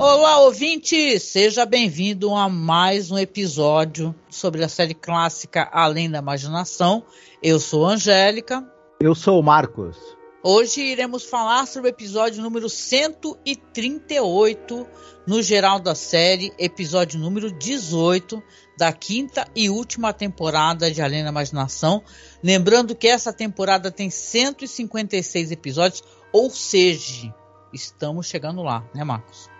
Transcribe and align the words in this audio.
Olá, 0.00 0.38
ouvinte! 0.42 1.18
Seja 1.18 1.66
bem-vindo 1.66 2.32
a 2.32 2.48
mais 2.48 3.10
um 3.10 3.18
episódio 3.18 4.14
sobre 4.30 4.62
a 4.62 4.68
série 4.68 4.94
clássica 4.94 5.68
Além 5.72 6.08
da 6.08 6.18
Imaginação. 6.18 7.02
Eu 7.42 7.58
sou 7.58 7.84
Angélica. 7.84 8.64
Eu 9.00 9.12
sou 9.16 9.40
o 9.40 9.42
Marcos. 9.42 9.96
Hoje 10.40 10.82
iremos 10.82 11.24
falar 11.24 11.66
sobre 11.66 11.88
o 11.88 11.90
episódio 11.90 12.40
número 12.40 12.68
138, 12.68 14.86
no 15.26 15.42
geral 15.42 15.80
da 15.80 15.96
série, 15.96 16.52
episódio 16.56 17.18
número 17.18 17.50
18 17.50 18.40
da 18.78 18.92
quinta 18.92 19.48
e 19.52 19.68
última 19.68 20.12
temporada 20.12 20.92
de 20.92 21.02
Além 21.02 21.24
da 21.24 21.30
Imaginação. 21.30 22.04
Lembrando 22.40 22.94
que 22.94 23.08
essa 23.08 23.32
temporada 23.32 23.90
tem 23.90 24.10
156 24.10 25.50
episódios, 25.50 26.04
ou 26.32 26.48
seja, 26.50 27.34
estamos 27.72 28.28
chegando 28.28 28.62
lá, 28.62 28.88
né, 28.94 29.02
Marcos? 29.02 29.57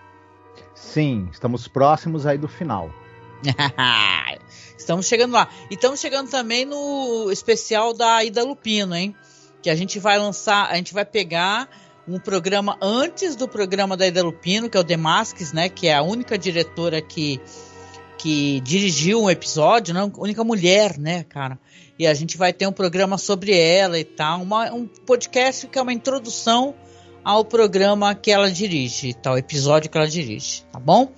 Sim, 0.79 1.27
estamos 1.31 1.67
próximos 1.67 2.25
aí 2.25 2.37
do 2.37 2.47
final. 2.47 2.89
estamos 4.77 5.05
chegando 5.05 5.33
lá. 5.33 5.49
E 5.69 5.75
estamos 5.75 5.99
chegando 5.99 6.29
também 6.29 6.65
no 6.65 7.29
especial 7.31 7.93
da 7.93 8.23
Ida 8.23 8.43
Lupino, 8.43 8.95
hein? 8.95 9.15
Que 9.61 9.69
a 9.69 9.75
gente 9.75 9.99
vai 9.99 10.17
lançar, 10.17 10.69
a 10.71 10.75
gente 10.75 10.93
vai 10.93 11.05
pegar 11.05 11.69
um 12.07 12.17
programa 12.17 12.77
antes 12.81 13.35
do 13.35 13.47
programa 13.47 13.95
da 13.95 14.07
Ida 14.07 14.23
Lupino, 14.23 14.69
que 14.69 14.77
é 14.77 14.79
o 14.79 14.83
Demasques, 14.83 15.51
né? 15.51 15.69
Que 15.69 15.87
é 15.87 15.95
a 15.95 16.01
única 16.01 16.37
diretora 16.37 17.01
que, 17.01 17.39
que 18.17 18.61
dirigiu 18.61 19.21
um 19.21 19.29
episódio, 19.29 19.93
não, 19.93 20.11
única 20.17 20.43
mulher, 20.43 20.97
né, 20.97 21.23
cara? 21.23 21.59
E 21.99 22.07
a 22.07 22.13
gente 22.13 22.37
vai 22.37 22.53
ter 22.53 22.65
um 22.65 22.71
programa 22.71 23.17
sobre 23.17 23.55
ela 23.55 23.99
e 23.99 24.05
tal, 24.05 24.41
uma, 24.41 24.73
um 24.73 24.87
podcast 24.87 25.67
que 25.67 25.77
é 25.77 25.81
uma 25.81 25.93
introdução 25.93 26.73
ao 27.23 27.43
programa 27.43 28.15
que 28.15 28.31
ela 28.31 28.51
dirige, 28.51 29.13
tal 29.13 29.37
episódio 29.37 29.89
que 29.89 29.97
ela 29.97 30.07
dirige, 30.07 30.63
tá 30.71 30.79
bom? 30.79 31.11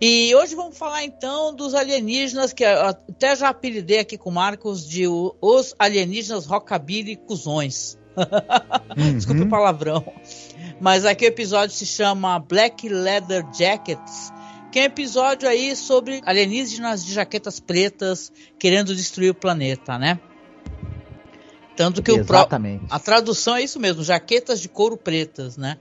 E 0.00 0.34
hoje 0.34 0.54
vamos 0.54 0.78
falar 0.78 1.04
então 1.04 1.54
dos 1.54 1.74
alienígenas, 1.74 2.54
que 2.54 2.64
até 2.64 3.36
já 3.36 3.50
apelidei 3.50 3.98
aqui 3.98 4.16
com 4.16 4.30
o 4.30 4.32
Marcos 4.32 4.88
de 4.88 5.06
os 5.06 5.74
alienígenas 5.78 6.46
rockabilly 6.46 7.16
cuzões. 7.16 7.98
Uhum. 8.96 9.16
Desculpa 9.16 9.44
o 9.44 9.48
palavrão. 9.48 10.04
Mas 10.80 11.04
aqui 11.04 11.24
o 11.24 11.28
episódio 11.28 11.74
se 11.74 11.86
chama 11.86 12.40
Black 12.40 12.88
Leather 12.88 13.46
Jackets, 13.56 14.32
que 14.72 14.80
é 14.80 14.82
um 14.82 14.86
episódio 14.86 15.48
aí 15.48 15.76
sobre 15.76 16.20
alienígenas 16.26 17.04
de 17.04 17.12
jaquetas 17.14 17.60
pretas 17.60 18.32
querendo 18.58 18.94
destruir 18.94 19.30
o 19.30 19.34
planeta, 19.34 19.96
né? 19.96 20.18
Tanto 21.80 22.02
que 22.02 22.10
Exatamente. 22.12 22.84
o 22.84 22.88
pro, 22.88 22.94
a 22.94 22.98
tradução 22.98 23.56
é 23.56 23.62
isso 23.62 23.80
mesmo, 23.80 24.04
jaquetas 24.04 24.60
de 24.60 24.68
couro 24.68 24.98
pretas, 24.98 25.56
né? 25.56 25.78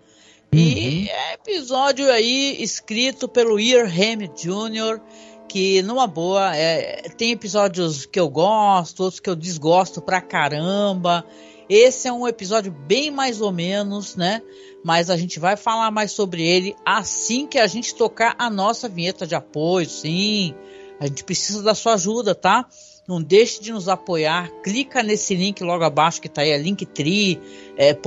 Uhum. 0.53 0.57
E 0.57 1.09
é 1.09 1.33
episódio 1.33 2.09
aí 2.09 2.55
escrito 2.63 3.27
pelo 3.27 3.59
Ear 3.59 3.85
Ham 3.85 4.25
Jr., 4.33 5.01
que 5.49 5.81
numa 5.81 6.07
boa, 6.07 6.55
é, 6.55 7.01
tem 7.17 7.31
episódios 7.31 8.05
que 8.05 8.17
eu 8.17 8.29
gosto, 8.29 9.03
outros 9.03 9.19
que 9.19 9.29
eu 9.29 9.35
desgosto 9.35 10.01
pra 10.01 10.21
caramba. 10.21 11.25
Esse 11.67 12.07
é 12.07 12.13
um 12.13 12.25
episódio 12.25 12.71
bem 12.71 13.11
mais 13.11 13.41
ou 13.41 13.51
menos, 13.51 14.15
né? 14.15 14.41
Mas 14.81 15.09
a 15.09 15.17
gente 15.17 15.37
vai 15.37 15.57
falar 15.57 15.91
mais 15.91 16.13
sobre 16.13 16.41
ele 16.47 16.77
assim 16.85 17.45
que 17.45 17.59
a 17.59 17.67
gente 17.67 17.93
tocar 17.93 18.35
a 18.39 18.49
nossa 18.49 18.87
vinheta 18.87 19.27
de 19.27 19.35
apoio, 19.35 19.89
sim. 19.89 20.55
A 20.97 21.07
gente 21.07 21.25
precisa 21.25 21.61
da 21.61 21.75
sua 21.75 21.95
ajuda, 21.95 22.33
tá? 22.33 22.65
Não 23.09 23.19
deixe 23.19 23.59
de 23.59 23.71
nos 23.71 23.89
apoiar. 23.89 24.51
Clica 24.61 25.01
nesse 25.01 25.33
link 25.33 25.63
logo 25.63 25.83
abaixo 25.83 26.21
que 26.21 26.27
está 26.27 26.43
aí, 26.43 26.51
é 26.51 26.57
linktree.com.br 26.59 27.41
é. 27.75 27.97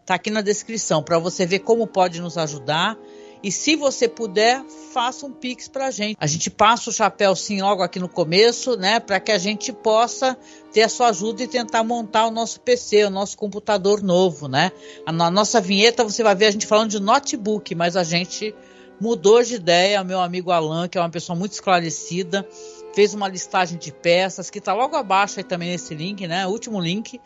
Está 0.00 0.14
aqui 0.14 0.30
na 0.30 0.40
descrição 0.40 1.02
para 1.02 1.18
você 1.18 1.44
ver 1.44 1.58
como 1.58 1.88
pode 1.88 2.20
nos 2.20 2.38
ajudar. 2.38 2.96
E 3.42 3.50
se 3.50 3.74
você 3.74 4.06
puder, 4.06 4.64
faça 4.92 5.26
um 5.26 5.32
pix 5.32 5.66
para 5.66 5.88
a 5.88 5.90
gente. 5.90 6.16
A 6.20 6.26
gente 6.28 6.48
passa 6.48 6.88
o 6.88 6.92
chapéu 6.92 7.34
sim 7.34 7.60
logo 7.60 7.82
aqui 7.82 7.98
no 7.98 8.08
começo, 8.08 8.76
né? 8.76 9.00
Para 9.00 9.18
que 9.18 9.32
a 9.32 9.38
gente 9.38 9.72
possa 9.72 10.38
ter 10.72 10.82
a 10.82 10.88
sua 10.88 11.08
ajuda 11.08 11.42
e 11.42 11.48
tentar 11.48 11.82
montar 11.82 12.28
o 12.28 12.30
nosso 12.30 12.60
PC, 12.60 13.06
o 13.06 13.10
nosso 13.10 13.36
computador 13.36 14.04
novo, 14.04 14.46
né? 14.46 14.70
Na 15.12 15.32
nossa 15.32 15.60
vinheta 15.60 16.04
você 16.04 16.22
vai 16.22 16.36
ver 16.36 16.46
a 16.46 16.50
gente 16.52 16.64
falando 16.64 16.90
de 16.90 17.00
notebook, 17.00 17.74
mas 17.74 17.96
a 17.96 18.04
gente 18.04 18.54
mudou 19.00 19.42
de 19.42 19.54
ideia. 19.54 20.04
Meu 20.04 20.20
amigo 20.20 20.52
Alan, 20.52 20.86
que 20.86 20.98
é 20.98 21.00
uma 21.00 21.10
pessoa 21.10 21.36
muito 21.36 21.52
esclarecida, 21.52 22.46
fez 22.94 23.14
uma 23.14 23.28
listagem 23.28 23.78
de 23.78 23.92
peças 23.92 24.50
que 24.50 24.58
está 24.58 24.72
logo 24.72 24.96
abaixo 24.96 25.38
aí 25.38 25.44
também 25.44 25.70
nesse 25.70 25.94
link, 25.94 26.26
né? 26.26 26.46
O 26.46 26.50
último 26.50 26.80
link. 26.80 27.20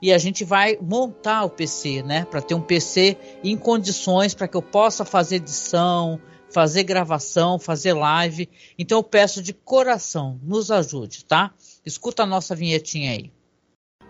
E 0.00 0.12
a 0.12 0.18
gente 0.18 0.44
vai 0.44 0.76
montar 0.80 1.44
o 1.44 1.50
PC, 1.50 2.02
né? 2.02 2.26
Para 2.26 2.42
ter 2.42 2.54
um 2.54 2.60
PC 2.60 3.16
em 3.42 3.56
condições 3.56 4.34
para 4.34 4.46
que 4.46 4.56
eu 4.56 4.62
possa 4.62 5.04
fazer 5.04 5.36
edição, 5.36 6.20
fazer 6.50 6.84
gravação, 6.84 7.58
fazer 7.58 7.94
live. 7.94 8.48
Então 8.78 8.98
eu 8.98 9.02
peço 9.02 9.42
de 9.42 9.52
coração, 9.52 10.38
nos 10.42 10.70
ajude, 10.70 11.24
tá? 11.24 11.52
Escuta 11.84 12.24
a 12.24 12.26
nossa 12.26 12.54
vinhetinha 12.54 13.12
aí. 13.12 13.32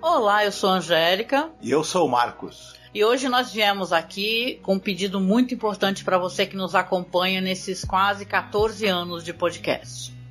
Olá, 0.03 0.45
eu 0.45 0.53
sou 0.53 0.71
a 0.71 0.75
Angélica. 0.75 1.51
E 1.61 1.71
eu 1.71 1.83
sou 1.83 2.07
o 2.07 2.11
Marcos. 2.11 2.75
E 2.95 3.05
hoje 3.05 3.29
nós 3.29 3.53
viemos 3.53 3.93
aqui 3.93 4.59
com 4.63 4.75
um 4.75 4.79
pedido 4.79 5.21
muito 5.21 5.53
importante 5.53 6.03
para 6.03 6.17
você 6.17 6.47
que 6.47 6.57
nos 6.57 6.75
acompanha 6.75 7.41
nesses 7.41 7.85
quase 7.85 8.25
14 8.25 8.87
anos 8.87 9.23
de 9.23 9.35
podcast. 9.35 10.16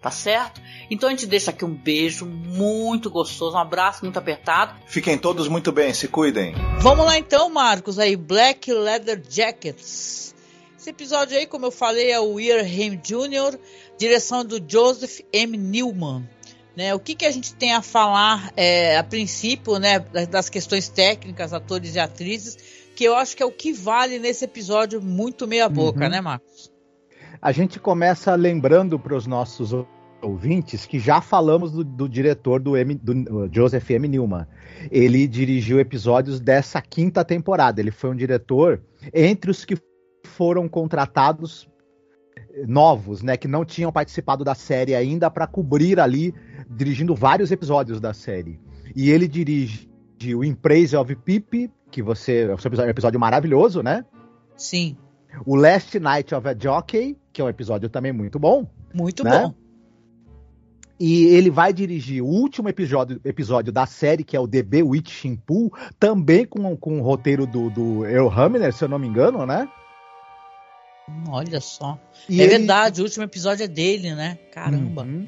tá 0.00 0.10
certo? 0.10 0.60
Então 0.90 1.08
a 1.08 1.12
gente 1.12 1.26
deixa 1.26 1.50
aqui 1.50 1.64
um 1.64 1.74
beijo 1.74 2.24
muito 2.24 3.10
gostoso, 3.10 3.56
um 3.56 3.60
abraço 3.60 4.04
muito 4.04 4.18
apertado. 4.18 4.74
Fiquem 4.86 5.18
todos 5.18 5.46
muito 5.48 5.70
bem, 5.70 5.92
se 5.92 6.08
cuidem. 6.08 6.54
Vamos 6.78 7.04
lá 7.04 7.18
então, 7.18 7.50
Marcos, 7.50 7.98
aí 7.98 8.16
Black 8.16 8.72
Leather 8.72 9.22
Jackets. 9.28 10.34
Esse 10.78 10.90
episódio 10.90 11.36
aí, 11.36 11.46
como 11.46 11.66
eu 11.66 11.70
falei, 11.70 12.10
é 12.10 12.18
o 12.18 12.40
Earham 12.40 12.96
Jr., 12.96 13.58
direção 13.98 14.42
do 14.42 14.58
Joseph 14.66 15.20
M. 15.30 15.56
Newman. 15.58 16.26
Né, 16.74 16.94
o 16.94 17.00
que, 17.00 17.16
que 17.16 17.26
a 17.26 17.30
gente 17.30 17.52
tem 17.52 17.74
a 17.74 17.82
falar 17.82 18.52
é, 18.56 18.96
a 18.96 19.02
princípio 19.02 19.78
né, 19.78 19.98
das 19.98 20.48
questões 20.48 20.88
técnicas, 20.88 21.52
atores 21.52 21.96
e 21.96 21.98
atrizes, 21.98 22.56
que 22.94 23.04
eu 23.04 23.16
acho 23.16 23.36
que 23.36 23.42
é 23.42 23.46
o 23.46 23.50
que 23.50 23.72
vale 23.72 24.18
nesse 24.18 24.44
episódio 24.44 25.02
muito 25.02 25.46
meia 25.46 25.68
boca, 25.68 26.04
uhum. 26.04 26.10
né, 26.10 26.20
Marcos? 26.20 26.69
A 27.42 27.52
gente 27.52 27.80
começa 27.80 28.34
lembrando 28.34 28.98
para 28.98 29.16
os 29.16 29.26
nossos 29.26 29.72
ouvintes 30.22 30.84
que 30.84 30.98
já 30.98 31.22
falamos 31.22 31.72
do, 31.72 31.82
do 31.82 32.08
diretor 32.08 32.60
do, 32.60 32.76
M, 32.76 32.94
do, 32.94 33.48
Joseph 33.50 33.90
M. 33.90 34.06
Newman. 34.08 34.46
Ele 34.90 35.26
dirigiu 35.26 35.80
episódios 35.80 36.38
dessa 36.38 36.82
quinta 36.82 37.24
temporada. 37.24 37.80
Ele 37.80 37.90
foi 37.90 38.10
um 38.10 38.14
diretor 38.16 38.82
entre 39.14 39.50
os 39.50 39.64
que 39.64 39.78
foram 40.26 40.68
contratados 40.68 41.66
novos, 42.66 43.22
né, 43.22 43.36
que 43.36 43.48
não 43.48 43.64
tinham 43.64 43.92
participado 43.92 44.44
da 44.44 44.54
série 44.54 44.94
ainda 44.94 45.30
para 45.30 45.46
cobrir 45.46 45.98
ali, 45.98 46.34
dirigindo 46.68 47.14
vários 47.14 47.50
episódios 47.50 48.00
da 48.00 48.12
série. 48.12 48.60
E 48.94 49.10
ele 49.10 49.26
dirige 49.26 49.88
o 50.36 50.44
Embrace 50.44 50.94
of 50.96 51.14
Pip, 51.16 51.70
que 51.90 52.02
você 52.02 52.42
é 52.42 52.54
um 52.54 52.88
episódio 52.88 53.18
maravilhoso, 53.18 53.82
né? 53.82 54.04
Sim. 54.56 54.96
O 55.44 55.56
Last 55.56 55.98
Night 55.98 56.34
of 56.34 56.46
a 56.48 56.56
Jockey, 56.58 57.16
que 57.32 57.40
é 57.40 57.44
um 57.44 57.48
episódio 57.48 57.88
também 57.88 58.12
muito 58.12 58.38
bom. 58.38 58.66
Muito 58.92 59.24
né? 59.24 59.30
bom. 59.30 59.54
E 60.98 61.28
ele 61.28 61.48
vai 61.48 61.72
dirigir 61.72 62.22
o 62.22 62.26
último 62.26 62.68
episódio, 62.68 63.18
episódio 63.24 63.72
da 63.72 63.86
série, 63.86 64.22
que 64.22 64.36
é 64.36 64.40
o 64.40 64.46
The 64.46 64.82
Witching 64.82 65.36
Pool, 65.36 65.72
também 65.98 66.44
com, 66.44 66.76
com 66.76 67.00
o 67.00 67.02
roteiro 67.02 67.46
do, 67.46 67.70
do 67.70 68.04
Earl 68.04 68.28
Hamner, 68.28 68.70
se 68.70 68.84
eu 68.84 68.88
não 68.88 68.98
me 68.98 69.08
engano, 69.08 69.46
né? 69.46 69.66
Olha 71.26 71.58
só. 71.58 71.98
E 72.28 72.42
é 72.42 72.44
ele... 72.44 72.58
verdade, 72.58 73.00
o 73.00 73.04
último 73.04 73.24
episódio 73.24 73.64
é 73.64 73.68
dele, 73.68 74.14
né? 74.14 74.38
Caramba. 74.52 75.04
Uhum. 75.04 75.26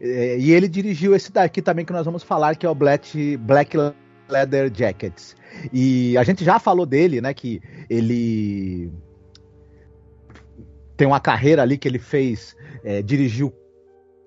É, 0.00 0.36
e 0.36 0.50
ele 0.50 0.66
dirigiu 0.66 1.14
esse 1.14 1.30
daqui 1.30 1.62
também 1.62 1.84
que 1.84 1.92
nós 1.92 2.04
vamos 2.04 2.24
falar, 2.24 2.56
que 2.56 2.66
é 2.66 2.68
o 2.68 2.74
Black, 2.74 3.36
Black 3.36 3.76
Leather 4.28 4.70
Jackets. 4.74 5.36
E 5.72 6.18
a 6.18 6.24
gente 6.24 6.44
já 6.44 6.58
falou 6.58 6.84
dele, 6.84 7.20
né? 7.20 7.32
Que 7.32 7.62
ele 7.88 8.90
tem 10.98 11.06
uma 11.06 11.20
carreira 11.20 11.62
ali 11.62 11.78
que 11.78 11.86
ele 11.86 12.00
fez, 12.00 12.56
é, 12.82 13.00
dirigiu 13.00 13.54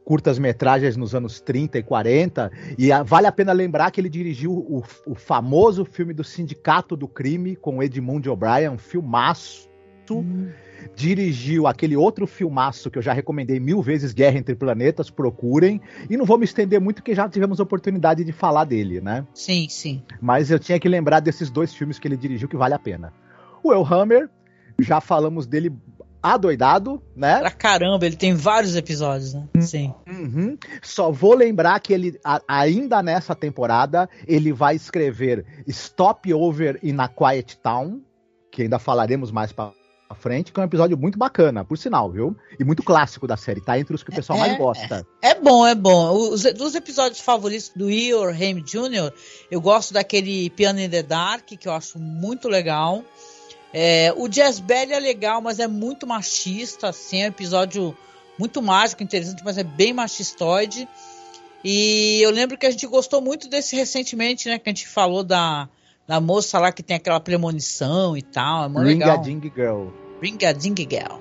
curtas-metragens 0.05 0.95
nos 0.95 1.13
anos 1.13 1.41
30 1.41 1.79
e 1.79 1.83
40, 1.83 2.51
e 2.77 2.91
a, 2.93 3.03
vale 3.03 3.27
a 3.27 3.31
pena 3.31 3.51
lembrar 3.51 3.91
que 3.91 3.99
ele 3.99 4.09
dirigiu 4.09 4.53
o, 4.53 4.81
o, 5.05 5.13
famoso 5.13 5.83
filme 5.83 6.13
do 6.13 6.23
Sindicato 6.23 6.95
do 6.95 7.09
Crime 7.09 7.57
com 7.57 7.83
Edmund 7.83 8.27
O'Brien, 8.29 8.69
um 8.69 8.77
filmaço. 8.77 9.69
Hum. 10.09 10.49
Dirigiu 10.95 11.67
aquele 11.67 11.95
outro 11.95 12.25
filmaço 12.25 12.89
que 12.89 12.97
eu 12.97 13.01
já 13.01 13.13
recomendei 13.13 13.59
mil 13.59 13.81
vezes, 13.81 14.11
Guerra 14.11 14.39
entre 14.39 14.55
Planetas, 14.55 15.09
procurem. 15.09 15.79
E 16.09 16.17
não 16.17 16.25
vou 16.25 16.37
me 16.37 16.43
estender 16.43 16.81
muito, 16.81 16.97
porque 16.97 17.15
já 17.15 17.29
tivemos 17.29 17.61
oportunidade 17.61 18.23
de 18.23 18.31
falar 18.33 18.65
dele, 18.65 18.99
né? 18.99 19.25
Sim, 19.33 19.67
sim. 19.69 20.03
Mas 20.19 20.51
eu 20.51 20.59
tinha 20.59 20.79
que 20.79 20.89
lembrar 20.89 21.19
desses 21.21 21.49
dois 21.49 21.73
filmes 21.73 21.99
que 21.99 22.07
ele 22.07 22.17
dirigiu 22.17 22.49
que 22.49 22.57
vale 22.57 22.73
a 22.73 22.79
pena. 22.79 23.13
O 23.63 23.71
Elhammer, 23.71 24.29
já 24.81 24.99
falamos 24.99 25.45
dele 25.47 25.71
adoidado, 26.21 27.01
né? 27.15 27.39
Pra 27.39 27.51
caramba, 27.51 28.05
ele 28.05 28.15
tem 28.15 28.33
vários 28.33 28.75
episódios, 28.75 29.33
né? 29.33 29.47
Sim. 29.59 29.93
Uhum. 30.07 30.57
Só 30.81 31.11
vou 31.11 31.33
lembrar 31.33 31.79
que 31.79 31.93
ele, 31.93 32.19
a, 32.23 32.41
ainda 32.47 33.01
nessa 33.01 33.35
temporada, 33.35 34.09
ele 34.27 34.53
vai 34.53 34.75
escrever 34.75 35.45
Stop 35.67 36.31
Over 36.33 36.79
in 36.83 36.97
a 36.99 37.07
Quiet 37.07 37.57
Town, 37.57 38.01
que 38.51 38.63
ainda 38.63 38.77
falaremos 38.77 39.31
mais 39.31 39.51
pra 39.51 39.71
frente, 40.15 40.51
que 40.51 40.59
é 40.59 40.63
um 40.63 40.65
episódio 40.65 40.97
muito 40.97 41.17
bacana, 41.17 41.63
por 41.63 41.77
sinal, 41.77 42.11
viu? 42.11 42.35
E 42.59 42.63
muito 42.63 42.83
clássico 42.83 43.25
da 43.25 43.37
série, 43.37 43.61
tá 43.61 43.79
entre 43.79 43.95
os 43.95 44.03
que 44.03 44.09
o 44.09 44.13
pessoal 44.15 44.37
é, 44.39 44.41
mais 44.41 44.57
gosta. 44.57 45.05
É, 45.21 45.29
é, 45.29 45.39
bom, 45.39 45.65
é 45.65 45.73
bom. 45.73 46.11
Os, 46.11 46.43
dos 46.53 46.75
episódios 46.75 47.21
favoritos 47.21 47.71
do 47.75 47.89
Eeyore 47.89 48.35
Haim 48.35 48.61
Jr., 48.61 49.11
eu 49.49 49.61
gosto 49.61 49.93
daquele 49.93 50.49
Piano 50.49 50.79
in 50.79 50.89
the 50.89 51.03
Dark, 51.03 51.45
que 51.45 51.67
eu 51.67 51.73
acho 51.73 51.97
muito 51.97 52.47
legal. 52.47 53.03
É, 53.73 54.13
o 54.17 54.27
Jazz 54.27 54.59
Belly 54.59 54.93
é 54.93 54.99
legal, 54.99 55.41
mas 55.41 55.59
é 55.59 55.67
muito 55.67 56.05
machista, 56.05 56.89
assim, 56.89 57.21
é 57.21 57.25
um 57.25 57.29
episódio 57.29 57.95
muito 58.37 58.61
mágico, 58.61 59.03
interessante, 59.03 59.43
mas 59.43 59.57
é 59.57 59.63
bem 59.63 59.93
machistoide. 59.93 60.87
E 61.63 62.19
eu 62.21 62.31
lembro 62.31 62.57
que 62.57 62.65
a 62.65 62.71
gente 62.71 62.87
gostou 62.87 63.21
muito 63.21 63.47
desse 63.47 63.75
recentemente, 63.75 64.49
né? 64.49 64.57
Que 64.57 64.69
a 64.69 64.73
gente 64.73 64.87
falou 64.87 65.23
da, 65.23 65.69
da 66.07 66.19
moça 66.19 66.57
lá 66.59 66.71
que 66.71 66.81
tem 66.81 66.97
aquela 66.97 67.19
premonição 67.19 68.17
e 68.17 68.21
tal. 68.21 68.65
É 68.65 68.67
muito 68.67 68.87
Ring 68.87 68.99
legal. 68.99 69.19
a 69.19 69.21
Ding 69.21 69.51
Girl. 69.55 69.87
Ring 70.21 70.45
a 70.45 70.51
Ding 70.51 70.75
Girl. 70.75 71.19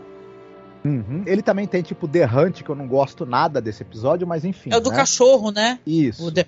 Uhum. 0.82 1.24
Ele 1.26 1.42
também 1.42 1.66
tem 1.66 1.82
tipo 1.82 2.08
The 2.08 2.24
Hunt, 2.24 2.62
que 2.62 2.70
eu 2.70 2.74
não 2.74 2.88
gosto 2.88 3.26
nada 3.26 3.60
desse 3.60 3.82
episódio, 3.82 4.26
mas 4.26 4.44
enfim. 4.44 4.70
É 4.72 4.76
o 4.78 4.80
do 4.80 4.90
né? 4.90 4.96
cachorro, 4.96 5.50
né? 5.50 5.78
Isso. 5.86 6.26
O, 6.26 6.32
The, 6.32 6.46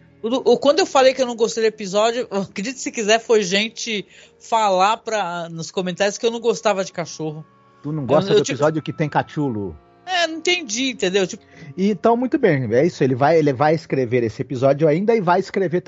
quando 0.61 0.79
eu 0.79 0.87
falei 0.87 1.13
que 1.13 1.21
eu 1.21 1.27
não 1.27 1.35
gostei 1.35 1.65
do 1.65 1.67
episódio, 1.67 2.29
acredite 2.31 2.79
se 2.79 2.93
quiser, 2.93 3.19
foi 3.19 3.43
gente 3.43 4.07
falar 4.39 4.99
pra, 4.99 5.49
nos 5.49 5.71
comentários 5.71 6.17
que 6.17 6.25
eu 6.25 6.31
não 6.31 6.41
gostava 6.41 6.85
de 6.85 6.93
cachorro. 6.93 7.45
Tu 7.83 7.91
não 7.91 8.07
gosta 8.07 8.33
eu, 8.33 8.37
do 8.37 8.43
tipo, 8.43 8.53
episódio 8.53 8.81
tipo, 8.81 8.93
que 8.93 8.97
tem 8.97 9.09
cachulo? 9.09 9.77
É, 10.07 10.27
não 10.27 10.39
entendi, 10.39 10.91
entendeu? 10.91 11.27
Tipo... 11.27 11.45
Então, 11.77 12.17
muito 12.17 12.39
bem, 12.39 12.73
é 12.73 12.87
isso. 12.87 13.03
Ele 13.03 13.15
vai, 13.15 13.39
ele 13.39 13.53
vai 13.53 13.75
escrever 13.75 14.23
esse 14.23 14.43
episódio 14.43 14.87
ainda 14.87 15.15
e 15.15 15.21
vai 15.21 15.41
escrever 15.41 15.83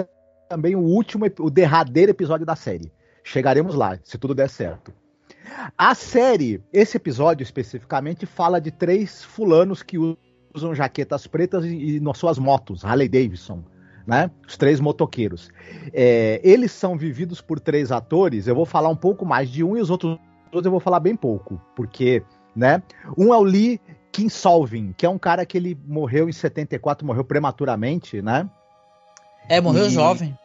também 0.48 0.74
o 0.74 0.80
último, 0.80 1.26
o 1.38 1.50
derradeiro 1.50 2.10
episódio 2.10 2.44
da 2.44 2.56
série. 2.56 2.92
Chegaremos 3.22 3.74
lá, 3.74 3.98
se 4.02 4.18
tudo 4.18 4.34
der 4.34 4.50
certo. 4.50 4.92
A 5.76 5.94
série, 5.94 6.62
esse 6.72 6.96
episódio 6.96 7.42
especificamente, 7.42 8.26
fala 8.26 8.60
de 8.60 8.70
três 8.70 9.22
fulanos 9.22 9.82
que 9.82 9.96
usam 10.54 10.74
jaquetas 10.74 11.26
pretas 11.26 11.64
e, 11.64 11.96
e 11.96 12.00
nas 12.00 12.18
suas 12.18 12.38
motos, 12.38 12.84
Harley 12.84 13.08
Davidson. 13.08 13.64
Né? 14.06 14.30
Os 14.46 14.56
três 14.56 14.80
motoqueiros. 14.80 15.50
É, 15.92 16.40
eles 16.44 16.72
são 16.72 16.96
vividos 16.96 17.40
por 17.40 17.58
três 17.58 17.90
atores. 17.90 18.46
Eu 18.46 18.54
vou 18.54 18.66
falar 18.66 18.90
um 18.90 18.96
pouco 18.96 19.24
mais 19.24 19.48
de 19.48 19.64
um 19.64 19.76
e 19.76 19.80
os 19.80 19.90
outros 19.90 20.18
eu 20.52 20.70
vou 20.70 20.78
falar 20.78 21.00
bem 21.00 21.16
pouco, 21.16 21.60
porque, 21.74 22.22
né? 22.54 22.80
Um 23.18 23.34
é 23.34 23.36
o 23.36 23.42
Lee 23.42 23.80
Kinsolving, 24.12 24.94
que 24.96 25.04
é 25.04 25.08
um 25.08 25.18
cara 25.18 25.44
que 25.44 25.58
ele 25.58 25.76
morreu 25.86 26.28
em 26.28 26.32
74, 26.32 27.04
morreu 27.04 27.24
prematuramente, 27.24 28.22
né? 28.22 28.48
É, 29.48 29.60
morreu 29.60 29.86
e, 29.86 29.90
jovem. 29.90 30.38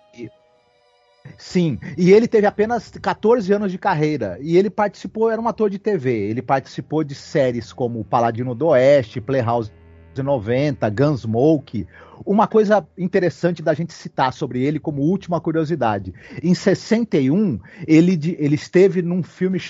Sim, 1.38 1.78
e 1.98 2.12
ele 2.12 2.28
teve 2.28 2.48
apenas 2.48 2.90
14 2.90 3.54
anos 3.54 3.72
de 3.72 3.78
carreira. 3.78 4.38
E 4.42 4.58
ele 4.58 4.70
participou, 4.70 5.30
era 5.30 5.40
um 5.40 5.48
ator 5.48 5.70
de 5.70 5.78
TV. 5.78 6.12
Ele 6.12 6.42
participou 6.42 7.04
de 7.04 7.14
séries 7.14 7.72
como 7.72 8.04
Paladino 8.04 8.56
do 8.56 8.68
Oeste, 8.68 9.22
Playhouse 9.22 9.72
90, 10.18 10.90
Gunsmoke. 10.90 11.88
Uma 12.26 12.48
coisa 12.48 12.86
interessante 12.98 13.62
da 13.62 13.74
gente 13.74 13.94
citar 13.94 14.34
sobre 14.34 14.64
ele 14.64 14.80
como 14.80 15.02
última 15.02 15.40
curiosidade. 15.40 16.14
Em 16.44 16.54
61, 16.54 17.60
ele, 17.88 18.38
ele 18.40 18.56
esteve 18.56 19.02
num 19.02 19.24
filme 19.24 19.62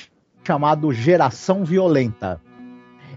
chamado 0.43 0.91
Geração 0.91 1.63
Violenta. 1.63 2.41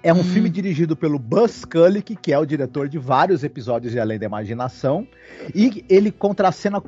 É 0.03 0.13
um 0.13 0.19
hum. 0.19 0.25
filme 0.25 0.51
dirigido 0.51 0.97
pelo 0.97 1.19
Buzz 1.19 1.65
Kulick, 1.65 2.17
que 2.17 2.33
é 2.33 2.39
o 2.39 2.45
diretor 2.45 2.89
de 2.89 2.99
vários 2.99 3.45
episódios 3.45 3.93
de 3.93 4.01
Além 4.01 4.19
da 4.19 4.27
Imaginação, 4.27 5.07
e 5.55 5.85
ele 5.89 6.11
contracena 6.11 6.83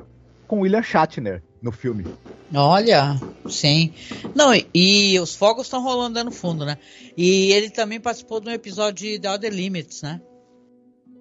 com 0.46 0.60
William 0.60 0.82
Shatner 0.82 1.42
no 1.62 1.70
filme. 1.70 2.04
Olha, 2.52 3.18
sim. 3.48 3.92
Não, 4.34 4.52
e, 4.74 5.18
os 5.18 5.34
fogos 5.34 5.66
estão 5.66 5.82
rolando 5.82 6.22
no 6.22 6.30
fundo, 6.30 6.64
né? 6.64 6.76
E 7.16 7.52
ele 7.52 7.70
também 7.70 8.00
participou 8.00 8.40
de 8.40 8.48
um 8.48 8.52
episódio 8.52 9.06
de 9.06 9.18
The 9.18 9.30
Other 9.32 9.52
Limits, 9.52 10.02
né? 10.02 10.20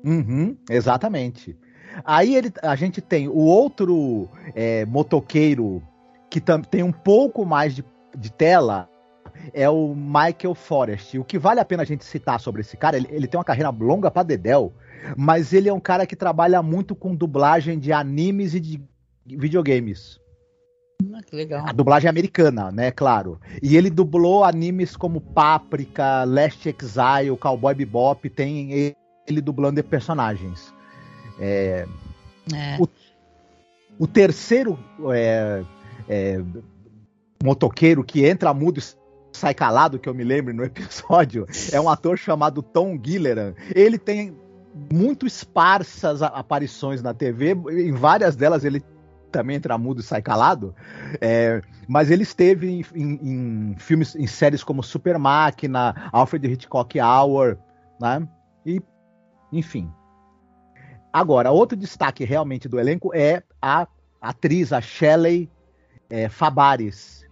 Uhum, 0.04 0.58
exatamente. 0.70 1.58
Aí 2.04 2.36
ele, 2.36 2.52
a 2.62 2.76
gente 2.76 3.02
tem 3.02 3.28
o 3.28 3.38
outro 3.38 4.30
é, 4.56 4.86
motoqueiro 4.86 5.82
que 6.30 6.42
tem 6.70 6.82
um 6.82 6.92
pouco 6.92 7.46
mais 7.46 7.76
de, 7.76 7.86
de, 8.18 8.32
tela, 8.32 8.90
é 9.54 9.70
o 9.70 9.94
Michael 9.94 10.56
Forrest. 10.56 11.16
O 11.20 11.24
que 11.24 11.38
vale 11.38 11.60
a 11.60 11.66
pena 11.66 11.84
a 11.84 11.86
gente 11.86 12.04
citar 12.04 12.40
sobre 12.40 12.62
esse 12.62 12.76
cara, 12.76 12.98
ele, 12.98 13.08
ele 13.12 13.28
tem 13.28 13.38
uma 13.38 13.44
carreira 13.44 13.70
longa 13.70 14.10
pra 14.10 14.24
Dedel, 14.24 14.74
mas 15.16 15.54
ele 15.54 15.70
é 15.70 15.74
um 15.74 15.80
cara 15.80 16.08
que 16.08 16.16
trabalha 16.16 16.64
muito 16.64 16.96
com 16.96 17.16
dublagem 17.16 17.78
de 17.78 17.94
animes 17.94 18.56
e 18.56 18.60
de 18.60 18.82
videogames. 19.26 20.20
Ah, 21.14 21.22
que 21.22 21.36
legal. 21.36 21.66
A 21.68 21.72
dublagem 21.72 22.08
é 22.08 22.10
americana, 22.10 22.72
né? 22.72 22.90
Claro. 22.90 23.40
E 23.62 23.76
ele 23.76 23.90
dublou 23.90 24.44
animes 24.44 24.96
como 24.96 25.22
Páprica, 25.22 26.24
Last 26.24 26.68
Exile, 26.68 27.38
Cowboy 27.38 27.76
Bebop, 27.76 28.30
tem 28.30 28.96
ele 29.28 29.42
dublando 29.42 29.84
personagens. 29.84 30.74
É, 31.40 31.88
é. 32.54 32.78
O, 32.80 32.88
o, 34.00 34.08
terceiro 34.08 34.78
é, 35.14 35.64
é, 36.08 36.42
motoqueiro 37.44 38.04
que 38.04 38.26
entra 38.26 38.54
mudo 38.54 38.80
e 38.80 38.84
sai 39.38 39.54
calado, 39.54 39.98
que 40.00 40.08
eu 40.08 40.14
me 40.14 40.24
lembro 40.24 40.54
no 40.54 40.64
episódio, 40.66 41.48
é 41.72 41.80
um 41.80 41.90
ator 41.90 42.18
chamado 42.18 42.62
Tom 42.62 43.00
Gilleran. 43.04 43.54
Ele 43.74 43.98
tem 43.98 44.36
muito 44.92 45.26
esparsas 45.26 46.22
aparições 46.22 47.02
na 47.02 47.14
TV, 47.14 47.56
em 47.72 47.92
várias 47.92 48.36
delas 48.36 48.64
ele 48.64 48.84
também 49.32 49.58
entra 49.58 49.78
mudo 49.78 50.00
e 50.00 50.04
sai 50.04 50.22
calado. 50.22 50.76
É, 51.20 51.62
mas 51.88 52.10
ele 52.12 52.24
esteve 52.24 52.70
em, 52.70 52.86
em, 52.96 53.20
em, 53.24 53.76
filmes, 53.78 54.16
em 54.16 54.28
séries 54.28 54.64
como 54.64 54.84
Super 54.84 55.18
Máquina, 55.18 56.10
Alfred 56.12 56.48
Hitchcock 56.48 57.00
Hour, 57.00 57.58
né? 58.00 58.28
E, 58.66 58.82
enfim. 59.58 59.90
Agora, 61.12 61.52
outro 61.52 61.78
destaque 61.78 62.24
realmente 62.24 62.68
do 62.68 62.80
elenco 62.80 63.14
é 63.14 63.44
a 63.62 63.88
atriz, 64.20 64.74
a 64.74 64.82
Shelley 64.82 65.50
é, 66.10 66.28
Fabares. 66.28 67.26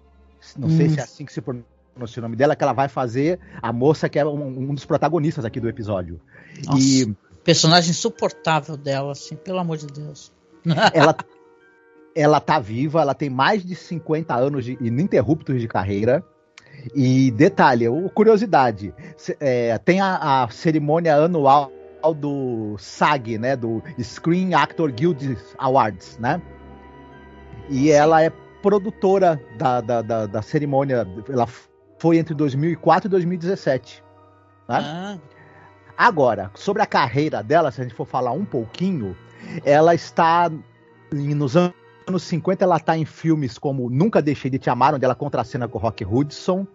Não 0.57 0.67
hum. 0.67 0.77
sei 0.77 0.89
se 0.89 0.99
é 0.99 1.03
assim 1.03 1.25
que 1.25 1.33
se 1.33 1.41
pronuncia 1.41 2.19
o 2.19 2.21
nome 2.21 2.35
dela, 2.35 2.55
que 2.55 2.63
ela 2.63 2.73
vai 2.73 2.87
fazer 2.87 3.39
a 3.61 3.71
moça 3.71 4.09
que 4.09 4.19
é 4.19 4.25
um, 4.25 4.69
um 4.69 4.73
dos 4.73 4.85
protagonistas 4.85 5.45
aqui 5.45 5.59
do 5.59 5.69
episódio. 5.69 6.19
Nossa, 6.65 6.79
e 6.79 7.15
personagem 7.43 7.91
insuportável 7.91 8.77
dela, 8.77 9.11
assim, 9.11 9.35
pelo 9.35 9.59
amor 9.59 9.77
de 9.77 9.87
Deus. 9.87 10.31
ela, 10.93 11.15
ela 12.15 12.39
tá 12.39 12.59
viva, 12.59 13.01
ela 13.01 13.13
tem 13.13 13.29
mais 13.29 13.63
de 13.63 13.75
50 13.75 14.35
anos 14.35 14.65
de, 14.65 14.77
ininterruptos 14.81 15.59
de 15.59 15.67
carreira. 15.67 16.23
E 16.95 17.29
detalhe, 17.31 17.85
curiosidade, 18.15 18.93
é, 19.39 19.77
tem 19.77 20.01
a, 20.01 20.43
a, 20.43 20.49
cerimônia 20.49 21.15
anual 21.15 21.71
do 22.15 22.75
SAG, 22.77 23.37
né, 23.37 23.55
do 23.55 23.83
Screen 24.01 24.53
Actor 24.53 24.91
Guild 24.91 25.37
Awards, 25.57 26.17
né? 26.19 26.41
E 27.69 27.91
ela 27.91 28.21
é 28.21 28.31
produtora 28.61 29.41
da, 29.57 29.81
da, 29.81 30.01
da, 30.01 30.25
da 30.25 30.41
cerimônia, 30.41 31.07
ela 31.29 31.47
foi 31.99 32.17
entre 32.17 32.33
2004 32.33 33.07
e 33.07 33.09
2017. 33.09 34.03
Né? 34.67 34.77
Ah. 34.79 35.17
Agora, 35.97 36.51
sobre 36.55 36.81
a 36.81 36.85
carreira 36.85 37.43
dela, 37.43 37.71
se 37.71 37.81
a 37.81 37.83
gente 37.83 37.95
for 37.95 38.05
falar 38.05 38.31
um 38.31 38.45
pouquinho, 38.45 39.15
ela 39.63 39.93
está 39.93 40.51
nos 41.11 41.55
anos 41.55 41.81
anos 42.07 42.23
50 42.23 42.63
ela 42.63 42.77
está 42.77 42.97
em 42.97 43.05
filmes 43.05 43.57
como 43.57 43.89
Nunca 43.89 44.21
Deixei 44.21 44.51
de 44.51 44.59
Te 44.59 44.69
Amar, 44.69 44.93
onde 44.93 45.05
ela 45.05 45.15
contracena 45.15 45.67
com 45.67 45.77
Rock 45.77 46.05
Hudson. 46.05 46.67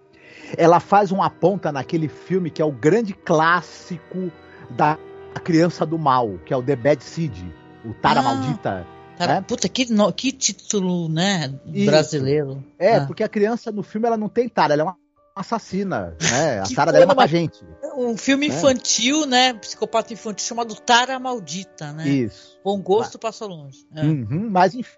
Ela 0.57 0.81
faz 0.81 1.13
uma 1.13 1.29
ponta 1.31 1.73
naquele 1.73 2.09
filme 2.09 2.51
que 2.51 2.63
é 2.63 2.65
o 2.65 2.73
grande 2.73 3.13
clássico 3.13 4.31
da 4.71 4.99
criança 5.41 5.85
do 5.87 5.99
mal, 5.99 6.39
que 6.45 6.53
é 6.53 6.57
o 6.57 6.63
The 6.63 6.77
Bad 6.77 7.03
Seed, 7.03 7.37
o 7.85 7.95
Tara 7.95 8.21
ah, 8.21 8.23
Maldita. 8.23 8.87
Né? 9.19 9.41
Puta, 9.47 9.69
que, 9.69 9.87
que 10.13 10.33
título, 10.33 11.09
né, 11.09 11.49
brasileiro. 11.65 12.63
É, 12.79 12.97
ah. 12.97 13.07
porque 13.07 13.23
a 13.23 13.29
criança 13.29 13.73
no 13.73 13.83
filme 13.83 14.07
ela 14.07 14.17
não 14.17 14.29
tem 14.29 14.49
Tara, 14.49 14.75
ela 14.75 14.83
é 14.83 14.85
uma 14.85 14.97
assassina, 15.35 16.17
né? 16.21 16.61
A 16.65 16.75
Tara 16.75 16.93
dela 16.93 17.13
é 17.13 17.15
uma 17.15 17.27
gente. 17.27 17.65
Um 17.97 18.17
filme 18.17 18.49
né? 18.49 18.55
infantil, 18.55 19.27
né? 19.27 19.55
Psicopata 19.55 20.13
infantil 20.13 20.47
chamado 20.47 20.75
Tara 20.75 21.19
Maldita, 21.19 21.93
né? 21.93 22.09
Isso. 22.09 22.59
Bom 22.65 22.81
gosto 22.81 23.19
passa 23.19 23.47
longe. 23.47 23.87
É. 23.95 24.03
Uhum, 24.03 24.49
mas 24.51 24.75
enfim 24.75 24.91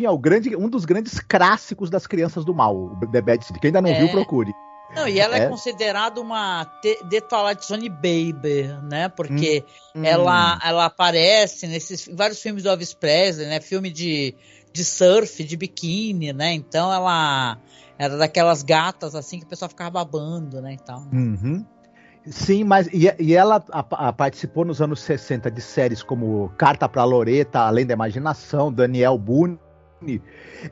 é 0.00 0.10
o 0.10 0.18
grande, 0.18 0.56
um 0.56 0.70
dos 0.70 0.86
grandes 0.86 1.20
clássicos 1.20 1.90
das 1.90 2.06
crianças 2.06 2.46
do 2.46 2.54
mal, 2.54 2.98
The 3.12 3.20
Bad 3.20 3.44
City. 3.44 3.60
Quem 3.60 3.68
ainda 3.68 3.82
não 3.82 3.90
é. 3.90 3.98
viu, 3.98 4.08
procure. 4.08 4.50
Não, 4.94 5.08
e 5.08 5.18
ela 5.18 5.36
é, 5.36 5.44
é 5.44 5.48
considerada 5.48 6.20
uma 6.20 6.64
The 6.82 7.20
Twilight 7.20 7.64
Zone 7.64 7.88
Baby, 7.88 8.68
né? 8.82 9.08
Porque 9.08 9.64
hum, 9.94 10.04
ela, 10.04 10.58
ela 10.62 10.84
aparece 10.84 11.66
nesses 11.66 12.08
vários 12.12 12.40
filmes 12.40 12.62
do 12.62 12.68
Elvis 12.68 12.92
Presley, 12.92 13.46
né? 13.46 13.60
Filme 13.60 13.90
de, 13.90 14.34
de 14.72 14.84
surf, 14.84 15.42
de 15.42 15.56
biquíni, 15.56 16.32
né? 16.32 16.52
Então 16.52 16.92
ela 16.92 17.58
era 17.98 18.16
daquelas 18.16 18.62
gatas 18.62 19.14
assim 19.14 19.38
que 19.38 19.46
o 19.46 19.48
pessoal 19.48 19.68
ficava 19.68 19.90
babando, 19.90 20.60
né? 20.60 20.74
Então, 20.74 21.08
uhum. 21.12 21.64
Sim, 22.26 22.62
mas 22.64 22.86
e, 22.92 23.12
e 23.18 23.34
ela 23.34 23.64
a, 23.72 24.08
a, 24.08 24.12
participou 24.12 24.64
nos 24.64 24.80
anos 24.80 25.00
60 25.00 25.50
de 25.50 25.60
séries 25.60 26.02
como 26.02 26.50
Carta 26.56 26.88
para 26.88 27.02
Loreta, 27.02 27.60
Além 27.60 27.84
da 27.84 27.94
Imaginação, 27.94 28.72
Daniel 28.72 29.18
Boone 29.18 29.58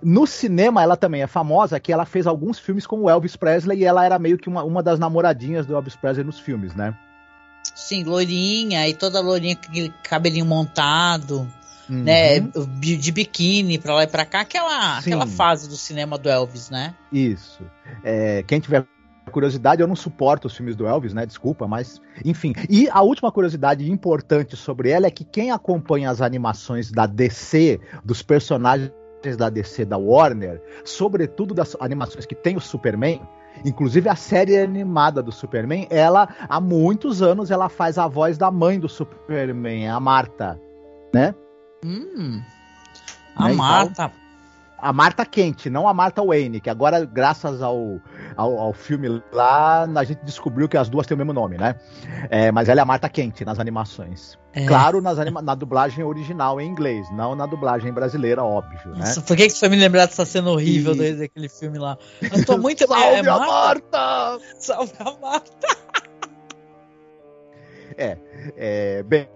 no 0.03 0.27
cinema, 0.27 0.83
ela 0.83 0.97
também 0.97 1.23
é 1.23 1.27
famosa, 1.27 1.81
que 1.81 1.93
ela 1.93 2.05
fez 2.05 2.27
alguns 2.27 2.59
filmes 2.59 2.87
com 2.87 3.03
o 3.03 3.11
Elvis 3.11 3.37
Presley 3.37 3.81
e 3.81 3.85
ela 3.85 4.05
era 4.05 4.19
meio 4.19 4.39
que 4.39 4.49
uma, 4.49 4.63
uma 4.63 4.83
das 4.83 4.99
namoradinhas 4.99 5.67
do 5.67 5.75
Elvis 5.75 5.97
Presley 5.97 6.25
nos 6.25 6.39
filmes, 6.39 6.75
né? 6.75 6.97
Sim, 7.75 8.05
loirinha, 8.05 8.89
e 8.89 8.95
toda 8.95 9.21
loirinha 9.21 9.57
com 9.57 9.71
aquele 9.71 9.93
cabelinho 10.03 10.47
montado, 10.47 11.49
uhum. 11.89 12.03
né? 12.05 12.41
De 12.41 13.13
biquíni 13.13 13.79
pra 13.79 13.95
lá 13.95 14.05
e 14.05 14.07
pra 14.07 14.25
cá, 14.25 14.41
aquela, 14.41 14.99
aquela 14.99 15.27
fase 15.27 15.69
do 15.69 15.77
cinema 15.77 16.17
do 16.17 16.29
Elvis, 16.29 16.71
né? 16.71 16.95
Isso. 17.13 17.63
É, 18.03 18.43
quem 18.47 18.61
tiver 18.61 18.87
curiosidade, 19.31 19.81
eu 19.81 19.87
não 19.87 19.97
suporto 19.97 20.47
os 20.47 20.57
filmes 20.57 20.75
do 20.75 20.87
Elvis, 20.87 21.15
né? 21.15 21.25
Desculpa, 21.25 21.67
mas 21.67 22.01
enfim. 22.25 22.53
E 22.69 22.89
a 22.91 23.01
última 23.03 23.31
curiosidade 23.31 23.91
importante 23.91 24.57
sobre 24.57 24.91
ela 24.91 25.07
é 25.07 25.11
que 25.11 25.25
quem 25.25 25.51
acompanha 25.51 26.11
as 26.11 26.21
animações 26.21 26.91
da 26.91 27.07
DC, 27.07 27.81
dos 28.05 28.23
personagens 28.23 28.91
da 29.37 29.51
DC 29.51 29.85
da 29.85 29.99
Warner, 29.99 30.63
sobretudo 30.85 31.55
das 31.55 31.77
animações 31.81 32.27
que 32.27 32.35
tem 32.35 32.57
o 32.57 32.61
Superman, 32.61 33.21
inclusive 33.65 34.09
a 34.09 34.17
série 34.17 34.59
animada 34.59 35.23
do 35.23 35.33
Superman, 35.33 35.87
ela 35.91 36.29
há 36.49 36.61
muitos 36.61 37.23
anos 37.23 37.51
ela 37.51 37.69
faz 37.69 37.99
a 37.99 38.07
voz 38.07 38.39
da 38.39 38.51
mãe 38.51 38.79
do 38.79 38.89
Superman, 38.89 39.89
a 39.89 40.01
Marta, 40.01 40.61
né? 41.13 41.35
Hum. 41.85 42.43
A 43.37 43.49
né? 43.49 43.55
Marta. 43.55 44.05
Então, 44.05 44.20
a 44.81 44.93
Marta 44.93 45.27
Quente, 45.27 45.69
não 45.69 45.87
a 45.87 45.95
Marta 45.95 46.23
Wayne, 46.23 46.61
que 46.61 46.71
agora, 46.71 47.05
graças 47.05 47.63
ao, 47.63 48.01
ao, 48.37 48.59
ao, 48.59 48.73
filme 48.73 49.23
lá, 49.33 49.83
a 49.85 50.05
gente 50.05 50.25
descobriu 50.25 50.69
que 50.69 50.77
as 50.77 50.89
duas 50.89 51.07
têm 51.07 51.15
o 51.15 51.19
mesmo 51.19 51.33
nome, 51.33 51.59
né? 51.59 51.77
É, 52.31 52.51
mas 52.51 52.69
ela 52.69 52.81
é 52.81 52.83
a 52.83 52.87
Marta 52.87 53.09
Quente 53.09 53.45
nas 53.45 53.59
animações. 53.59 54.39
É. 54.53 54.67
Claro, 54.67 55.01
nas 55.01 55.19
anima 55.19 55.41
na 55.43 55.55
dublagem 55.55 56.03
original 56.05 56.61
em 56.61 56.69
inglês, 56.69 57.07
não 57.13 57.35
na 57.35 57.47
dublagem 57.47 57.93
brasileira, 57.93 58.43
óbvio, 58.43 58.91
né? 58.93 59.01
Nossa, 59.01 59.21
por 59.21 59.37
que, 59.37 59.45
que 59.45 59.51
você 59.51 59.61
foi 59.61 59.69
me 59.69 59.77
lembrar 59.77 60.07
dessa 60.07 60.25
cena 60.25 60.51
horrível 60.51 60.95
e... 60.95 61.15
daquele 61.15 61.49
filme 61.49 61.79
lá? 61.79 61.97
Eu 62.23 62.45
tô 62.45 62.59
muito... 62.59 62.87
Salve 62.89 63.05
é, 63.05 63.21
a 63.21 63.23
Marta! 63.23 63.99
Marta! 63.99 64.45
Salve 64.59 64.93
a 64.99 65.13
Marta! 65.21 65.69
é, 67.97 68.19
é, 68.57 69.03
bem... 69.03 69.29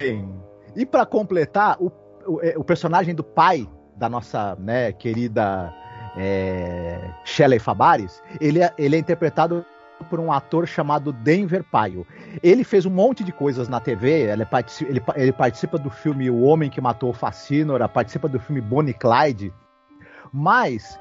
E 0.77 0.85
para 0.85 1.07
completar, 1.07 1.77
o, 1.79 1.93
o, 2.27 2.41
é, 2.43 2.55
o 2.59 2.65
personagem 2.65 3.15
do 3.15 3.23
pai 3.23 3.69
da 3.97 4.09
nossa 4.09 4.57
né, 4.57 4.93
querida 4.93 5.73
é, 6.17 7.11
Shelley 7.25 7.59
Fabares, 7.59 8.23
ele 8.41 8.63
é, 8.63 8.73
ele 8.79 8.97
é 8.97 8.99
interpretado 8.99 9.65
por 10.11 10.21
um 10.21 10.33
ator 10.33 10.67
chamado 10.67 11.13
Denver 11.13 11.65
Paio. 11.65 12.07
Ele 12.43 12.65
fez 12.65 12.85
um 12.85 12.91
monte 12.91 13.25
de 13.25 13.33
coisas 13.33 13.69
na 13.69 13.81
TV, 13.81 14.31
ele, 14.31 14.45
participa, 14.45 14.91
ele, 14.91 15.03
ele 15.17 15.33
participa 15.33 15.79
do 15.79 15.91
filme 15.91 16.31
O 16.31 16.43
Homem 16.43 16.69
que 16.69 16.81
Matou 16.81 17.11
o 17.11 17.15
Facínora, 17.15 17.89
participa 17.89 18.29
do 18.29 18.39
filme 18.39 18.61
Bonnie 18.61 18.95
Clyde, 18.95 19.53
mas 20.33 20.99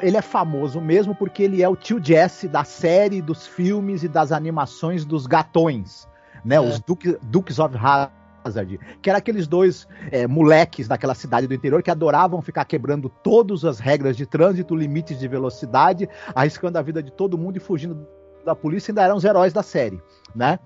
ele 0.00 0.16
é 0.16 0.22
famoso 0.22 0.80
mesmo 0.80 1.14
porque 1.14 1.42
ele 1.42 1.62
é 1.62 1.68
o 1.68 1.76
tio 1.76 2.02
Jesse 2.02 2.46
da 2.46 2.62
série, 2.62 3.20
dos 3.20 3.46
filmes 3.46 4.02
e 4.04 4.08
das 4.08 4.32
animações 4.32 5.04
dos 5.04 5.26
gatões, 5.26 6.06
né? 6.44 6.56
É. 6.56 6.60
Os 6.60 6.78
Duke, 6.80 7.18
Dukes 7.22 7.58
of 7.58 7.76
Hazzard 7.76 8.12
Hazard, 8.46 8.78
que 9.02 9.10
eram 9.10 9.18
aqueles 9.18 9.46
dois 9.46 9.86
é, 10.10 10.26
moleques 10.26 10.88
daquela 10.88 11.14
cidade 11.14 11.46
do 11.46 11.54
interior 11.54 11.82
que 11.82 11.90
adoravam 11.90 12.40
ficar 12.40 12.64
quebrando 12.64 13.08
todas 13.08 13.64
as 13.64 13.78
regras 13.78 14.16
de 14.16 14.26
trânsito, 14.26 14.74
limites 14.74 15.18
de 15.18 15.28
velocidade, 15.28 16.08
arriscando 16.34 16.78
a 16.78 16.82
vida 16.82 17.02
de 17.02 17.10
todo 17.10 17.38
mundo 17.38 17.56
e 17.56 17.60
fugindo 17.60 18.06
da 18.44 18.54
polícia, 18.54 18.92
ainda 18.92 19.02
eram 19.02 19.16
os 19.16 19.24
heróis 19.24 19.52
da 19.52 19.62
série, 19.62 20.00
né? 20.34 20.58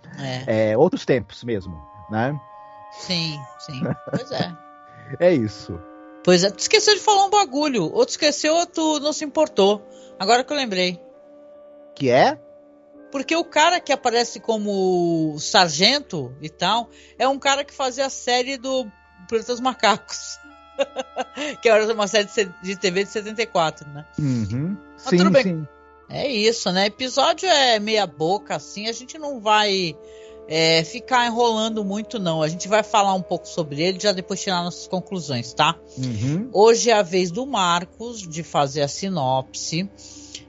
É. 0.46 0.72
É, 0.72 0.78
outros 0.78 1.06
tempos 1.06 1.42
mesmo, 1.42 1.74
né? 2.10 2.38
Sim, 2.92 3.38
sim. 3.58 3.80
Pois 4.10 4.30
é. 4.32 4.52
é 5.18 5.32
isso. 5.32 5.80
Pois 6.22 6.44
é, 6.44 6.50
tu 6.50 6.58
esqueceu 6.58 6.94
de 6.94 7.00
falar 7.00 7.24
um 7.24 7.30
bagulho. 7.30 7.84
Ou 7.84 8.04
tu 8.04 8.10
esqueceu 8.10 8.54
ou 8.54 8.66
tu 8.66 9.00
não 9.00 9.12
se 9.12 9.24
importou. 9.24 9.82
Agora 10.18 10.44
que 10.44 10.52
eu 10.52 10.56
lembrei. 10.56 11.00
Que 11.94 12.10
é? 12.10 12.38
Porque 13.10 13.34
o 13.34 13.44
cara 13.44 13.80
que 13.80 13.92
aparece 13.92 14.40
como 14.40 15.36
sargento 15.38 16.34
e 16.40 16.48
tal 16.48 16.88
é 17.18 17.26
um 17.26 17.38
cara 17.38 17.64
que 17.64 17.74
fazia 17.74 18.06
a 18.06 18.10
série 18.10 18.56
do 18.56 18.86
Planeta 19.28 19.52
dos 19.52 19.60
Macacos. 19.60 20.38
que 21.60 21.68
era 21.68 21.92
uma 21.92 22.06
série 22.06 22.28
de 22.62 22.76
TV 22.76 23.04
de 23.04 23.10
74, 23.10 23.88
né? 23.88 24.06
Uhum. 24.18 24.76
Mas 24.94 25.02
sim, 25.02 25.16
tudo 25.16 25.30
bem. 25.30 25.42
Sim. 25.42 25.68
É 26.08 26.26
isso, 26.26 26.70
né? 26.72 26.86
Episódio 26.86 27.48
é 27.48 27.78
meia 27.78 28.06
boca, 28.06 28.56
assim, 28.56 28.88
a 28.88 28.92
gente 28.92 29.16
não 29.16 29.40
vai 29.40 29.96
é, 30.48 30.82
ficar 30.82 31.24
enrolando 31.26 31.84
muito, 31.84 32.18
não. 32.18 32.42
A 32.42 32.48
gente 32.48 32.66
vai 32.66 32.82
falar 32.82 33.14
um 33.14 33.22
pouco 33.22 33.46
sobre 33.46 33.80
ele 33.80 34.00
já 34.00 34.10
depois 34.10 34.40
tirar 34.42 34.64
nossas 34.64 34.88
conclusões, 34.88 35.54
tá? 35.54 35.76
Uhum. 35.96 36.50
Hoje 36.52 36.90
é 36.90 36.94
a 36.94 37.02
vez 37.02 37.30
do 37.30 37.46
Marcos 37.46 38.20
de 38.26 38.42
fazer 38.42 38.82
a 38.82 38.88
sinopse. 38.88 39.88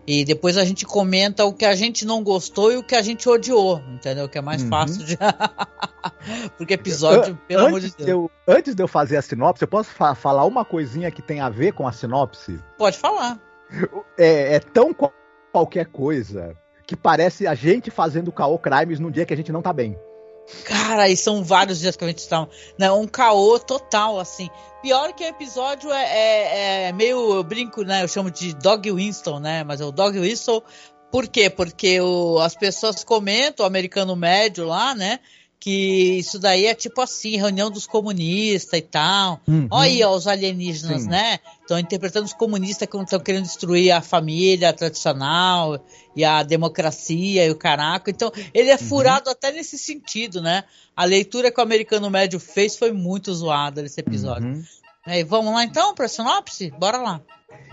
E 0.06 0.26
depois 0.26 0.58
a 0.58 0.66
gente 0.66 0.86
comenta 0.86 1.46
o 1.46 1.54
que 1.54 1.66
a 1.66 1.76
gente 1.76 2.06
não 2.06 2.24
gostou 2.24 2.72
e 2.72 2.78
o 2.78 2.84
que 2.84 2.96
a 2.96 3.02
gente 3.02 3.30
odiou, 3.30 3.80
entendeu? 3.90 4.28
Que 4.28 4.38
é 4.38 4.42
mais 4.42 4.64
uhum. 4.64 4.70
fácil 4.70 5.06
de. 5.06 5.18
Porque 6.58 6.74
episódio, 6.74 7.38
pelo 7.48 7.68
amor 7.68 7.80
de 7.80 7.92
Deus. 7.92 8.06
De 8.06 8.12
eu, 8.12 8.32
antes 8.48 8.76
de 8.76 8.82
eu 8.82 8.88
fazer 8.88 9.18
a 9.18 9.22
sinopse, 9.22 9.64
eu 9.64 9.68
posso 9.68 9.92
fa 9.92 10.16
falar 10.16 10.46
uma 10.46 10.66
coisinha 10.66 11.12
que 11.12 11.22
tem 11.22 11.40
a 11.40 11.50
ver 11.50 11.74
com 11.74 11.88
a 11.88 11.92
sinopse? 11.92 12.60
Pode 12.78 12.98
falar. 12.98 13.40
É, 14.18 14.56
é 14.56 14.60
tão 14.60 14.94
qualquer 15.52 15.86
coisa 15.86 16.56
que 16.86 16.96
parece 16.96 17.48
a 17.48 17.56
gente 17.56 17.90
fazendo 17.90 18.32
caô 18.32 18.58
crimes 18.58 19.00
num 19.00 19.12
dia 19.12 19.26
que 19.26 19.34
a 19.34 19.38
gente 19.38 19.52
não 19.52 19.62
tá 19.62 19.72
bem. 19.72 19.98
Cara, 20.66 21.10
e 21.10 21.16
são 21.16 21.44
vários 21.44 21.80
dias 21.80 21.96
que 21.96 22.04
a 22.04 22.08
gente 22.08 22.20
está. 22.20 22.48
Né, 22.78 22.92
um 22.92 23.08
caô 23.08 23.58
total, 23.60 24.20
assim. 24.20 24.50
Pior 24.82 25.14
que 25.14 25.24
o 25.24 25.28
episódio 25.28 25.92
é, 25.92 26.04
é, 26.04 26.88
é, 26.88 26.92
meio. 26.92 27.36
Eu 27.36 27.44
brinco, 27.44 27.84
né? 27.84 28.04
Eu 28.04 28.08
chamo 28.08 28.32
de 28.32 28.54
Dog 28.56 28.92
Winston, 28.92 29.40
né? 29.40 29.64
Mas 29.64 29.80
é 29.80 29.86
o 29.86 29.92
Dog 29.92 30.20
Winston. 30.20 30.62
Por 31.12 31.28
quê? 31.28 31.50
Porque 31.50 32.00
o, 32.00 32.40
as 32.40 32.56
pessoas 32.56 33.04
comentam, 33.04 33.64
o 33.64 33.68
americano 33.68 34.16
médio 34.16 34.66
lá, 34.66 34.96
né? 34.96 35.20
Que 35.62 36.18
isso 36.18 36.40
daí 36.40 36.66
é 36.66 36.74
tipo 36.74 37.00
assim, 37.02 37.38
reunião 37.38 37.70
dos 37.70 37.86
comunistas 37.86 38.80
e 38.80 38.82
tal. 38.82 39.40
Uhum. 39.48 39.68
Olha 39.70 39.84
aí, 39.84 40.04
ó, 40.04 40.12
os 40.12 40.26
alienígenas, 40.26 41.04
Sim. 41.04 41.10
né? 41.10 41.38
Estão 41.62 41.78
interpretando 41.78 42.26
os 42.26 42.34
comunistas 42.34 42.90
que 42.90 42.98
estão 42.98 43.20
querendo 43.20 43.44
destruir 43.44 43.92
a 43.92 44.02
família 44.02 44.74
tradicional 44.74 45.80
e 46.16 46.26
a 46.26 46.42
democracia 46.42 47.46
e 47.46 47.52
o 47.52 47.56
caraca. 47.56 48.10
Então, 48.10 48.32
ele 48.56 48.72
é 48.72 48.74
uhum. 48.74 48.80
furado 48.80 49.30
até 49.30 49.52
nesse 49.52 49.78
sentido, 49.78 50.42
né? 50.42 50.64
A 50.98 51.06
leitura 51.06 51.52
que 51.52 51.60
o 51.60 51.64
americano 51.64 52.10
médio 52.10 52.40
fez 52.40 52.76
foi 52.76 52.92
muito 52.92 53.32
zoada 53.32 53.84
nesse 53.84 54.02
episódio. 54.02 54.48
Uhum. 54.48 54.64
É, 55.06 55.24
vamos 55.24 55.54
lá 55.54 55.64
então 55.64 55.94
para 55.94 56.06
a 56.06 56.10
sinopse? 56.10 56.72
Bora 56.72 56.98
lá. 56.98 57.22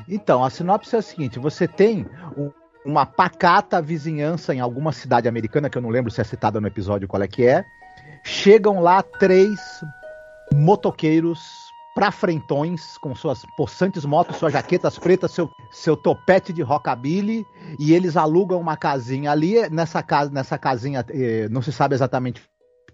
Então, 0.07 0.45
a 0.45 0.51
sinopse 0.51 0.95
é 0.95 0.99
a 0.99 1.03
seguinte: 1.03 1.39
você 1.39 1.67
tem 1.67 2.05
um, 2.37 2.51
uma 2.89 3.05
pacata 3.05 3.83
vizinhança 3.83 4.55
em 4.55 4.61
alguma 4.61 4.93
cidade 4.93 5.29
americana, 5.29 5.69
que 5.69 5.77
eu 5.77 5.83
não 5.83 5.91
lembro 5.91 6.11
se 6.11 6.21
é 6.21 6.25
citada 6.25 6.61
no 6.61 6.67
episódio 6.67 7.07
qual 7.07 7.23
é 7.23 7.29
que 7.29 7.45
é, 7.45 7.65
Chegam 8.25 8.81
lá 8.81 9.03
três 9.03 9.59
motoqueiros 10.53 11.41
pra 11.95 12.11
frentões, 12.11 12.97
com 12.99 13.15
suas 13.15 13.43
possantes 13.57 14.05
motos, 14.05 14.37
suas 14.37 14.53
jaquetas 14.53 14.99
pretas, 14.99 15.33
seu, 15.33 15.51
seu 15.73 15.97
topete 15.97 16.53
de 16.53 16.63
rockabilly, 16.63 17.45
e 17.79 17.93
eles 17.93 18.17
alugam 18.17 18.61
uma 18.61 18.77
casinha 18.77 19.33
ali. 19.33 19.69
Nessa, 19.71 20.03
casa, 20.03 20.31
nessa 20.31 20.57
casinha, 20.57 21.05
eh, 21.11 21.49
não 21.51 21.61
se 21.61 21.73
sabe 21.73 21.95
exatamente 21.95 22.43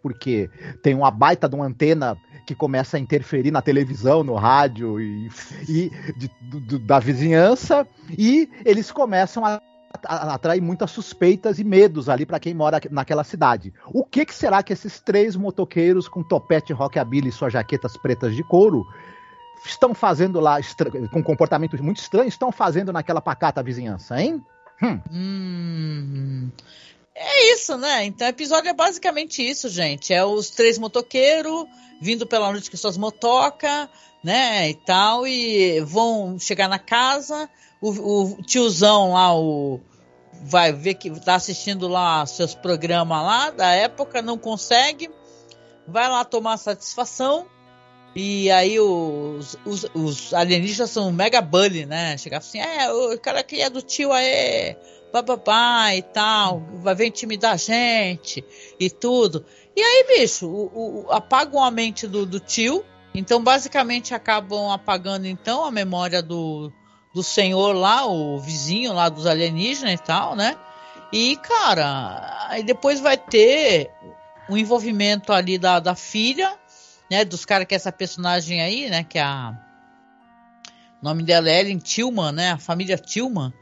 porque 0.00 0.50
tem 0.82 0.94
uma 0.94 1.10
baita 1.10 1.48
de 1.48 1.54
uma 1.54 1.64
antena 1.64 2.16
que 2.46 2.54
começa 2.54 2.96
a 2.96 3.00
interferir 3.00 3.50
na 3.50 3.62
televisão, 3.62 4.22
no 4.22 4.34
rádio 4.34 5.00
e, 5.00 5.30
e 5.66 5.90
de, 6.16 6.30
do, 6.42 6.78
da 6.78 6.98
vizinhança, 6.98 7.86
e 8.10 8.48
eles 8.64 8.92
começam 8.92 9.44
a 9.44 9.60
atrai 10.06 10.60
muitas 10.60 10.90
suspeitas 10.90 11.58
e 11.58 11.64
medos 11.64 12.08
ali 12.08 12.24
para 12.24 12.40
quem 12.40 12.54
mora 12.54 12.80
naquela 12.90 13.24
cidade. 13.24 13.72
O 13.86 14.04
que, 14.04 14.24
que, 14.24 14.34
será 14.34 14.62
que 14.62 14.72
esses 14.72 15.00
três 15.00 15.36
motoqueiros 15.36 16.08
com 16.08 16.22
topete 16.22 16.72
rockabilly 16.72 17.28
e 17.28 17.32
suas 17.32 17.52
jaquetas 17.52 17.96
pretas 17.96 18.34
de 18.34 18.42
couro 18.42 18.86
estão 19.64 19.94
fazendo 19.94 20.40
lá, 20.40 20.58
com 21.10 21.22
comportamento 21.22 21.82
muito 21.82 22.00
estranho, 22.00 22.28
estão 22.28 22.52
fazendo 22.52 22.92
naquela 22.92 23.20
pacata 23.20 23.62
vizinhança, 23.62 24.20
hein? 24.20 24.44
Hum. 24.82 25.00
Hum, 25.10 26.50
é 27.14 27.54
isso, 27.54 27.76
né? 27.76 28.04
Então 28.04 28.26
o 28.26 28.30
episódio 28.30 28.68
é 28.68 28.74
basicamente 28.74 29.42
isso, 29.42 29.68
gente. 29.68 30.12
É 30.12 30.24
os 30.24 30.50
três 30.50 30.78
motoqueiros 30.78 31.66
vindo 32.00 32.26
pela 32.26 32.50
noite 32.50 32.70
com 32.70 32.76
suas 32.76 32.96
motocas, 32.96 33.88
né? 34.22 34.70
E 34.70 34.74
tal, 34.74 35.26
e 35.26 35.80
vão 35.80 36.38
chegar 36.38 36.68
na 36.68 36.78
casa 36.78 37.48
o, 37.80 38.38
o 38.38 38.42
tiozão 38.42 39.12
lá, 39.12 39.34
o 39.36 39.80
vai 40.42 40.72
ver 40.72 40.94
que 40.94 41.10
tá 41.20 41.36
assistindo 41.36 41.88
lá 41.88 42.24
seus 42.26 42.54
programas 42.54 43.22
lá 43.22 43.50
da 43.50 43.72
época, 43.72 44.22
não 44.22 44.38
consegue, 44.38 45.10
vai 45.86 46.08
lá 46.08 46.24
tomar 46.24 46.56
satisfação. 46.56 47.46
E 48.16 48.48
aí 48.50 48.78
os, 48.78 49.58
os, 49.64 49.86
os 49.92 50.32
alienígenas 50.32 50.90
são 50.90 51.10
mega 51.10 51.40
bully, 51.40 51.84
né? 51.84 52.16
Chegar 52.16 52.38
assim, 52.38 52.60
é, 52.60 52.92
o 52.92 53.18
cara 53.18 53.42
que 53.42 53.60
é 53.60 53.68
do 53.68 53.82
tio 53.82 54.12
aí, 54.12 54.76
bababá 55.12 55.94
e 55.94 56.02
tal, 56.02 56.62
vai 56.74 56.94
vir 56.94 57.06
intimidar 57.06 57.54
a 57.54 57.56
gente 57.56 58.44
e 58.78 58.88
tudo. 58.88 59.44
E 59.76 59.82
aí, 59.82 60.04
bicho, 60.16 60.46
o, 60.46 61.06
o, 61.06 61.12
apagam 61.12 61.62
a 61.62 61.70
mente 61.72 62.06
do, 62.06 62.24
do 62.24 62.38
tio, 62.38 62.84
então 63.12 63.42
basicamente 63.42 64.14
acabam 64.14 64.70
apagando 64.70 65.26
então 65.26 65.64
a 65.64 65.70
memória 65.72 66.22
do, 66.22 66.72
do 67.14 67.22
senhor 67.22 67.72
lá, 67.74 68.04
o 68.04 68.38
vizinho 68.38 68.92
lá 68.92 69.08
dos 69.08 69.24
alienígenas 69.24 69.94
e 69.94 69.98
tal, 69.98 70.34
né? 70.34 70.56
E, 71.12 71.36
cara, 71.36 72.48
aí 72.48 72.64
depois 72.64 72.98
vai 72.98 73.16
ter 73.16 73.88
o 74.48 74.56
envolvimento 74.56 75.32
ali 75.32 75.56
da, 75.56 75.78
da 75.78 75.94
filha, 75.94 76.58
né? 77.08 77.24
Dos 77.24 77.44
caras 77.44 77.68
que 77.68 77.74
é 77.74 77.76
essa 77.76 77.92
personagem 77.92 78.60
aí, 78.60 78.90
né? 78.90 79.04
Que 79.04 79.18
é 79.18 79.22
a. 79.22 79.56
O 81.00 81.04
nome 81.04 81.22
dela 81.22 81.48
é 81.48 81.60
Ellen 81.60 81.78
Tillman, 81.78 82.32
né? 82.32 82.50
A 82.50 82.58
família 82.58 82.98
Tillman, 82.98 83.52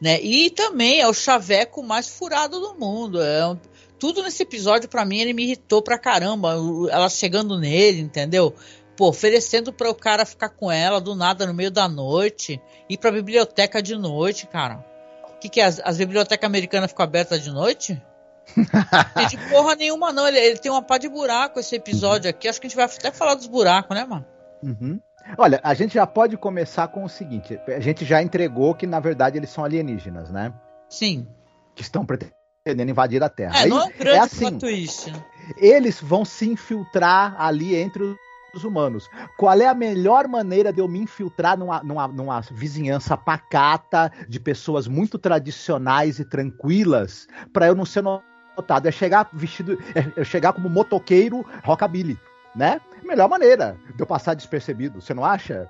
né? 0.00 0.18
E 0.22 0.48
também 0.48 1.00
é 1.00 1.06
o 1.06 1.12
chaveco 1.12 1.82
mais 1.82 2.08
furado 2.08 2.58
do 2.60 2.74
mundo. 2.78 3.20
É 3.20 3.46
um, 3.46 3.58
tudo 3.98 4.22
nesse 4.22 4.42
episódio, 4.42 4.88
para 4.88 5.04
mim, 5.04 5.18
ele 5.18 5.34
me 5.34 5.44
irritou 5.44 5.82
pra 5.82 5.98
caramba. 5.98 6.54
Ela 6.90 7.10
chegando 7.10 7.58
nele, 7.58 8.00
entendeu? 8.00 8.54
Pô, 9.02 9.08
oferecendo 9.08 9.72
para 9.72 9.90
o 9.90 9.94
cara 9.96 10.24
ficar 10.24 10.48
com 10.48 10.70
ela 10.70 11.00
do 11.00 11.16
nada 11.16 11.44
no 11.44 11.52
meio 11.52 11.72
da 11.72 11.88
noite, 11.88 12.62
ir 12.88 12.96
pra 12.96 13.10
biblioteca 13.10 13.82
de 13.82 13.96
noite, 13.96 14.46
cara. 14.46 14.84
O 15.24 15.40
que, 15.40 15.48
que 15.48 15.60
é? 15.60 15.64
As, 15.64 15.80
as 15.80 15.98
bibliotecas 15.98 16.46
americanas 16.46 16.88
ficam 16.88 17.02
abertas 17.02 17.42
de 17.42 17.50
noite? 17.50 18.00
tem 18.54 19.26
de 19.26 19.36
porra 19.48 19.74
nenhuma, 19.74 20.12
não. 20.12 20.28
Ele, 20.28 20.38
ele, 20.38 20.56
tem 20.56 20.70
uma 20.70 20.82
pá 20.82 20.98
de 20.98 21.08
buraco 21.08 21.58
esse 21.58 21.74
episódio 21.74 22.30
aqui. 22.30 22.46
Acho 22.46 22.60
que 22.60 22.68
a 22.68 22.70
gente 22.70 22.76
vai 22.76 22.84
até 22.84 23.10
falar 23.10 23.34
dos 23.34 23.48
buracos, 23.48 23.96
né, 23.96 24.04
mano? 24.04 24.24
Uhum. 24.62 25.00
Olha, 25.36 25.60
a 25.64 25.74
gente 25.74 25.94
já 25.94 26.06
pode 26.06 26.36
começar 26.36 26.86
com 26.86 27.02
o 27.02 27.08
seguinte: 27.08 27.58
a 27.66 27.80
gente 27.80 28.04
já 28.04 28.22
entregou 28.22 28.72
que, 28.72 28.86
na 28.86 29.00
verdade, 29.00 29.36
eles 29.36 29.50
são 29.50 29.64
alienígenas, 29.64 30.30
né? 30.30 30.54
Sim. 30.88 31.26
Que 31.74 31.82
estão 31.82 32.06
pretendendo 32.06 32.88
invadir 32.88 33.20
a 33.20 33.28
Terra. 33.28 33.56
É, 33.56 33.62
Aí, 33.62 33.68
não 33.68 33.80
é 33.80 33.84
um 33.86 33.98
grande 33.98 34.18
é 34.18 34.20
assim, 34.20 34.58
twist. 34.60 35.12
Eles 35.56 36.00
vão 36.00 36.24
se 36.24 36.48
infiltrar 36.48 37.34
ali 37.36 37.74
entre 37.74 38.04
os 38.04 38.16
humanos. 38.64 39.08
Qual 39.36 39.58
é 39.60 39.66
a 39.66 39.74
melhor 39.74 40.28
maneira 40.28 40.72
de 40.72 40.80
eu 40.80 40.88
me 40.88 40.98
infiltrar 41.00 41.58
numa, 41.58 41.82
numa, 41.82 42.08
numa 42.08 42.40
vizinhança 42.40 43.16
pacata, 43.16 44.12
de 44.28 44.38
pessoas 44.38 44.86
muito 44.86 45.18
tradicionais 45.18 46.18
e 46.18 46.24
tranquilas, 46.24 47.26
para 47.52 47.66
eu 47.66 47.74
não 47.74 47.84
ser 47.84 48.02
notado? 48.02 48.86
É 48.86 48.92
chegar 48.92 49.28
vestido, 49.32 49.78
é, 49.94 50.20
é 50.20 50.24
chegar 50.24 50.52
como 50.52 50.68
motoqueiro 50.68 51.44
rockabilly, 51.64 52.18
né? 52.54 52.80
Melhor 53.02 53.28
maneira 53.28 53.76
de 53.94 54.00
eu 54.00 54.06
passar 54.06 54.34
despercebido, 54.34 55.00
você 55.00 55.14
não 55.14 55.24
acha? 55.24 55.68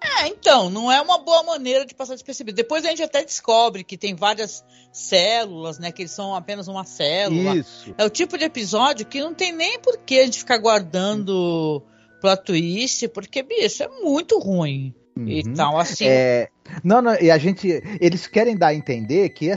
É, 0.00 0.28
então, 0.28 0.70
não 0.70 0.90
é 0.90 1.00
uma 1.00 1.18
boa 1.18 1.42
maneira 1.42 1.84
de 1.84 1.94
passar 1.94 2.14
despercebido. 2.14 2.56
Depois 2.56 2.84
a 2.84 2.90
gente 2.90 3.02
até 3.02 3.24
descobre 3.24 3.82
que 3.82 3.98
tem 3.98 4.14
várias 4.14 4.64
células, 4.92 5.78
né? 5.78 5.90
Que 5.90 6.02
eles 6.02 6.12
são 6.12 6.34
apenas 6.34 6.68
uma 6.68 6.84
célula. 6.84 7.56
Isso. 7.56 7.94
É 7.98 8.04
o 8.04 8.10
tipo 8.10 8.38
de 8.38 8.44
episódio 8.44 9.04
que 9.04 9.20
não 9.20 9.34
tem 9.34 9.52
nem 9.52 9.78
por 9.80 9.98
que 9.98 10.20
a 10.20 10.24
gente 10.24 10.38
ficar 10.38 10.58
guardando 10.58 11.82
plot 12.20 12.44
twist, 12.44 13.08
porque, 13.08 13.42
bicho, 13.42 13.82
é 13.82 13.88
muito 14.02 14.38
ruim. 14.38 14.94
Uhum. 15.16 15.28
E 15.28 15.42
tal, 15.54 15.78
assim. 15.78 16.06
É... 16.06 16.48
Não, 16.84 17.02
não, 17.02 17.14
e 17.20 17.30
a 17.30 17.38
gente. 17.38 17.82
Eles 18.00 18.26
querem 18.26 18.56
dar 18.56 18.68
a 18.68 18.74
entender 18.74 19.28
que 19.30 19.50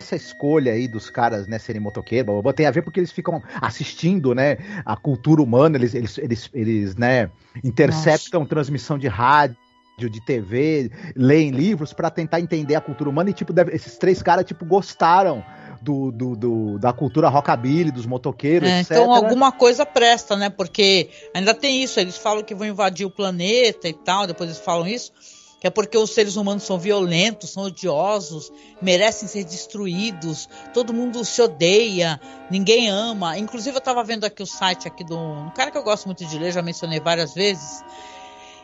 essa 0.00 0.16
escolha 0.16 0.72
aí 0.72 0.88
dos 0.88 1.08
caras, 1.08 1.46
né, 1.46 1.58
serem 1.58 1.80
motoqueiros, 1.80 2.34
tem 2.54 2.66
a 2.66 2.70
ver 2.70 2.82
porque 2.82 3.00
eles 3.00 3.12
ficam 3.12 3.42
assistindo, 3.60 4.34
né, 4.34 4.58
a 4.84 4.96
cultura 4.96 5.40
humana, 5.40 5.76
eles, 5.76 5.94
eles, 5.94 6.18
eles, 6.18 6.50
eles 6.52 6.96
né, 6.96 7.30
interceptam 7.62 8.40
Nossa. 8.40 8.50
transmissão 8.50 8.98
de 8.98 9.08
rádio 9.08 9.56
de 9.96 10.20
TV, 10.20 10.90
leem 11.14 11.50
livros 11.50 11.92
para 11.92 12.10
tentar 12.10 12.40
entender 12.40 12.74
a 12.74 12.80
cultura 12.80 13.08
humana 13.08 13.30
e 13.30 13.32
tipo 13.32 13.52
deve, 13.52 13.72
esses 13.72 13.96
três 13.96 14.20
caras 14.20 14.44
tipo 14.44 14.64
gostaram 14.64 15.44
do, 15.84 16.10
do, 16.10 16.36
do, 16.36 16.78
da 16.78 16.92
cultura 16.94 17.28
rockabilly, 17.28 17.90
dos 17.90 18.06
motoqueiros, 18.06 18.66
é, 18.66 18.80
etc. 18.80 18.92
Então 18.92 19.12
alguma 19.12 19.52
coisa 19.52 19.84
presta, 19.84 20.34
né? 20.34 20.48
Porque 20.48 21.10
ainda 21.34 21.52
tem 21.52 21.82
isso, 21.82 22.00
eles 22.00 22.16
falam 22.16 22.42
que 22.42 22.54
vão 22.54 22.66
invadir 22.66 23.04
o 23.04 23.10
planeta 23.10 23.86
e 23.86 23.92
tal, 23.92 24.26
depois 24.26 24.48
eles 24.48 24.62
falam 24.62 24.86
isso, 24.86 25.12
que 25.60 25.66
é 25.66 25.70
porque 25.70 25.98
os 25.98 26.10
seres 26.10 26.36
humanos 26.36 26.62
são 26.62 26.78
violentos, 26.78 27.50
são 27.50 27.64
odiosos, 27.64 28.50
merecem 28.80 29.28
ser 29.28 29.44
destruídos, 29.44 30.48
todo 30.72 30.94
mundo 30.94 31.22
se 31.22 31.42
odeia, 31.42 32.18
ninguém 32.50 32.88
ama. 32.88 33.36
Inclusive 33.36 33.76
eu 33.76 33.80
estava 33.80 34.02
vendo 34.02 34.24
aqui 34.24 34.42
o 34.42 34.46
site 34.46 34.88
aqui 34.88 35.04
do 35.04 35.18
um 35.18 35.50
cara 35.50 35.70
que 35.70 35.76
eu 35.76 35.82
gosto 35.82 36.06
muito 36.06 36.24
de 36.24 36.38
ler, 36.38 36.50
já 36.50 36.62
mencionei 36.62 36.98
várias 36.98 37.34
vezes, 37.34 37.84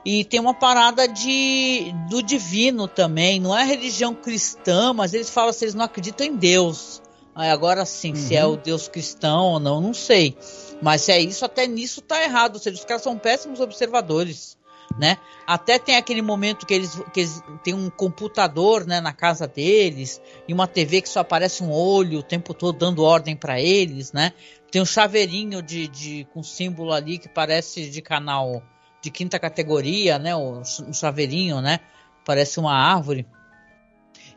e 0.06 0.24
tem 0.24 0.40
uma 0.40 0.54
parada 0.54 1.06
de 1.06 1.94
do 2.08 2.22
divino 2.22 2.88
também. 2.88 3.38
Não 3.38 3.56
é 3.56 3.62
religião 3.62 4.14
cristã, 4.14 4.94
mas 4.94 5.12
eles 5.12 5.28
falam 5.28 5.50
assim, 5.50 5.66
eles 5.66 5.74
não 5.74 5.84
acreditam 5.84 6.26
em 6.26 6.34
Deus. 6.34 7.02
Agora 7.48 7.84
sim, 7.84 8.10
uhum. 8.10 8.16
se 8.16 8.36
é 8.36 8.44
uhum. 8.44 8.52
o 8.52 8.56
Deus 8.56 8.88
cristão 8.88 9.52
ou 9.52 9.60
não, 9.60 9.80
não 9.80 9.94
sei. 9.94 10.36
Mas 10.82 11.02
se 11.02 11.12
é 11.12 11.20
isso, 11.20 11.44
até 11.44 11.66
nisso 11.66 12.00
tá 12.00 12.22
errado. 12.22 12.54
Ou 12.54 12.60
seja, 12.60 12.76
os 12.76 12.84
caras 12.84 13.02
são 13.02 13.18
péssimos 13.18 13.60
observadores. 13.60 14.58
Né? 14.98 15.18
Até 15.46 15.78
tem 15.78 15.96
aquele 15.96 16.20
momento 16.20 16.66
que 16.66 16.74
eles, 16.74 17.00
que 17.12 17.20
eles 17.20 17.40
têm 17.62 17.72
um 17.72 17.88
computador 17.88 18.84
né, 18.84 19.00
na 19.00 19.12
casa 19.12 19.46
deles 19.46 20.20
e 20.48 20.52
uma 20.52 20.66
TV 20.66 21.00
que 21.00 21.08
só 21.08 21.20
aparece 21.20 21.62
um 21.62 21.70
olho 21.70 22.18
o 22.18 22.22
tempo 22.24 22.52
todo 22.52 22.76
dando 22.76 23.04
ordem 23.04 23.36
para 23.36 23.60
eles, 23.60 24.12
né? 24.12 24.32
Tem 24.68 24.82
um 24.82 24.86
chaveirinho 24.86 25.62
de, 25.62 25.86
de 25.86 26.26
com 26.34 26.42
símbolo 26.42 26.92
ali 26.92 27.18
que 27.18 27.28
parece 27.28 27.88
de 27.88 28.02
canal 28.02 28.62
de 29.00 29.10
quinta 29.10 29.38
categoria, 29.38 30.18
né? 30.18 30.34
Um 30.34 30.92
chaveirinho, 30.92 31.60
né? 31.60 31.80
Parece 32.24 32.58
uma 32.58 32.74
árvore. 32.74 33.26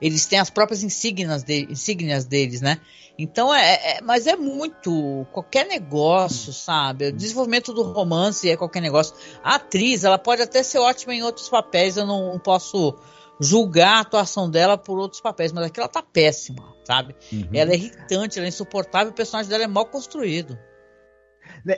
Eles 0.03 0.25
têm 0.25 0.37
as 0.37 0.49
próprias 0.49 0.83
insígnias, 0.83 1.43
de, 1.43 1.65
insígnias 1.71 2.25
deles, 2.25 2.59
né? 2.59 2.77
Então 3.17 3.55
é, 3.55 3.73
é, 3.73 4.01
mas 4.01 4.27
é 4.27 4.35
muito 4.35 5.25
qualquer 5.31 5.65
negócio, 5.65 6.51
sabe? 6.51 7.07
O 7.07 7.11
desenvolvimento 7.13 7.71
do 7.71 7.83
romance 7.83 8.49
é 8.49 8.57
qualquer 8.57 8.81
negócio. 8.81 9.15
A 9.41 9.55
atriz, 9.55 10.03
ela 10.03 10.17
pode 10.17 10.41
até 10.41 10.61
ser 10.61 10.79
ótima 10.79 11.15
em 11.15 11.23
outros 11.23 11.47
papéis, 11.47 11.95
eu 11.95 12.05
não, 12.05 12.33
não 12.33 12.39
posso 12.39 12.99
julgar 13.39 13.95
a 13.95 13.99
atuação 14.01 14.49
dela 14.49 14.77
por 14.77 14.99
outros 14.99 15.21
papéis, 15.21 15.53
mas 15.53 15.65
aqui 15.65 15.79
ela 15.79 15.87
tá 15.87 16.03
péssima, 16.03 16.75
sabe? 16.83 17.15
Uhum. 17.31 17.47
Ela 17.53 17.71
é 17.71 17.75
irritante, 17.75 18.37
ela 18.37 18.47
é 18.47 18.49
insuportável, 18.49 19.11
o 19.11 19.15
personagem 19.15 19.49
dela 19.49 19.63
é 19.63 19.67
mal 19.67 19.85
construído. 19.85 20.59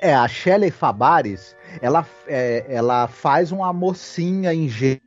É, 0.02 0.16
a 0.16 0.28
Shelley 0.28 0.72
Fabares, 0.72 1.56
ela, 1.80 2.08
é, 2.26 2.66
ela 2.70 3.08
faz 3.08 3.52
uma 3.52 3.72
mocinha 3.72 4.52
ingênua 4.52 5.05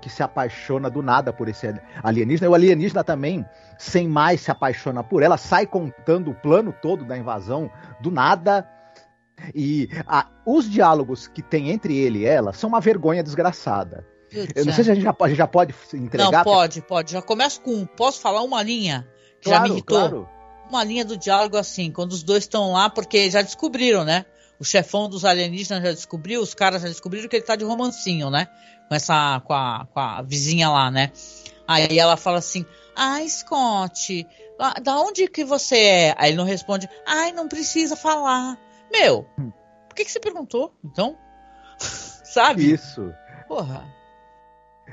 que 0.00 0.10
se 0.10 0.22
apaixona 0.22 0.90
do 0.90 1.02
nada 1.02 1.32
por 1.32 1.48
esse 1.48 1.72
alienígena. 2.02 2.46
E 2.46 2.50
o 2.50 2.54
alienígena 2.54 3.04
também, 3.04 3.44
sem 3.78 4.08
mais, 4.08 4.40
se 4.40 4.50
apaixona 4.50 5.02
por 5.04 5.22
ela, 5.22 5.36
sai 5.36 5.66
contando 5.66 6.30
o 6.30 6.34
plano 6.34 6.74
todo 6.82 7.04
da 7.04 7.16
invasão 7.16 7.70
do 8.00 8.10
nada. 8.10 8.68
E 9.54 9.88
a, 10.06 10.26
os 10.44 10.68
diálogos 10.68 11.28
que 11.28 11.42
tem 11.42 11.70
entre 11.70 11.96
ele 11.96 12.20
e 12.20 12.24
ela 12.26 12.52
são 12.52 12.68
uma 12.68 12.80
vergonha 12.80 13.22
desgraçada. 13.22 14.04
Eu 14.54 14.66
não 14.66 14.72
sei 14.72 14.84
se 14.84 14.90
a 14.90 14.94
gente 14.94 15.04
já, 15.04 15.16
a 15.18 15.28
gente 15.28 15.38
já 15.38 15.46
pode 15.46 15.74
entregar. 15.94 16.32
Não, 16.32 16.44
pode, 16.44 16.82
pode. 16.82 17.12
Já 17.12 17.22
começa 17.22 17.60
com. 17.60 17.86
Posso 17.86 18.20
falar 18.20 18.42
uma 18.42 18.62
linha 18.62 19.08
que 19.40 19.48
claro, 19.48 19.56
já 19.56 19.62
me 19.62 19.70
irritou? 19.70 19.98
Claro. 19.98 20.28
Uma 20.68 20.84
linha 20.84 21.04
do 21.04 21.16
diálogo 21.16 21.56
assim, 21.56 21.90
quando 21.90 22.12
os 22.12 22.22
dois 22.22 22.44
estão 22.44 22.72
lá, 22.72 22.90
porque 22.90 23.30
já 23.30 23.40
descobriram, 23.40 24.04
né? 24.04 24.26
O 24.60 24.64
chefão 24.64 25.08
dos 25.08 25.24
alienígenas 25.24 25.82
já 25.82 25.92
descobriu, 25.92 26.40
os 26.40 26.52
caras 26.52 26.82
já 26.82 26.88
descobriram 26.88 27.28
que 27.28 27.36
ele 27.36 27.44
tá 27.44 27.54
de 27.54 27.64
romancinho, 27.64 28.28
né? 28.28 28.48
Com 28.88 28.94
essa. 28.94 29.40
com 29.44 29.52
a, 29.52 29.86
com 29.92 30.00
a 30.00 30.22
vizinha 30.22 30.68
lá, 30.68 30.90
né? 30.90 31.12
Aí 31.66 31.98
ela 31.98 32.16
fala 32.16 32.38
assim: 32.38 32.66
Ai, 32.96 33.28
Scott, 33.28 34.26
da 34.82 34.98
onde 34.98 35.28
que 35.28 35.44
você 35.44 35.76
é? 35.76 36.14
Aí 36.18 36.30
ele 36.30 36.36
não 36.36 36.44
responde: 36.44 36.88
Ai, 37.06 37.30
não 37.30 37.46
precisa 37.46 37.94
falar. 37.94 38.58
Meu, 38.90 39.26
por 39.88 39.94
que, 39.94 40.04
que 40.04 40.10
você 40.10 40.18
perguntou? 40.18 40.74
Então. 40.84 41.16
Sabe? 41.78 42.72
Isso. 42.72 43.12
Porra. 43.46 43.86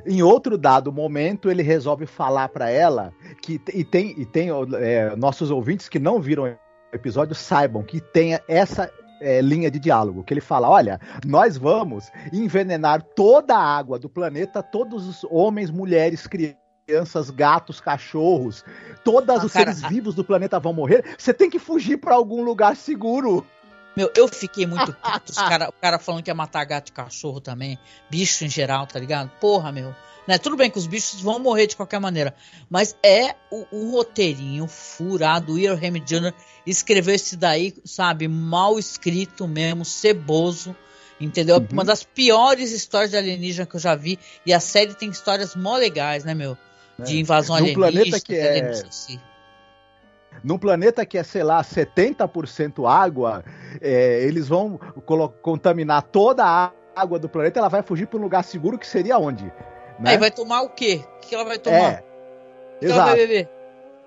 Em 0.06 0.22
outro 0.22 0.58
dado 0.58 0.92
momento, 0.92 1.50
ele 1.50 1.64
resolve 1.64 2.06
falar 2.06 2.50
para 2.50 2.70
ela 2.70 3.14
que 3.42 3.62
e 3.74 3.84
tem 3.84 4.14
e 4.20 4.26
tem 4.26 4.50
é, 4.80 5.16
nossos 5.16 5.50
ouvintes 5.50 5.88
que 5.88 6.00
não 6.00 6.20
viram 6.20 6.44
o 6.44 6.96
episódio 6.96 7.34
saibam 7.34 7.82
que 7.82 8.02
tem 8.02 8.38
essa 8.48 8.92
é, 9.20 9.42
linha 9.42 9.70
de 9.72 9.80
diálogo 9.80 10.24
que 10.24 10.34
ele 10.34 10.42
fala: 10.42 10.70
olha, 10.70 11.00
nós 11.26 11.58
vamos 11.58 12.12
envenenar 12.32 13.02
toda 13.16 13.56
a 13.56 13.78
água 13.78 14.00
do 14.00 14.10
planeta, 14.10 14.62
todos 14.62 15.08
os 15.08 15.26
homens, 15.30 15.70
mulheres, 15.70 16.28
crianças, 16.28 17.30
gatos, 17.30 17.80
cachorros, 17.82 18.64
todos 19.04 19.30
ah, 19.30 19.46
os 19.46 19.54
cara, 19.54 19.74
seres 19.74 19.90
vivos 19.90 20.16
do 20.16 20.24
planeta 20.24 20.60
vão 20.60 20.74
morrer. 20.74 21.04
Você 21.18 21.34
tem 21.34 21.50
que 21.50 21.60
fugir 21.60 21.98
para 21.98 22.16
algum 22.16 22.44
lugar 22.44 22.76
seguro. 22.76 23.46
Meu, 23.96 24.12
eu 24.16 24.28
fiquei 24.28 24.66
muito 24.66 24.94
puto. 24.94 25.32
Os 25.32 25.38
cara, 25.38 25.70
o 25.70 25.74
cara 25.74 25.98
falando 25.98 26.24
que 26.24 26.30
ia 26.30 26.36
matar 26.36 26.66
gato 26.66 26.90
e 26.90 26.92
cachorro 26.92 27.40
também. 27.40 27.80
Bicho 28.10 28.44
em 28.44 28.50
geral, 28.50 28.86
tá 28.86 29.00
ligado? 29.00 29.30
Porra, 29.40 29.72
meu. 29.72 29.96
Né? 30.28 30.38
Tudo 30.38 30.58
bem 30.58 30.70
que 30.70 30.78
os 30.78 30.88
bichos 30.88 31.22
vão 31.22 31.40
morrer 31.40 31.68
de 31.68 31.76
qualquer 31.76 32.00
maneira. 32.00 32.36
Mas 32.70 32.96
é 33.04 33.36
o, 33.52 33.66
um 33.72 33.92
roteirinho 33.92 34.68
furado. 34.68 35.54
O 35.54 35.60
Ian 35.60 35.76
Hamid 35.76 36.06
Jr. 36.06 36.34
escreveu 36.66 37.16
esse 37.16 37.38
daí, 37.38 37.74
sabe? 37.86 38.28
Mal 38.28 38.78
escrito 38.78 39.48
mesmo, 39.48 39.86
ceboso. 39.86 40.76
Entendeu? 41.20 41.58
Uhum. 41.58 41.68
Uma 41.72 41.86
das 41.86 42.04
piores 42.04 42.72
histórias 42.72 43.12
de 43.12 43.18
alienígena 43.18 43.66
que 43.66 43.76
eu 43.76 43.80
já 43.80 43.96
vi. 43.96 44.20
E 44.46 44.54
a 44.54 44.60
série 44.60 44.94
tem 44.94 45.10
histórias 45.10 45.56
mó 45.56 45.78
legais, 45.78 46.24
né, 46.26 46.34
meu? 46.34 46.58
De 47.00 47.16
é. 47.16 47.20
invasão 47.20 47.56
alienígena. 47.56 47.92
planeta 47.92 48.20
que 48.20 48.36
é... 48.36 48.84
Num 50.44 50.58
planeta 50.58 51.06
que 51.06 51.18
é, 51.18 51.24
sei 51.24 51.44
lá, 51.44 51.64
70% 51.64 52.88
água, 52.90 53.44
é, 53.82 54.24
eles 54.24 54.48
vão 54.48 54.80
contaminar 55.42 56.04
toda 56.04 56.46
a 56.46 56.72
água 56.96 57.20
do 57.20 57.28
planeta, 57.28 57.60
ela 57.60 57.70
vai 57.70 57.82
fugir 57.82 58.08
para 58.08 58.20
um 58.20 58.24
lugar 58.24 58.44
seguro 58.44 58.78
que 58.78 58.88
seria 58.88 59.18
onde? 59.18 59.46
Né? 60.00 60.12
Aí 60.12 60.18
vai 60.18 60.32
tomar 60.32 60.62
o 60.62 60.70
quê? 60.70 61.04
O 61.18 61.20
que 61.20 61.36
ela 61.36 61.44
vai 61.44 61.58
tomar? 61.58 61.78
É, 61.78 62.04
que 62.80 62.86
exato. 62.86 63.00
ela 63.00 63.06
vai 63.06 63.16
beber? 63.16 63.50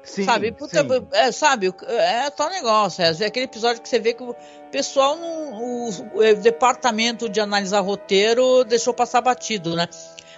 Sim, 0.03 0.25
sabe, 0.25 0.53
puta, 0.53 0.81
sim. 0.83 1.07
É, 1.13 1.33
sabe, 1.33 1.75
é 1.87 2.31
tal 2.31 2.49
negócio, 2.49 3.03
é, 3.03 3.09
é, 3.09 3.27
aquele 3.27 3.45
episódio 3.45 3.83
que 3.83 3.89
você 3.89 3.99
vê 3.99 4.15
que 4.15 4.23
o 4.23 4.35
pessoal, 4.71 5.19
o, 5.19 5.89
o, 5.89 6.35
departamento 6.37 7.29
de 7.29 7.41
analisar 7.41 7.81
roteiro 7.81 8.65
deixou 8.65 8.95
passar 8.95 9.21
batido, 9.21 9.77
né? 9.77 9.87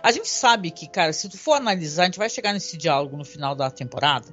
A 0.02 0.10
gente 0.10 0.28
sabe 0.28 0.70
que, 0.70 0.88
cara, 0.88 1.12
se 1.12 1.28
tu 1.28 1.38
for 1.38 1.52
analisar, 1.52 2.02
a 2.02 2.06
gente 2.06 2.18
vai 2.18 2.28
chegar 2.28 2.52
nesse 2.52 2.76
diálogo 2.76 3.16
no 3.16 3.24
final 3.24 3.54
da 3.54 3.70
temporada, 3.70 4.26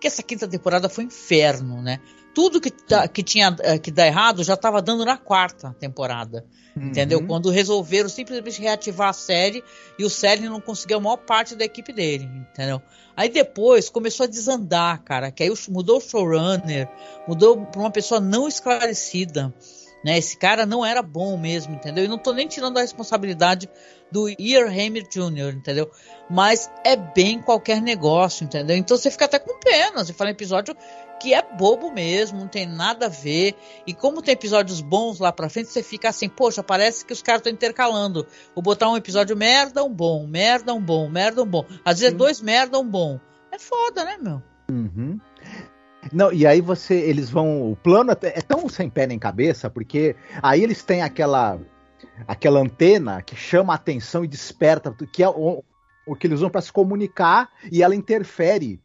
que 0.00 0.06
essa 0.06 0.22
quinta 0.22 0.46
temporada 0.46 0.88
foi 0.88 1.04
um 1.04 1.06
inferno, 1.08 1.82
né? 1.82 2.00
Tudo 2.34 2.60
que, 2.60 2.72
que 3.12 3.22
tinha 3.22 3.56
eh, 3.60 3.78
que 3.78 3.90
dar 3.90 4.06
errado 4.06 4.44
já 4.44 4.54
estava 4.54 4.80
dando 4.80 5.04
na 5.04 5.16
quarta 5.16 5.74
temporada. 5.78 6.44
Uhum. 6.76 6.88
Entendeu? 6.88 7.26
Quando 7.26 7.50
resolveram 7.50 8.08
simplesmente 8.08 8.60
reativar 8.60 9.08
a 9.08 9.12
série 9.12 9.64
e 9.98 10.04
o 10.04 10.10
série 10.10 10.48
não 10.48 10.60
conseguiu 10.60 10.98
a 10.98 11.00
maior 11.00 11.16
parte 11.16 11.56
da 11.56 11.64
equipe 11.64 11.92
dele, 11.92 12.24
entendeu? 12.24 12.80
Aí 13.16 13.28
depois 13.28 13.90
começou 13.90 14.24
a 14.24 14.28
desandar, 14.28 15.02
cara, 15.02 15.32
que 15.32 15.42
aí 15.42 15.52
mudou 15.68 15.98
o 15.98 16.00
showrunner, 16.00 16.88
mudou 17.26 17.66
para 17.66 17.80
uma 17.80 17.90
pessoa 17.90 18.20
não 18.20 18.46
esclarecida. 18.46 19.52
Né? 20.04 20.18
Esse 20.18 20.36
cara 20.36 20.64
não 20.64 20.84
era 20.84 21.02
bom 21.02 21.36
mesmo, 21.36 21.74
entendeu? 21.74 22.04
E 22.04 22.08
não 22.08 22.18
tô 22.18 22.32
nem 22.32 22.46
tirando 22.46 22.78
a 22.78 22.82
responsabilidade 22.82 23.68
do 24.10 24.28
Ian 24.38 24.66
Hammer 24.66 25.06
Jr., 25.08 25.54
entendeu? 25.54 25.90
Mas 26.30 26.70
é 26.84 26.96
bem 26.96 27.40
qualquer 27.40 27.82
negócio, 27.82 28.44
entendeu? 28.44 28.76
Então 28.76 28.96
você 28.96 29.10
fica 29.10 29.24
até 29.24 29.38
com 29.38 29.58
pena. 29.58 30.04
Você 30.04 30.12
fala 30.12 30.30
um 30.30 30.32
episódio 30.32 30.76
que 31.20 31.34
é 31.34 31.42
bobo 31.42 31.90
mesmo, 31.90 32.38
não 32.38 32.48
tem 32.48 32.66
nada 32.66 33.06
a 33.06 33.08
ver. 33.08 33.54
E 33.86 33.92
como 33.92 34.22
tem 34.22 34.32
episódios 34.32 34.80
bons 34.80 35.18
lá 35.18 35.32
pra 35.32 35.48
frente, 35.48 35.68
você 35.68 35.82
fica 35.82 36.08
assim, 36.08 36.28
poxa, 36.28 36.62
parece 36.62 37.04
que 37.04 37.12
os 37.12 37.22
caras 37.22 37.40
estão 37.40 37.52
intercalando. 37.52 38.26
Vou 38.54 38.62
botar 38.62 38.88
um 38.88 38.96
episódio 38.96 39.36
merda, 39.36 39.84
um 39.84 39.92
bom, 39.92 40.26
merda, 40.26 40.72
um 40.72 40.80
bom, 40.80 41.08
merda, 41.08 41.42
um 41.42 41.46
bom. 41.46 41.64
Às 41.84 42.00
vezes 42.00 42.16
dois 42.16 42.40
merda, 42.40 42.78
um 42.78 42.88
bom. 42.88 43.18
É 43.50 43.58
foda, 43.58 44.04
né, 44.04 44.16
meu? 44.20 44.42
Uhum. 44.70 45.18
Não, 46.12 46.32
e 46.32 46.46
aí 46.46 46.60
você, 46.60 46.94
eles 46.94 47.30
vão, 47.30 47.72
o 47.72 47.76
plano 47.76 48.12
é 48.12 48.40
tão 48.40 48.68
sem 48.68 48.88
pé 48.88 49.06
nem 49.06 49.18
cabeça, 49.18 49.68
porque 49.68 50.16
aí 50.42 50.62
eles 50.62 50.82
têm 50.82 51.02
aquela 51.02 51.58
aquela 52.26 52.60
antena 52.60 53.22
que 53.22 53.36
chama 53.36 53.72
a 53.72 53.76
atenção 53.76 54.24
e 54.24 54.28
desperta, 54.28 54.94
que 55.12 55.22
é 55.22 55.28
o, 55.28 55.62
o 56.06 56.16
que 56.16 56.26
eles 56.26 56.38
usam 56.38 56.50
para 56.50 56.60
se 56.60 56.72
comunicar 56.72 57.50
e 57.70 57.82
ela 57.82 57.94
interfere 57.94 58.80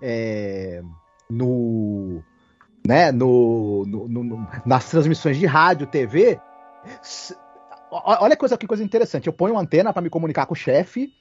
é, 0.00 0.82
no, 1.28 2.22
né, 2.86 3.10
no, 3.12 3.84
no, 3.86 4.08
no, 4.08 4.48
nas 4.64 4.88
transmissões 4.90 5.36
de 5.36 5.46
rádio, 5.46 5.86
TV. 5.86 6.40
Olha 7.90 8.36
coisa, 8.36 8.56
que 8.56 8.66
coisa 8.66 8.84
interessante. 8.84 9.26
Eu 9.26 9.32
ponho 9.32 9.54
uma 9.54 9.62
antena 9.62 9.92
para 9.92 10.02
me 10.02 10.10
comunicar 10.10 10.46
com 10.46 10.54
o 10.54 10.56
chefe 10.56 11.12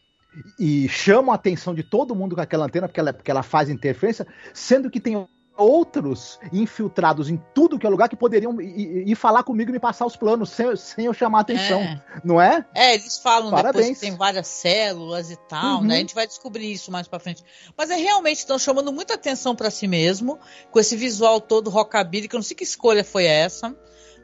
e 0.59 0.87
chamo 0.89 1.31
a 1.31 1.35
atenção 1.35 1.73
de 1.73 1.83
todo 1.83 2.15
mundo 2.15 2.35
com 2.35 2.41
aquela 2.41 2.65
antena 2.65 2.87
porque 2.87 2.99
ela, 2.99 3.13
porque 3.13 3.31
ela 3.31 3.43
faz 3.43 3.69
interferência, 3.69 4.27
sendo 4.53 4.89
que 4.89 4.99
tem 4.99 5.27
outros 5.57 6.39
infiltrados 6.53 7.29
em 7.29 7.41
tudo 7.53 7.79
que 7.79 7.85
é 7.85 7.89
lugar 7.89 8.07
que 8.07 8.15
poderiam 8.15 8.61
ir, 8.61 9.09
ir 9.09 9.15
falar 9.15 9.43
comigo 9.43 9.69
e 9.69 9.73
me 9.73 9.79
passar 9.79 10.05
os 10.05 10.15
planos 10.15 10.51
sem, 10.51 10.75
sem 10.75 11.05
eu 11.05 11.13
chamar 11.13 11.41
atenção, 11.41 11.79
é. 11.79 12.01
não 12.23 12.39
é? 12.39 12.65
É, 12.73 12.93
eles 12.93 13.17
falam 13.17 13.49
Parabéns. 13.49 13.85
depois 13.85 13.99
que 13.99 14.05
tem 14.05 14.15
várias 14.15 14.47
células 14.47 15.31
e 15.31 15.35
tal, 15.35 15.79
uhum. 15.79 15.85
né? 15.85 15.95
A 15.95 15.99
gente 15.99 16.15
vai 16.15 16.27
descobrir 16.27 16.71
isso 16.71 16.91
mais 16.91 17.07
para 17.07 17.19
frente. 17.19 17.43
Mas 17.75 17.89
é 17.89 17.95
realmente 17.95 18.37
estão 18.37 18.59
chamando 18.59 18.93
muita 18.93 19.15
atenção 19.15 19.55
para 19.55 19.71
si 19.71 19.87
mesmo, 19.87 20.39
com 20.71 20.79
esse 20.79 20.95
visual 20.95 21.41
todo 21.41 21.69
rockabilly, 21.69 22.27
que 22.27 22.35
eu 22.35 22.39
não 22.39 22.43
sei 22.43 22.55
que 22.55 22.63
escolha 22.63 23.03
foi 23.03 23.25
essa. 23.25 23.75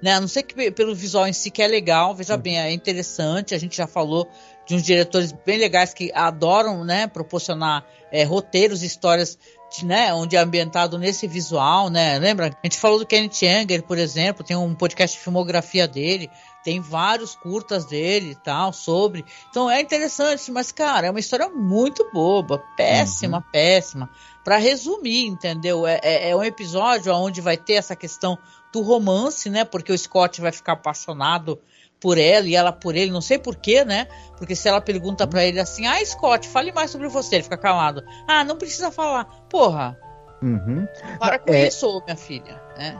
Né? 0.02 0.14
A 0.14 0.20
não 0.20 0.28
sei 0.28 0.44
que 0.44 0.72
pelo 0.72 0.94
visual 0.94 1.26
em 1.26 1.34
si 1.34 1.50
que 1.50 1.62
é 1.62 1.68
legal, 1.68 2.14
veja 2.14 2.36
uhum. 2.36 2.42
bem, 2.42 2.60
é 2.60 2.72
interessante, 2.72 3.56
a 3.56 3.58
gente 3.58 3.78
já 3.78 3.88
falou 3.88 4.30
de 4.66 4.76
uns 4.76 4.84
diretores 4.84 5.32
bem 5.32 5.58
legais 5.58 5.94
que 5.94 6.12
adoram, 6.14 6.84
né, 6.84 7.08
proporcionar 7.08 7.86
é, 8.12 8.24
roteiros, 8.24 8.84
histórias 8.84 9.38
né, 9.82 10.14
onde 10.14 10.36
é 10.36 10.40
ambientado 10.40 11.00
nesse 11.00 11.26
visual, 11.26 11.90
né? 11.90 12.20
Lembra? 12.20 12.48
A 12.48 12.68
gente 12.68 12.78
falou 12.78 13.00
do 13.00 13.06
Kenneth 13.06 13.44
Anger, 13.44 13.82
por 13.84 13.98
exemplo, 13.98 14.44
tem 14.44 14.56
um 14.56 14.76
podcast 14.76 15.18
de 15.18 15.24
filmografia 15.24 15.88
dele, 15.88 16.30
tem 16.64 16.80
vários 16.80 17.36
curtas 17.36 17.86
dele 17.86 18.32
e 18.32 18.36
tal 18.36 18.72
sobre. 18.72 19.26
Então 19.50 19.70
é 19.70 19.82
interessante, 19.82 20.52
mas 20.52 20.72
cara, 20.72 21.08
é 21.08 21.10
uma 21.10 21.20
história 21.20 21.50
muito 21.50 22.10
boba, 22.14 22.64
péssima, 22.78 23.38
uhum. 23.38 23.44
péssima. 23.52 24.10
Para 24.44 24.58
resumir, 24.58 25.26
entendeu? 25.26 25.88
É, 25.88 26.00
é, 26.04 26.30
é, 26.30 26.36
um 26.36 26.44
episódio 26.44 27.14
onde 27.16 27.42
vai 27.42 27.58
ter 27.58 27.74
essa 27.74 27.96
questão 27.96 28.38
do 28.72 28.82
romance, 28.82 29.50
né? 29.50 29.64
Porque 29.64 29.92
o 29.92 29.98
Scott 29.98 30.42
vai 30.42 30.52
ficar 30.52 30.74
apaixonado 30.74 31.60
por 32.04 32.18
ela 32.18 32.46
e 32.46 32.54
ela 32.54 32.74
por 32.74 32.98
ele, 32.98 33.12
não 33.12 33.22
sei 33.22 33.40
porquê, 33.40 33.86
né? 33.86 34.08
Porque 34.38 34.58
se 34.58 34.68
ela 34.68 34.82
pergunta 34.82 35.26
para 35.26 35.46
ele 35.46 35.58
assim, 35.58 35.88
ah, 35.88 36.06
Scott, 36.06 36.50
fale 36.50 36.74
mais 36.74 36.92
sobre 36.92 37.08
você, 37.08 37.36
ele 37.36 37.44
fica 37.44 37.58
calado. 37.58 38.04
Ah, 38.28 38.44
não 38.44 38.58
precisa 38.58 38.92
falar. 38.92 39.24
Porra. 39.50 39.98
Uhum. 40.42 40.86
Para 41.18 41.40
com 41.40 41.54
é... 41.54 41.66
isso, 41.66 42.04
minha 42.06 42.18
filha. 42.18 42.62
É. 42.78 42.94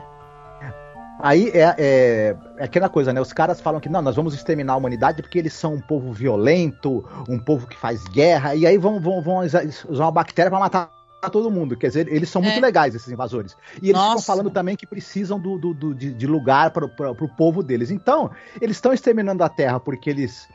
Aí 1.20 1.50
é, 1.50 1.60
é, 1.60 2.36
é, 2.58 2.64
aquela 2.64 2.88
coisa, 2.88 3.12
né? 3.12 3.20
Os 3.20 3.30
caras 3.30 3.60
falam 3.60 3.78
que 3.78 3.90
não, 3.90 4.00
nós 4.00 4.16
vamos 4.16 4.32
exterminar 4.32 4.72
a 4.72 4.76
humanidade 4.76 5.20
porque 5.20 5.38
eles 5.38 5.52
são 5.52 5.74
um 5.74 5.80
povo 5.82 6.10
violento, 6.10 7.06
um 7.28 7.38
povo 7.38 7.66
que 7.66 7.76
faz 7.76 8.02
guerra, 8.04 8.54
e 8.54 8.66
aí 8.66 8.78
vão, 8.78 8.98
vão, 8.98 9.20
vão 9.20 9.40
usar 9.40 10.04
uma 10.04 10.10
bactéria 10.10 10.50
para 10.50 10.58
matar 10.58 11.03
todo 11.30 11.50
mundo. 11.50 11.76
Quer 11.76 11.88
dizer, 11.88 12.12
eles 12.12 12.28
são 12.28 12.42
muito 12.42 12.58
é. 12.58 12.60
legais, 12.60 12.94
esses 12.94 13.10
invasores. 13.10 13.56
E 13.82 13.90
eles 13.90 14.00
Nossa. 14.00 14.10
ficam 14.10 14.22
falando 14.22 14.50
também 14.50 14.76
que 14.76 14.86
precisam 14.86 15.38
do, 15.38 15.58
do, 15.58 15.74
do 15.74 15.94
de, 15.94 16.12
de, 16.12 16.26
lugar 16.26 16.70
para 16.70 16.84
o 16.84 17.28
povo 17.28 17.62
deles. 17.62 17.90
Então, 17.90 18.30
eles 18.60 18.76
estão 18.76 18.92
exterminando 18.92 19.42
a 19.42 19.48
Terra 19.48 19.78
porque 19.80 20.10
eles 20.10 20.48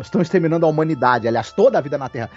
estão 0.00 0.20
exterminando 0.20 0.66
a 0.66 0.68
humanidade, 0.68 1.28
aliás, 1.28 1.52
toda 1.52 1.78
a 1.78 1.80
vida 1.80 1.96
na 1.96 2.08
Terra. 2.08 2.30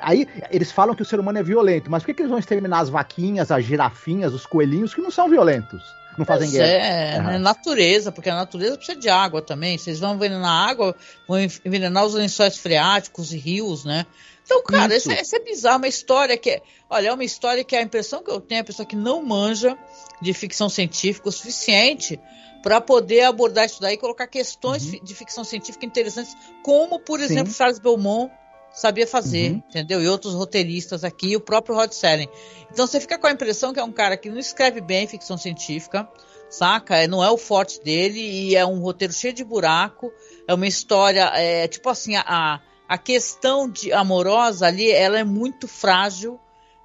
Aí 0.00 0.26
eles 0.50 0.72
falam 0.72 0.94
que 0.94 1.02
o 1.02 1.04
ser 1.04 1.20
humano 1.20 1.38
é 1.38 1.42
violento, 1.42 1.90
mas 1.90 2.02
por 2.02 2.06
que, 2.06 2.14
que 2.14 2.22
eles 2.22 2.30
vão 2.30 2.38
exterminar 2.38 2.80
as 2.80 2.88
vaquinhas, 2.88 3.50
as 3.50 3.64
girafinhas, 3.64 4.34
os 4.34 4.44
coelhinhos 4.44 4.94
que 4.94 5.00
não 5.00 5.10
são 5.10 5.28
violentos? 5.28 5.82
Não 6.18 6.24
fazem 6.24 6.48
pois 6.48 6.60
guerra. 6.60 7.32
É, 7.32 7.36
uhum. 7.36 7.38
natureza, 7.38 8.12
porque 8.12 8.30
a 8.30 8.34
natureza 8.34 8.76
precisa 8.76 8.98
de 8.98 9.08
água 9.08 9.42
também. 9.42 9.76
Vocês 9.76 10.00
vão 10.00 10.14
envenenar 10.14 10.50
a 10.50 10.70
água, 10.70 10.96
vão 11.28 11.38
envenenar 11.40 12.04
os 12.04 12.14
lençóis 12.14 12.56
freáticos 12.56 13.32
e 13.32 13.38
rios, 13.38 13.84
né? 13.84 14.06
Então, 14.44 14.62
cara, 14.62 14.96
isso, 14.96 15.10
isso, 15.10 15.34
é, 15.34 15.38
é 15.38 15.42
bizarro, 15.42 15.78
uma 15.78 15.88
história 15.88 16.36
que 16.38 16.50
é. 16.50 16.62
Olha, 16.88 17.08
é 17.08 17.12
uma 17.12 17.24
história 17.24 17.64
que 17.64 17.74
a 17.74 17.82
impressão 17.82 18.22
que 18.22 18.30
eu 18.30 18.40
tenho 18.40 18.58
é 18.58 18.62
a 18.62 18.64
pessoa 18.64 18.86
que 18.86 18.94
não 18.94 19.22
manja 19.22 19.76
de 20.22 20.32
ficção 20.32 20.68
científica 20.68 21.28
o 21.28 21.32
suficiente 21.32 22.18
para 22.62 22.80
poder 22.80 23.22
abordar 23.22 23.66
isso 23.66 23.80
daí 23.80 23.94
e 23.94 23.98
colocar 23.98 24.26
questões 24.26 24.92
uhum. 24.92 25.00
de 25.02 25.14
ficção 25.14 25.44
científica 25.44 25.84
interessantes, 25.84 26.36
como, 26.62 27.00
por 27.00 27.20
exemplo, 27.20 27.52
Sim. 27.52 27.58
Charles 27.58 27.78
Belmont 27.78 28.32
sabia 28.76 29.06
fazer, 29.06 29.52
uhum. 29.52 29.62
entendeu? 29.70 30.02
E 30.02 30.06
outros 30.06 30.34
roteiristas 30.34 31.02
aqui, 31.02 31.34
o 31.34 31.40
próprio 31.40 31.74
Rod 31.74 31.90
Serling. 31.92 32.28
Então 32.70 32.86
você 32.86 33.00
fica 33.00 33.18
com 33.18 33.26
a 33.26 33.32
impressão 33.32 33.72
que 33.72 33.80
é 33.80 33.82
um 33.82 33.90
cara 33.90 34.18
que 34.18 34.28
não 34.28 34.38
escreve 34.38 34.82
bem 34.82 35.06
ficção 35.06 35.38
científica, 35.38 36.06
saca? 36.50 36.96
É, 36.96 37.06
não 37.06 37.24
é 37.24 37.30
o 37.30 37.38
forte 37.38 37.82
dele 37.82 38.20
e 38.20 38.54
é 38.54 38.66
um 38.66 38.78
roteiro 38.80 39.14
cheio 39.14 39.32
de 39.32 39.42
buraco, 39.42 40.12
é 40.46 40.52
uma 40.52 40.66
história, 40.66 41.32
é, 41.34 41.66
tipo 41.66 41.88
assim, 41.88 42.16
a, 42.16 42.60
a 42.86 42.98
questão 42.98 43.66
de 43.66 43.94
amorosa 43.94 44.66
ali, 44.66 44.92
ela 44.92 45.18
é 45.18 45.24
muito 45.24 45.66
frágil, 45.66 46.38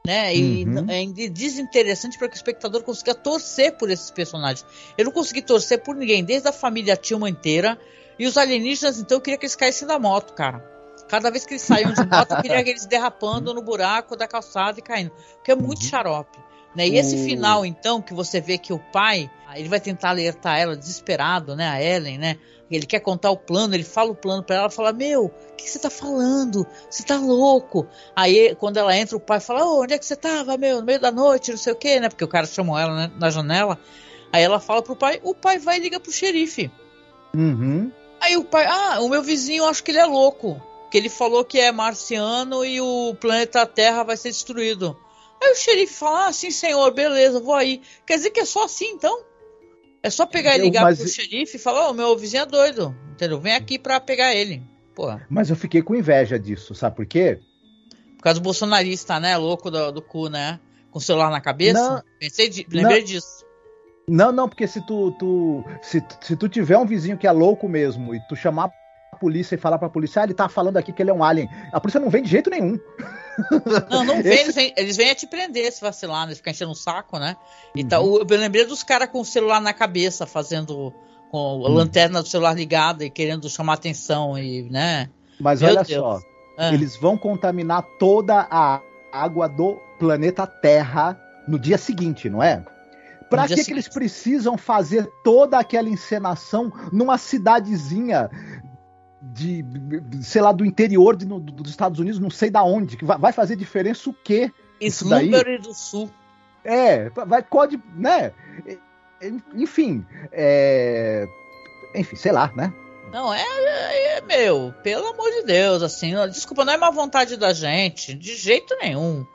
né? 0.08 0.34
E 0.34 0.64
uhum. 0.64 0.86
é 0.90 1.06
desinteressante 1.30 2.18
para 2.18 2.30
que 2.30 2.36
o 2.36 2.38
espectador 2.38 2.84
consiga 2.84 3.14
torcer 3.14 3.78
por 3.78 3.92
esses 3.92 4.10
personagens. 4.10 4.66
Eu 4.98 5.06
não 5.06 5.12
consegui 5.12 5.42
torcer 5.42 5.84
por 5.84 5.94
ninguém, 5.94 6.24
desde 6.24 6.48
a 6.48 6.54
família 6.54 6.96
Tilma 6.96 7.30
inteira. 7.30 7.78
E 8.18 8.26
os 8.26 8.38
alienígenas, 8.38 8.98
então, 8.98 9.18
eu 9.18 9.22
queria 9.22 9.38
que 9.38 9.46
eles 9.46 9.56
caíssem 9.56 9.88
da 9.88 10.00
moto, 10.00 10.34
cara. 10.34 10.72
Cada 11.12 11.30
vez 11.30 11.46
que 11.46 11.56
eles 11.56 11.64
saíam 11.64 11.92
de 11.92 12.06
moto, 12.08 12.32
eu 12.32 12.42
queria 12.42 12.64
que 12.64 12.70
eles 12.70 12.86
derrapando 12.86 13.54
no 13.54 13.62
buraco 13.62 14.16
da 14.16 14.26
calçada 14.26 14.80
e 14.80 14.82
caindo. 14.82 15.12
Porque 15.36 15.52
é 15.52 15.56
muito 15.56 15.82
uhum. 15.82 15.90
xarope. 15.90 16.40
Né? 16.74 16.88
E 16.88 16.98
esse 16.98 17.18
final, 17.26 17.66
então, 17.66 18.02
que 18.02 18.14
você 18.14 18.40
vê 18.40 18.58
que 18.58 18.72
o 18.72 18.80
pai, 18.80 19.30
ele 19.54 19.68
vai 19.68 19.82
tentar 19.82 20.12
alertar 20.12 20.58
ela, 20.58 20.74
desesperado, 20.74 21.54
né? 21.54 21.68
A 21.68 21.84
Ellen, 21.84 22.18
né? 22.18 22.38
Ele 22.72 22.86
quer 22.86 23.02
contar 23.02 23.30
o 23.30 23.36
plano, 23.36 23.76
ele 23.76 23.84
fala 23.84 24.12
o 24.12 24.16
plano 24.16 24.42
para 24.42 24.56
ela, 24.56 24.70
fala: 24.70 24.94
Meu, 24.94 25.26
o 25.26 25.56
que 25.58 25.70
você 25.70 25.78
tá 25.78 25.90
falando? 25.90 26.66
Você 26.90 27.04
tá 27.04 27.18
louco? 27.18 27.86
Aí, 28.16 28.56
quando 28.56 28.78
ela 28.78 28.96
entra, 28.96 29.18
o 29.18 29.20
pai 29.20 29.42
fala: 29.42 29.66
oh, 29.66 29.82
Onde 29.82 29.94
é 29.94 29.98
que 29.98 30.06
você 30.06 30.16
tava, 30.16 30.56
meu? 30.56 30.80
No 30.80 30.86
meio 30.86 31.02
da 31.02 31.12
noite, 31.12 31.52
não 31.52 31.58
sei 31.58 31.74
o 31.74 31.76
quê, 31.76 32.00
né? 32.00 32.08
Porque 32.08 32.24
o 32.24 32.30
cara 32.30 32.48
chamou 32.48 32.80
ela 32.80 32.96
né, 32.96 33.12
na 33.20 33.30
janela. 33.30 33.78
Aí 34.32 34.42
ela 34.42 34.62
fala 34.62 34.82
pro 34.82 34.96
pai: 34.96 35.20
O 35.24 35.36
pai 35.36 35.60
vai 35.60 35.78
ligar 35.78 36.00
pro 36.00 36.10
xerife. 36.10 36.72
Uhum. 37.36 37.92
Aí 38.22 38.38
o 38.38 38.46
pai: 38.46 38.66
Ah, 38.66 39.02
o 39.02 39.10
meu 39.10 39.22
vizinho, 39.22 39.66
acho 39.66 39.84
que 39.84 39.92
ele 39.92 40.00
é 40.00 40.06
louco. 40.06 40.71
Que 40.92 40.98
ele 40.98 41.10
falou 41.10 41.46
que 41.46 41.60
é 41.60 41.72
marciano 41.72 42.66
e 42.66 42.82
o 42.82 43.16
planeta 43.16 43.66
Terra 43.66 44.04
vai 44.04 44.18
ser 44.18 44.30
destruído. 44.30 44.98
Aí 45.42 45.52
o 45.52 45.56
xerife 45.56 45.94
fala: 45.94 46.28
Ah, 46.28 46.34
sim, 46.34 46.52
senhor, 46.52 46.94
beleza, 46.94 47.40
vou 47.40 47.56
aí. 47.56 47.82
Quer 48.06 48.18
dizer 48.18 48.30
que 48.32 48.42
é 48.42 48.46
só 48.46 48.66
assim, 48.66 48.90
então? 48.90 49.24
É 50.04 50.10
só 50.10 50.26
pegar 50.26 50.58
e 50.58 50.62
ligar 50.62 50.84
mas... 50.84 51.00
pro 51.00 51.08
xerife 51.08 51.58
e 51.58 51.60
falar, 51.60 51.88
ô, 51.88 51.92
oh, 51.92 51.94
meu 51.94 52.18
vizinho 52.18 52.44
é 52.44 52.46
doido, 52.46 52.96
entendeu? 53.12 53.40
Vem 53.40 53.54
aqui 53.54 53.78
pra 53.78 54.00
pegar 54.00 54.34
ele. 54.34 54.62
Porra. 54.96 55.26
Mas 55.30 55.50
eu 55.50 55.56
fiquei 55.56 55.82
com 55.82 55.96
inveja 55.96 56.40
disso, 56.40 56.74
sabe 56.74 56.96
por 56.96 57.06
quê? 57.06 57.40
Por 58.18 58.24
causa 58.24 58.40
do 58.40 58.44
bolsonarista, 58.44 59.20
né? 59.20 59.38
Louco 59.38 59.70
do, 59.70 59.92
do 59.92 60.02
cu, 60.02 60.28
né? 60.28 60.60
Com 60.90 60.98
o 60.98 61.02
celular 61.02 61.30
na 61.30 61.40
cabeça. 61.40 61.80
Não, 61.80 62.04
Pensei 62.20 62.50
de, 62.50 62.66
lembrei 62.70 63.00
não, 63.00 63.06
disso. 63.06 63.46
Não, 64.08 64.32
não, 64.32 64.50
porque 64.50 64.68
se 64.68 64.86
tu, 64.86 65.12
tu 65.18 65.64
se, 65.82 66.04
se 66.22 66.36
tu 66.36 66.50
tiver 66.50 66.78
um 66.78 66.86
vizinho 66.86 67.18
que 67.18 67.28
é 67.28 67.32
louco 67.32 67.70
mesmo 67.70 68.14
e 68.14 68.20
tu 68.28 68.36
chamar 68.36 68.72
polícia 69.22 69.54
e 69.54 69.58
falar 69.60 69.78
pra 69.78 69.88
polícia, 69.88 70.22
ah, 70.22 70.26
ele 70.26 70.34
tá 70.34 70.50
falando 70.50 70.78
aqui 70.78 70.92
que 70.92 71.04
ele 71.04 71.12
é 71.12 71.14
um 71.14 71.24
alien, 71.24 71.48
a 71.72 71.80
polícia 71.80 72.00
não 72.00 72.10
vem 72.10 72.24
de 72.24 72.30
jeito 72.30 72.50
nenhum. 72.50 72.80
Não, 73.90 74.04
não 74.04 74.22
vem, 74.22 74.34
Esse... 74.34 74.42
eles, 74.42 74.56
vêm, 74.56 74.74
eles 74.76 74.98
vêm 74.98 75.10
a 75.12 75.16
te 75.16 75.28
prender 75.28 75.72
se 75.72 75.80
vacilar, 75.80 76.28
né? 76.28 76.36
Ficar 76.36 76.52
enchendo 76.52 76.72
o 76.72 76.76
saco, 76.76 77.18
né? 77.18 77.38
Então, 77.76 78.04
uhum. 78.04 78.26
eu 78.30 78.38
lembrei 78.38 78.66
dos 78.66 78.84
caras 78.84 79.10
com 79.10 79.22
o 79.22 79.26
celular 79.26 79.62
na 79.62 79.74
cabeça, 79.74 80.26
fazendo 80.26 80.94
com 81.30 81.38
a 81.38 81.54
uhum. 81.54 81.68
lanterna 81.70 82.22
do 82.22 82.28
celular 82.28 82.56
ligada 82.56 83.06
e 83.06 83.10
querendo 83.10 83.50
chamar 83.50 83.74
atenção 83.74 84.38
e, 84.38 84.64
né? 84.64 85.10
Mas 85.40 85.62
Meu 85.62 85.70
olha 85.70 85.84
Deus. 85.84 86.00
só, 86.00 86.20
ah. 86.58 86.74
eles 86.74 86.98
vão 86.98 87.18
contaminar 87.18 87.84
toda 87.98 88.48
a 88.50 88.82
água 89.14 89.48
do 89.48 89.80
planeta 89.98 90.46
Terra 90.46 91.20
no 91.48 91.58
dia 91.58 91.78
seguinte, 91.78 92.30
não 92.30 92.44
é? 92.44 92.64
Pra 93.32 93.48
que, 93.48 93.64
que 93.64 93.72
eles 93.72 93.88
precisam 93.88 94.58
fazer 94.58 95.10
toda 95.24 95.58
aquela 95.58 95.88
encenação 95.88 96.70
numa 96.92 97.18
cidadezinha 97.18 98.30
de, 99.22 99.64
sei 100.24 100.42
lá, 100.42 100.52
do 100.52 100.66
interior 100.66 101.16
de, 101.16 101.26
no, 101.26 101.40
dos 101.40 101.70
Estados 101.70 102.00
Unidos, 102.00 102.20
não 102.20 102.30
sei 102.30 102.50
da 102.50 102.64
onde, 102.64 102.98
que 102.98 103.06
vai, 103.06 103.32
fazer 103.32 103.56
diferença 103.56 104.10
o 104.10 104.14
quê? 104.14 104.52
Isso 104.80 105.08
daí? 105.08 105.30
do 105.60 105.74
Sul. 105.74 106.10
É, 106.64 107.10
vai, 107.10 107.44
pode, 107.44 107.80
né? 107.96 108.32
Enfim, 109.54 110.06
é... 110.32 111.28
enfim, 111.96 112.16
sei 112.16 112.32
lá, 112.32 112.52
né? 112.56 112.74
Não, 113.12 113.34
é, 113.34 113.42
é, 113.42 114.18
é, 114.18 114.22
meu, 114.22 114.74
pelo 114.82 115.08
amor 115.10 115.30
de 115.32 115.44
Deus, 115.44 115.84
assim, 115.84 116.14
desculpa, 116.30 116.64
não 116.64 116.74
é 116.74 116.78
má 116.78 116.90
vontade 116.90 117.36
da 117.36 117.52
gente, 117.52 118.14
de 118.14 118.36
jeito 118.36 118.76
nenhum. 118.82 119.26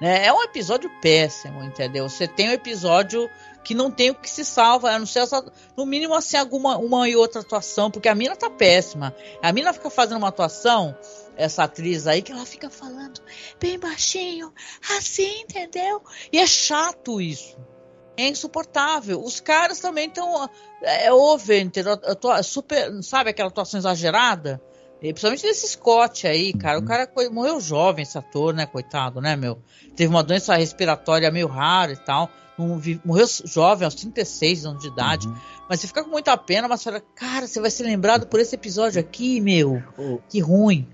Né? 0.00 0.26
É 0.26 0.32
um 0.32 0.42
episódio 0.42 0.90
péssimo, 1.00 1.62
entendeu? 1.62 2.08
Você 2.08 2.26
tem 2.26 2.48
um 2.48 2.52
episódio 2.52 3.28
que 3.66 3.74
não 3.74 3.90
tem 3.90 4.10
o 4.10 4.14
que 4.14 4.30
se 4.30 4.44
salva, 4.44 4.92
a 4.92 4.98
não 4.98 5.06
ser 5.06 5.18
essa, 5.18 5.44
no 5.76 5.84
mínimo 5.84 6.14
assim 6.14 6.36
alguma 6.36 6.78
uma 6.78 7.08
e 7.08 7.16
outra 7.16 7.40
atuação, 7.40 7.90
porque 7.90 8.08
a 8.08 8.14
mina 8.14 8.36
tá 8.36 8.48
péssima. 8.48 9.12
A 9.42 9.52
mina 9.52 9.72
fica 9.72 9.90
fazendo 9.90 10.18
uma 10.18 10.28
atuação, 10.28 10.96
essa 11.36 11.64
atriz 11.64 12.06
aí, 12.06 12.22
que 12.22 12.30
ela 12.30 12.46
fica 12.46 12.70
falando 12.70 13.20
bem 13.58 13.76
baixinho, 13.76 14.54
assim, 14.96 15.40
entendeu? 15.40 16.00
E 16.32 16.38
é 16.38 16.46
chato 16.46 17.20
isso. 17.20 17.58
É 18.16 18.28
insuportável. 18.28 19.20
Os 19.20 19.40
caras 19.40 19.80
também 19.80 20.06
estão. 20.06 20.48
É, 20.80 21.06
é 21.06 21.12
over, 21.12 21.60
entendeu? 21.60 21.98
Super, 22.44 23.02
sabe 23.02 23.30
aquela 23.30 23.48
atuação 23.48 23.78
exagerada? 23.78 24.62
E 25.02 25.12
principalmente 25.12 25.42
desse 25.42 25.68
Scott 25.68 26.26
aí, 26.26 26.52
cara. 26.52 26.78
O 26.78 26.80
uhum. 26.80 26.86
cara 26.86 27.10
morreu 27.30 27.60
jovem, 27.60 28.02
esse 28.02 28.16
ator, 28.16 28.54
né? 28.54 28.66
Coitado, 28.66 29.20
né, 29.20 29.36
meu? 29.36 29.58
Teve 29.94 30.08
uma 30.08 30.22
doença 30.22 30.56
respiratória 30.56 31.30
meio 31.30 31.46
rara 31.46 31.92
e 31.92 31.96
tal 31.96 32.30
morreu 32.58 33.26
jovem, 33.44 33.84
aos 33.84 33.94
36 33.94 34.66
anos 34.66 34.82
de 34.82 34.88
idade. 34.88 35.28
Uhum. 35.28 35.36
Mas 35.68 35.80
você 35.80 35.86
fica 35.86 36.02
com 36.02 36.10
muita 36.10 36.36
pena, 36.36 36.68
mas 36.68 36.82
fala, 36.82 37.02
cara, 37.14 37.46
você 37.46 37.60
vai 37.60 37.70
ser 37.70 37.84
lembrado 37.84 38.26
por 38.26 38.40
esse 38.40 38.54
episódio 38.54 39.00
aqui, 39.00 39.40
meu. 39.40 39.82
Oh. 39.98 40.18
Que 40.28 40.40
ruim. 40.40 40.86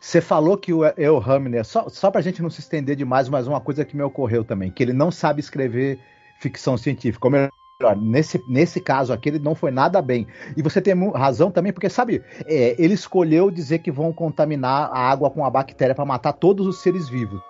Você 0.00 0.20
falou 0.20 0.58
que 0.58 0.72
o 0.72 0.84
El 0.84 1.18
Hamner, 1.18 1.64
só, 1.64 1.88
só 1.88 2.10
pra 2.10 2.20
gente 2.20 2.42
não 2.42 2.50
se 2.50 2.60
estender 2.60 2.94
demais, 2.94 3.28
mas 3.28 3.46
uma 3.46 3.60
coisa 3.60 3.84
que 3.84 3.96
me 3.96 4.02
ocorreu 4.02 4.44
também, 4.44 4.70
que 4.70 4.82
ele 4.82 4.92
não 4.92 5.10
sabe 5.10 5.40
escrever 5.40 5.98
ficção 6.40 6.76
científica. 6.76 7.26
Ou 7.26 7.30
melhor, 7.30 7.48
nesse, 7.94 8.40
nesse 8.48 8.80
caso 8.80 9.12
aqui 9.12 9.28
ele 9.28 9.38
não 9.38 9.54
foi 9.54 9.70
nada 9.70 10.00
bem. 10.00 10.26
E 10.56 10.62
você 10.62 10.80
tem 10.80 10.94
razão 11.10 11.50
também, 11.50 11.72
porque 11.72 11.88
sabe, 11.88 12.22
é, 12.46 12.76
ele 12.78 12.94
escolheu 12.94 13.50
dizer 13.50 13.80
que 13.80 13.90
vão 13.90 14.12
contaminar 14.12 14.90
a 14.92 14.98
água 14.98 15.30
com 15.30 15.44
a 15.44 15.50
bactéria 15.50 15.94
para 15.94 16.04
matar 16.04 16.32
todos 16.32 16.66
os 16.66 16.80
seres 16.80 17.08
vivos 17.08 17.40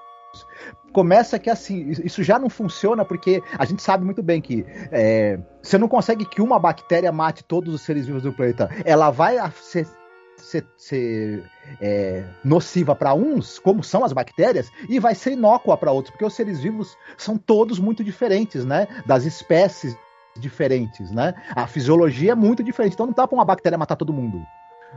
começa 0.92 1.38
que 1.38 1.50
assim, 1.50 1.90
isso 2.04 2.22
já 2.22 2.38
não 2.38 2.48
funciona 2.48 3.04
porque 3.04 3.42
a 3.58 3.64
gente 3.64 3.82
sabe 3.82 4.04
muito 4.04 4.22
bem 4.22 4.40
que 4.40 4.64
é, 4.92 5.38
você 5.60 5.76
não 5.76 5.88
consegue 5.88 6.24
que 6.24 6.40
uma 6.40 6.58
bactéria 6.58 7.10
mate 7.10 7.42
todos 7.44 7.74
os 7.74 7.82
seres 7.82 8.06
vivos 8.06 8.22
do 8.22 8.32
planeta. 8.32 8.70
Ela 8.84 9.10
vai 9.10 9.36
ser, 9.60 9.88
ser, 10.36 10.64
ser 10.76 11.44
é, 11.80 12.24
nociva 12.44 12.94
para 12.94 13.12
uns, 13.12 13.58
como 13.58 13.82
são 13.82 14.04
as 14.04 14.12
bactérias, 14.12 14.70
e 14.88 15.00
vai 15.00 15.16
ser 15.16 15.32
inócua 15.32 15.76
para 15.76 15.90
outros, 15.90 16.12
porque 16.12 16.24
os 16.24 16.34
seres 16.34 16.60
vivos 16.60 16.96
são 17.18 17.36
todos 17.36 17.80
muito 17.80 18.04
diferentes, 18.04 18.64
né? 18.64 18.86
Das 19.04 19.24
espécies 19.24 19.96
diferentes, 20.36 21.10
né? 21.10 21.34
A 21.54 21.66
fisiologia 21.66 22.32
é 22.32 22.34
muito 22.34 22.62
diferente, 22.62 22.94
então 22.94 23.06
não 23.06 23.12
dá 23.12 23.26
para 23.26 23.36
uma 23.36 23.44
bactéria 23.44 23.78
matar 23.78 23.96
todo 23.96 24.12
mundo. 24.12 24.44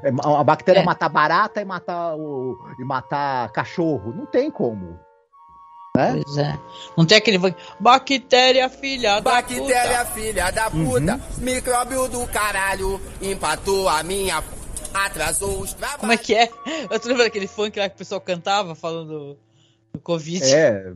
É, 0.03 0.09
a 0.09 0.43
bactéria 0.43 0.81
é. 0.81 0.83
matar 0.83 1.09
barata 1.09 1.61
e 1.61 1.65
matar, 1.65 2.15
o, 2.15 2.57
e 2.79 2.83
matar 2.83 3.51
cachorro. 3.51 4.13
Não 4.13 4.25
tem 4.25 4.51
como. 4.51 4.99
Né? 5.95 6.21
Pois 6.23 6.37
é. 6.37 6.59
Não 6.95 7.05
tem 7.05 7.17
aquele. 7.17 7.39
Bactéria 7.79 8.69
filha 8.69 9.15
da 9.15 9.21
Bactéria 9.21 9.63
puta. 9.63 9.73
Bactéria 9.73 10.05
filha 10.05 10.51
da 10.51 10.69
puta. 10.69 11.13
Uhum. 11.15 11.19
Micróbio 11.39 12.07
do 12.07 12.27
caralho. 12.27 13.01
Empatou 13.21 13.89
a 13.89 14.03
minha. 14.03 14.43
Atrasou 14.93 15.59
os 15.61 15.73
trabalhos. 15.73 16.01
Como 16.01 16.11
é 16.11 16.17
que 16.17 16.35
é? 16.35 16.49
Eu 16.89 16.99
tô 16.99 17.07
lembrando 17.07 17.27
aquele 17.27 17.47
funk 17.47 17.79
lá 17.79 17.89
que 17.89 17.95
o 17.95 17.97
pessoal 17.97 18.21
cantava 18.21 18.75
falando 18.75 19.37
do 19.93 19.99
Covid. 19.99 20.43
É. 20.53 20.93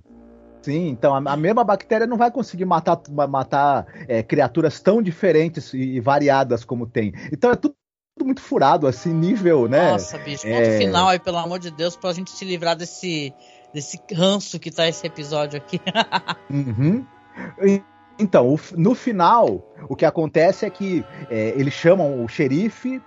Sim, 0.61 0.89
então 0.89 1.15
a, 1.15 1.33
a, 1.33 1.37
mesma 1.37 1.63
bactéria 1.63 2.05
não 2.05 2.17
vai 2.17 2.29
conseguir 2.29 2.65
matar, 2.65 3.01
matar 3.27 3.87
é, 4.07 4.21
criaturas 4.21 4.79
tão 4.79 5.01
diferentes 5.01 5.73
e, 5.73 5.95
e, 5.95 5.99
variadas 5.99 6.63
como 6.63 6.85
tem. 6.85 7.13
Então 7.31 7.51
é 7.51 7.55
tudo, 7.55 7.75
muito 8.23 8.41
furado, 8.41 8.85
assim, 8.85 9.11
nível, 9.11 9.67
né? 9.67 9.91
Nossa, 9.91 10.17
bicho, 10.19 10.43
ponto 10.43 10.53
é... 10.53 10.77
final 10.77 11.07
aí, 11.07 11.19
pelo 11.19 11.37
amor 11.37 11.57
de 11.57 11.71
Deus, 11.71 11.95
pra 11.95 12.13
gente 12.13 12.29
se 12.29 12.45
livrar 12.45 12.75
desse, 12.75 13.33
desse 13.73 13.99
ranço 14.13 14.59
que 14.59 14.69
tá 14.69 14.87
esse 14.87 15.07
episódio 15.07 15.57
aqui. 15.57 15.81
uhum. 16.49 17.03
Então, 18.19 18.55
no 18.77 18.93
final, 18.93 19.65
o 19.89 19.95
que 19.95 20.05
acontece 20.05 20.65
é 20.65 20.69
que 20.69 21.03
é, 21.29 21.49
eles 21.57 21.73
chamam 21.73 22.23
o 22.23 22.27
xerife, 22.27 23.01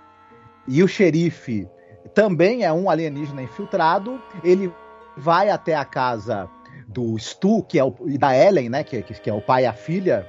e 0.67 0.83
o 0.83 0.87
xerife 0.87 1.69
também 2.13 2.63
é 2.63 2.73
um 2.73 2.89
alienígena 2.89 3.41
infiltrado. 3.41 4.21
Ele 4.43 4.73
vai 5.15 5.49
até 5.49 5.75
a 5.75 5.85
casa 5.85 6.49
do 6.95 7.19
Stu, 7.19 7.61
que 7.63 7.77
é 7.77 7.83
o, 7.83 7.93
e 8.07 8.17
da 8.17 8.35
Ellen, 8.35 8.69
né, 8.69 8.83
que, 8.83 9.03
que 9.03 9.29
é 9.29 9.33
o 9.33 9.41
pai 9.41 9.63
e 9.63 9.65
a 9.65 9.73
filha, 9.73 10.25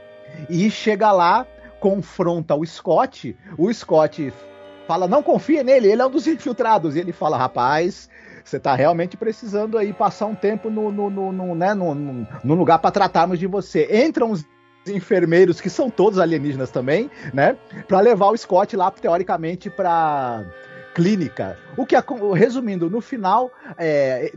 e 0.50 0.68
chega 0.68 1.12
lá, 1.12 1.46
confronta 1.78 2.56
o 2.56 2.66
Scott. 2.66 3.36
O 3.56 3.72
Scott 3.72 4.32
fala: 4.88 5.06
não 5.06 5.22
confia 5.22 5.62
nele, 5.62 5.88
ele 5.88 6.02
é 6.02 6.06
um 6.06 6.10
dos 6.10 6.26
infiltrados. 6.28 6.96
E 6.96 6.98
ele 6.98 7.12
fala: 7.12 7.38
rapaz, 7.38 8.10
você 8.44 8.58
tá 8.58 8.74
realmente 8.74 9.16
precisando 9.16 9.78
aí 9.78 9.92
passar 9.92 10.26
um 10.26 10.34
tempo 10.34 10.68
no, 10.68 10.90
no, 10.90 11.08
no, 11.08 11.32
no 11.32 11.54
né, 11.54 11.72
no, 11.72 11.94
no, 11.94 12.54
lugar 12.54 12.80
para 12.80 12.90
tratarmos 12.90 13.38
de 13.38 13.46
você. 13.46 14.04
Entram 14.04 14.32
os 14.32 14.44
enfermeiros, 14.88 15.60
que 15.60 15.70
são 15.70 15.88
todos 15.88 16.18
alienígenas 16.18 16.70
também, 16.70 17.10
né, 17.32 17.56
para 17.86 18.00
levar 18.00 18.30
o 18.30 18.36
Scott 18.36 18.76
lá, 18.76 18.90
teoricamente, 18.90 19.70
para 19.70 20.44
clínica. 20.94 21.58
O 21.76 21.84
que, 21.84 21.94
resumindo, 22.34 22.88
no 22.88 23.00
final, 23.00 23.50
é, 23.76 24.32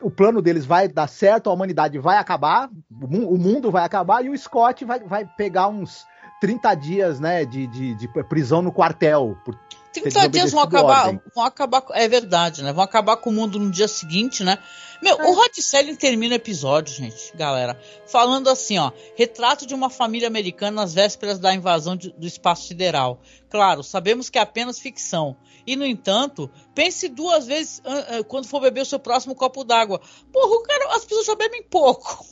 o 0.00 0.10
plano 0.10 0.40
deles 0.40 0.64
vai 0.64 0.88
dar 0.88 1.08
certo, 1.08 1.50
a 1.50 1.52
humanidade 1.52 1.98
vai 1.98 2.18
acabar, 2.18 2.70
o 2.90 3.36
mundo 3.36 3.70
vai 3.70 3.84
acabar 3.84 4.24
e 4.24 4.30
o 4.30 4.38
Scott 4.38 4.84
vai, 4.84 5.00
vai 5.00 5.24
pegar 5.24 5.68
uns 5.68 6.06
30 6.40 6.74
dias 6.74 7.20
né, 7.20 7.44
de, 7.44 7.66
de, 7.66 7.94
de 7.94 8.08
prisão 8.24 8.62
no 8.62 8.72
quartel. 8.72 9.36
Por 9.44 9.58
30 9.92 10.28
dias 10.28 10.52
vão 10.52 10.62
acabar, 10.62 11.20
vão 11.34 11.44
acabar. 11.44 11.84
É 11.92 12.06
verdade, 12.06 12.62
né? 12.62 12.72
Vão 12.72 12.84
acabar 12.84 13.16
com 13.16 13.30
o 13.30 13.32
mundo 13.32 13.58
no 13.58 13.70
dia 13.70 13.88
seguinte, 13.88 14.44
né? 14.44 14.58
Meu, 15.02 15.16
é. 15.16 15.24
o 15.24 15.34
Rod 15.34 15.52
Selling 15.54 15.94
termina 15.94 16.34
o 16.34 16.36
episódio, 16.36 16.94
gente, 16.94 17.32
galera, 17.36 17.80
falando 18.06 18.48
assim, 18.48 18.78
ó, 18.78 18.90
retrato 19.16 19.66
de 19.66 19.74
uma 19.74 19.88
família 19.88 20.28
americana 20.28 20.82
nas 20.82 20.94
vésperas 20.94 21.38
da 21.38 21.54
invasão 21.54 21.96
de, 21.96 22.10
do 22.12 22.26
espaço 22.26 22.66
sideral. 22.66 23.20
Claro, 23.48 23.82
sabemos 23.82 24.28
que 24.28 24.38
é 24.38 24.40
apenas 24.42 24.78
ficção. 24.78 25.36
E, 25.68 25.76
no 25.76 25.84
entanto, 25.84 26.50
pense 26.74 27.08
duas 27.08 27.44
vezes 27.46 27.82
uh, 27.84 28.20
uh, 28.20 28.24
quando 28.24 28.46
for 28.46 28.58
beber 28.58 28.80
o 28.80 28.86
seu 28.86 28.98
próximo 28.98 29.34
copo 29.34 29.64
d'água. 29.64 30.00
Porra, 30.32 30.54
o 30.54 30.62
cara, 30.62 30.96
as 30.96 31.04
pessoas 31.04 31.26
só 31.26 31.36
bebem 31.36 31.62
pouco. 31.62 32.24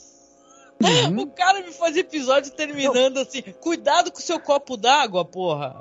Uhum. 0.82 1.20
O 1.20 1.26
cara 1.28 1.60
me 1.60 1.70
faz 1.72 1.94
episódio 1.98 2.50
terminando 2.52 3.18
assim. 3.18 3.42
Cuidado 3.60 4.10
com 4.10 4.18
o 4.18 4.22
seu 4.22 4.40
copo 4.40 4.74
d'água, 4.78 5.22
porra. 5.22 5.76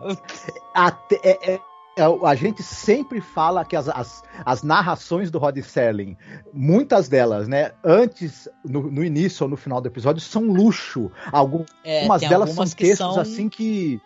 Até, 0.74 1.16
é, 1.24 1.54
é, 1.54 1.60
é 1.98 2.04
a 2.26 2.36
gente 2.36 2.62
sempre 2.62 3.22
fala 3.22 3.64
que 3.64 3.78
as, 3.78 3.88
as, 3.88 4.22
as, 4.46 4.62
narrações 4.62 5.32
do 5.32 5.40
Rod 5.40 5.58
Serling, 5.60 6.18
muitas 6.52 7.08
delas, 7.08 7.48
né, 7.48 7.72
antes, 7.82 8.50
no, 8.66 8.92
no, 8.92 9.02
início 9.02 9.46
ou 9.46 9.50
no 9.50 9.56
final 9.56 9.80
do 9.80 9.88
episódio, 9.88 10.22
são 10.22 10.44
luxo. 10.44 11.10
Algumas 11.32 11.70
é, 11.86 12.28
delas 12.28 12.50
são 12.52 12.66
textos 12.66 12.98
são... 12.98 13.20
assim 13.20 13.48
que 13.48 14.02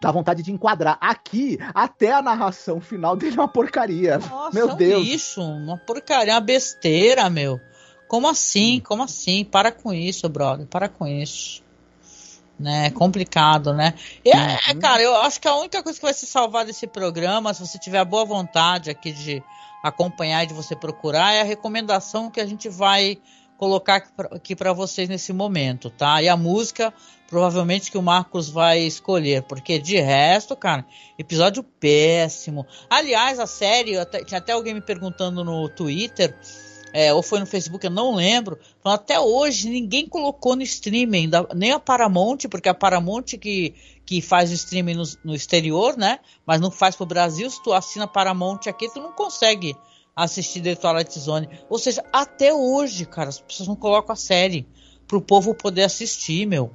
dá 0.00 0.10
vontade 0.10 0.42
de 0.42 0.50
enquadrar. 0.50 0.96
Aqui, 1.00 1.58
até 1.74 2.12
a 2.12 2.22
narração 2.22 2.80
final 2.80 3.14
dele 3.14 3.36
é 3.36 3.40
uma 3.40 3.48
porcaria. 3.48 4.18
Nossa, 4.18 4.54
meu 4.54 4.70
é 4.70 4.72
um 4.72 4.76
Deus. 4.76 5.04
Lixo, 5.04 5.42
uma 5.42 5.76
porcaria, 5.76 6.34
uma 6.34 6.40
besteira, 6.40 7.28
meu. 7.28 7.60
Como 8.08 8.28
assim? 8.28 8.78
Hum. 8.78 8.82
Como 8.84 9.02
assim? 9.02 9.44
Para 9.44 9.70
com 9.70 9.92
isso, 9.92 10.28
brother. 10.28 10.66
Para 10.66 10.88
com 10.88 11.06
isso. 11.06 11.62
Né? 12.58 12.86
É 12.86 12.90
complicado, 12.90 13.72
né? 13.72 13.94
E, 14.24 14.30
é, 14.30 14.58
uhum. 14.72 14.80
cara, 14.80 15.02
eu 15.02 15.14
acho 15.22 15.40
que 15.40 15.48
a 15.48 15.54
única 15.54 15.82
coisa 15.82 15.98
que 15.98 16.04
vai 16.04 16.14
se 16.14 16.26
salvar 16.26 16.64
desse 16.64 16.86
programa, 16.86 17.54
se 17.54 17.66
você 17.66 17.78
tiver 17.78 17.98
a 17.98 18.04
boa 18.04 18.24
vontade 18.24 18.90
aqui 18.90 19.12
de 19.12 19.42
acompanhar 19.82 20.44
e 20.44 20.46
de 20.46 20.54
você 20.54 20.76
procurar, 20.76 21.32
é 21.32 21.40
a 21.40 21.44
recomendação 21.44 22.30
que 22.30 22.40
a 22.40 22.46
gente 22.46 22.68
vai 22.68 23.18
colocar 23.60 24.02
aqui 24.32 24.56
para 24.56 24.72
vocês 24.72 25.06
nesse 25.06 25.34
momento, 25.34 25.90
tá? 25.90 26.22
E 26.22 26.30
a 26.30 26.34
música 26.34 26.94
provavelmente 27.28 27.90
que 27.90 27.98
o 27.98 28.02
Marcos 28.02 28.48
vai 28.48 28.80
escolher, 28.80 29.42
porque 29.42 29.78
de 29.78 30.00
resto, 30.00 30.56
cara, 30.56 30.86
episódio 31.18 31.62
péssimo. 31.62 32.66
Aliás, 32.88 33.38
a 33.38 33.46
série, 33.46 33.98
até, 33.98 34.24
tinha 34.24 34.38
até 34.38 34.52
alguém 34.52 34.72
me 34.72 34.80
perguntando 34.80 35.44
no 35.44 35.68
Twitter, 35.68 36.34
é, 36.90 37.12
ou 37.12 37.22
foi 37.22 37.38
no 37.38 37.44
Facebook, 37.46 37.84
eu 37.84 37.90
não 37.90 38.14
lembro. 38.14 38.58
Até 38.82 39.20
hoje 39.20 39.68
ninguém 39.68 40.08
colocou 40.08 40.56
no 40.56 40.62
streaming, 40.62 41.28
da, 41.28 41.46
nem 41.54 41.72
a 41.72 41.78
Paramount, 41.78 42.38
porque 42.50 42.68
a 42.70 42.74
Paramount 42.74 43.36
que, 43.38 43.74
que 44.06 44.22
faz 44.22 44.50
o 44.50 44.54
streaming 44.54 44.94
no, 44.94 45.04
no 45.22 45.34
exterior, 45.34 45.98
né? 45.98 46.18
Mas 46.46 46.62
não 46.62 46.70
faz 46.70 46.96
pro 46.96 47.04
Brasil. 47.04 47.48
Se 47.50 47.62
tu 47.62 47.74
assina 47.74 48.08
Paramount 48.08 48.60
aqui, 48.66 48.90
tu 48.90 49.00
não 49.00 49.12
consegue 49.12 49.76
assistir 50.14 50.60
The 50.60 50.74
Twilight 50.74 51.18
Zone. 51.18 51.48
Ou 51.68 51.78
seja, 51.78 52.04
até 52.12 52.52
hoje, 52.52 53.06
cara, 53.06 53.28
as 53.28 53.40
pessoas 53.40 53.68
não 53.68 53.76
colocam 53.76 54.12
a 54.12 54.16
série 54.16 54.66
pro 55.06 55.20
povo 55.20 55.54
poder 55.54 55.82
assistir, 55.82 56.46
meu. 56.46 56.70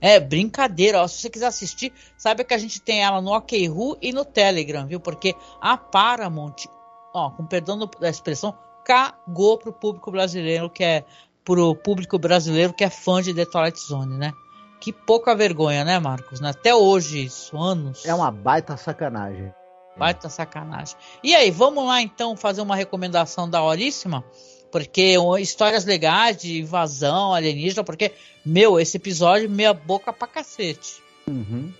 É 0.00 0.20
brincadeira, 0.20 1.02
ó. 1.02 1.08
Se 1.08 1.20
você 1.20 1.30
quiser 1.30 1.46
assistir, 1.46 1.92
saiba 2.16 2.44
que 2.44 2.54
a 2.54 2.58
gente 2.58 2.80
tem 2.80 3.02
ela 3.02 3.20
no 3.20 3.34
OKRU 3.34 3.96
e 4.02 4.12
no 4.12 4.24
Telegram, 4.24 4.86
viu? 4.86 5.00
Porque 5.00 5.34
a 5.60 5.76
Paramount, 5.76 6.66
ó, 7.14 7.30
com 7.30 7.46
perdão 7.46 7.78
da 7.78 8.08
expressão, 8.08 8.54
cagou 8.84 9.56
pro 9.58 9.72
público 9.72 10.10
brasileiro 10.10 10.68
que 10.68 10.84
é 10.84 11.04
pro 11.42 11.74
público 11.74 12.18
brasileiro 12.18 12.72
que 12.72 12.84
é 12.84 12.90
fã 12.90 13.22
de 13.22 13.34
The 13.34 13.46
Twilight 13.46 13.80
Zone, 13.80 14.16
né? 14.16 14.32
Que 14.80 14.92
pouca 14.92 15.34
vergonha, 15.34 15.84
né, 15.84 15.98
Marcos? 15.98 16.40
Né? 16.40 16.50
Até 16.50 16.74
hoje, 16.74 17.24
isso, 17.24 17.56
anos. 17.56 18.04
É 18.04 18.14
uma 18.14 18.30
baita 18.30 18.76
sacanagem. 18.76 19.52
Baita 19.96 20.28
sacanagem. 20.28 20.96
E 21.22 21.34
aí, 21.34 21.50
vamos 21.50 21.86
lá 21.86 22.02
então 22.02 22.36
fazer 22.36 22.60
uma 22.60 22.74
recomendação 22.74 23.48
da 23.48 23.62
Horíssima? 23.62 24.24
Porque 24.72 25.16
histórias 25.38 25.84
legais 25.84 26.36
de 26.36 26.60
invasão 26.60 27.32
alienígena, 27.32 27.84
porque, 27.84 28.12
meu, 28.44 28.80
esse 28.80 28.96
episódio 28.96 29.48
meia 29.48 29.72
boca 29.72 30.12
pra 30.12 30.26
cacete. 30.26 31.00
Uhum. 31.28 31.72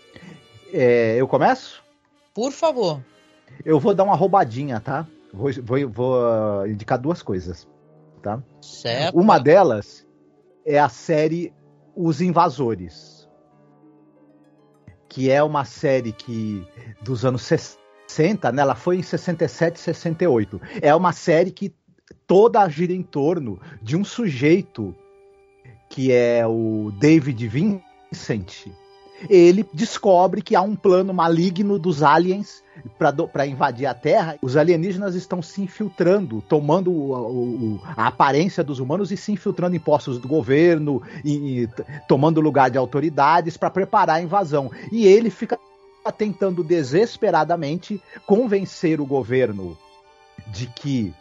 É, 0.73 1.17
eu 1.17 1.27
começo? 1.27 1.83
Por 2.33 2.53
favor. 2.53 3.01
Eu 3.65 3.81
vou 3.81 3.95
dar 3.95 4.05
uma 4.05 4.15
roubadinha, 4.15 4.81
tá? 4.81 5.07
Vou, 5.33 5.51
vou, 5.63 5.89
vou 5.89 6.67
indicar 6.69 6.99
duas 6.99 7.21
coisas, 7.21 7.67
tá? 8.23 8.41
Certo. 8.61 9.19
Uma 9.19 9.39
delas 9.41 10.07
é 10.65 10.79
a 10.79 10.89
série 10.89 11.53
Os 11.97 12.21
Invasores, 12.21 13.29
que 15.09 15.31
é 15.31 15.43
uma 15.43 15.65
série 15.65 16.13
que 16.13 16.65
dos 17.03 17.25
anos 17.25 17.43
60, 17.43 17.84
né? 18.53 18.63
Ela 18.63 18.75
foi 18.75 18.97
em 18.97 19.03
67, 19.03 19.79
68. 19.79 20.61
É 20.81 20.95
uma 20.95 21.13
série 21.13 21.51
que 21.51 21.75
toda 22.27 22.69
gira 22.69 22.93
em 22.93 23.03
torno 23.03 23.61
de 23.83 23.97
um 23.97 24.05
sujeito 24.05 24.95
que 25.89 26.11
é 26.11 26.47
o 26.47 26.93
David 26.99 27.47
Vincent. 27.47 28.67
Ele 29.31 29.65
descobre 29.73 30.43
que 30.43 30.57
há 30.57 30.61
um 30.61 30.75
plano 30.75 31.15
maligno 31.15 31.79
dos 31.79 32.03
aliens 32.03 32.63
para 32.99 33.47
invadir 33.47 33.87
a 33.87 33.95
Terra. 33.95 34.37
Os 34.43 34.57
alienígenas 34.57 35.15
estão 35.15 35.41
se 35.41 35.63
infiltrando, 35.63 36.43
tomando 36.43 36.91
o, 36.91 37.13
o, 37.13 37.81
a 37.97 38.09
aparência 38.09 38.65
dos 38.65 38.81
humanos 38.81 39.13
e 39.13 39.17
se 39.17 39.33
infiltrando 39.33 39.77
em 39.77 39.81
postos 39.81 40.19
do 40.19 40.27
governo, 40.27 41.01
e, 41.25 41.63
e 41.63 41.69
tomando 42.09 42.41
lugar 42.41 42.71
de 42.71 42.77
autoridades 42.77 43.57
para 43.57 43.71
preparar 43.71 44.17
a 44.17 44.23
invasão. 44.23 44.71
E 44.91 45.07
ele 45.07 45.31
fica 45.31 45.59
tentando 46.13 46.63
desesperadamente 46.63 48.01
convencer 48.27 49.01
o 49.01 49.07
governo 49.07 49.77
de 50.49 50.67
que 50.67 51.15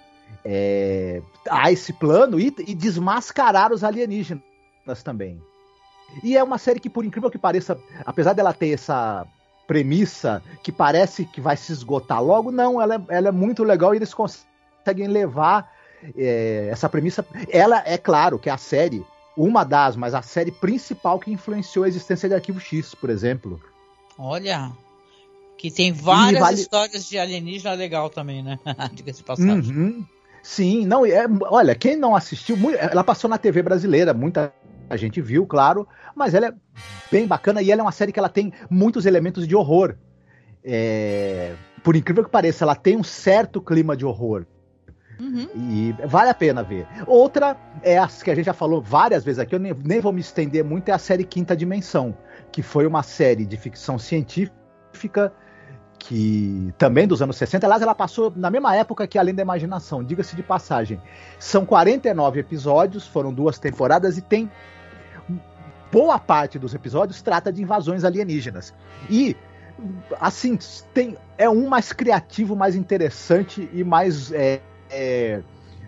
é, 0.44 1.22
a 1.50 1.72
esse 1.72 1.94
plano 1.94 2.40
e, 2.40 2.54
e 2.60 2.76
desmascarar 2.76 3.72
os 3.72 3.84
alienígenas 3.84 4.44
também. 5.04 5.42
E 6.22 6.38
é 6.38 6.44
uma 6.44 6.58
série 6.58 6.80
que, 6.80 6.90
por 6.90 7.06
incrível 7.06 7.32
que 7.32 7.38
pareça, 7.38 7.78
apesar 8.06 8.34
dela 8.34 8.54
ter 8.54 8.72
essa 8.72 9.26
premissa 9.66 10.44
que 10.62 10.72
parece 10.72 11.26
que 11.26 11.42
vai 11.42 11.56
se 11.56 11.72
esgotar 11.72 12.22
logo, 12.22 12.52
não, 12.52 12.82
ela 12.82 12.96
é, 12.96 13.16
ela 13.16 13.30
é 13.30 13.32
muito 13.32 13.64
legal 13.64 13.94
e 13.94 13.98
eles 13.98 14.14
conseguem 14.14 15.08
levar 15.08 15.72
é, 16.16 16.68
essa 16.72 16.90
premissa. 16.90 17.26
Ela 17.50 17.82
é 17.86 17.98
claro 17.98 18.38
que 18.38 18.50
é 18.50 18.54
a 18.54 18.58
série, 18.58 19.04
uma 19.36 19.64
das, 19.64 19.96
mas 19.96 20.14
a 20.14 20.22
série 20.22 20.52
principal 20.52 21.20
que 21.20 21.32
influenciou 21.32 21.86
a 21.86 21.88
existência 21.88 22.28
de 22.28 22.36
Arquivo 22.36 22.60
X, 22.60 22.94
por 22.94 23.10
exemplo. 23.10 23.60
Olha, 24.18 24.72
que 25.58 25.72
tem 25.72 25.92
várias 25.92 26.42
vale... 26.42 26.56
histórias 26.56 27.08
de 27.08 27.18
alienígena 27.18 27.74
legal 27.74 28.10
também, 28.10 28.44
né? 28.44 28.60
Diga-se 28.94 29.24
passagem. 29.24 29.76
Uhum. 29.76 30.06
Sim, 30.42 30.86
não, 30.86 31.06
é, 31.06 31.26
olha, 31.44 31.74
quem 31.74 31.96
não 31.96 32.16
assistiu, 32.16 32.58
ela 32.78 33.04
passou 33.04 33.30
na 33.30 33.38
TV 33.38 33.62
brasileira, 33.62 34.14
muita 34.14 34.54
gente 34.98 35.22
viu, 35.22 35.46
claro, 35.46 35.88
mas 36.14 36.34
ela 36.34 36.48
é 36.48 36.54
bem 37.10 37.26
bacana 37.26 37.62
e 37.62 37.72
ela 37.72 37.82
é 37.82 37.84
uma 37.84 37.94
série 37.94 38.12
que 38.12 38.20
ela 38.20 38.30
tem 38.30 38.52
muitos 38.70 39.06
elementos 39.06 39.48
de 39.48 39.56
horror. 39.56 39.96
É, 40.64 41.54
por 41.82 41.96
incrível 41.96 42.24
que 42.24 42.30
pareça, 42.30 42.66
ela 42.66 42.76
tem 42.76 42.98
um 42.98 43.04
certo 43.04 43.62
clima 43.62 43.96
de 43.96 44.06
horror. 44.06 44.46
Uhum. 45.20 45.48
E 45.56 45.96
vale 46.06 46.30
a 46.30 46.34
pena 46.34 46.64
ver. 46.64 46.88
Outra 47.08 47.56
é 47.82 47.98
as 47.98 48.22
que 48.24 48.32
a 48.32 48.36
gente 48.36 48.46
já 48.46 48.54
falou 48.54 48.82
várias 48.82 49.24
vezes 49.24 49.40
aqui, 49.40 49.56
eu 49.56 49.60
nem, 49.60 49.74
nem 49.74 50.02
vou 50.02 50.12
me 50.12 50.22
estender 50.22 50.64
muito, 50.64 50.90
é 50.90 50.92
a 50.92 50.98
série 50.98 51.24
Quinta 51.24 51.56
Dimensão, 51.56 52.18
que 52.54 52.62
foi 52.62 52.86
uma 52.86 53.02
série 53.02 53.46
de 53.46 53.58
ficção 53.58 53.98
científica 53.98 55.34
que 55.98 56.74
também 56.78 57.08
dos 57.08 57.22
anos 57.22 57.36
60, 57.38 57.66
aliás, 57.66 57.82
ela 57.82 57.96
passou 57.96 58.32
na 58.36 58.52
mesma 58.52 58.76
época 58.76 59.08
que 59.08 59.18
Além 59.18 59.34
da 59.34 59.42
Imaginação, 59.42 60.04
diga-se 60.04 60.36
de 60.36 60.44
passagem. 60.44 61.02
São 61.40 61.66
49 61.66 62.40
episódios, 62.40 63.08
foram 63.08 63.34
duas 63.34 63.58
temporadas 63.58 64.18
e 64.18 64.22
tem 64.22 64.52
boa 65.92 66.20
parte 66.20 66.60
dos 66.60 66.74
episódios 66.74 67.22
trata 67.22 67.52
de 67.52 67.64
invasões 67.64 68.04
alienígenas. 68.04 68.74
E 69.10 69.36
assim, 70.20 70.60
tem 70.94 71.18
é 71.38 71.50
um 71.50 71.68
mais 71.68 71.92
criativo, 71.92 72.56
mais 72.56 72.76
interessante 72.76 73.68
e 73.74 73.84
mais 73.84 74.32
é, 74.32 74.62
é, 74.92 75.42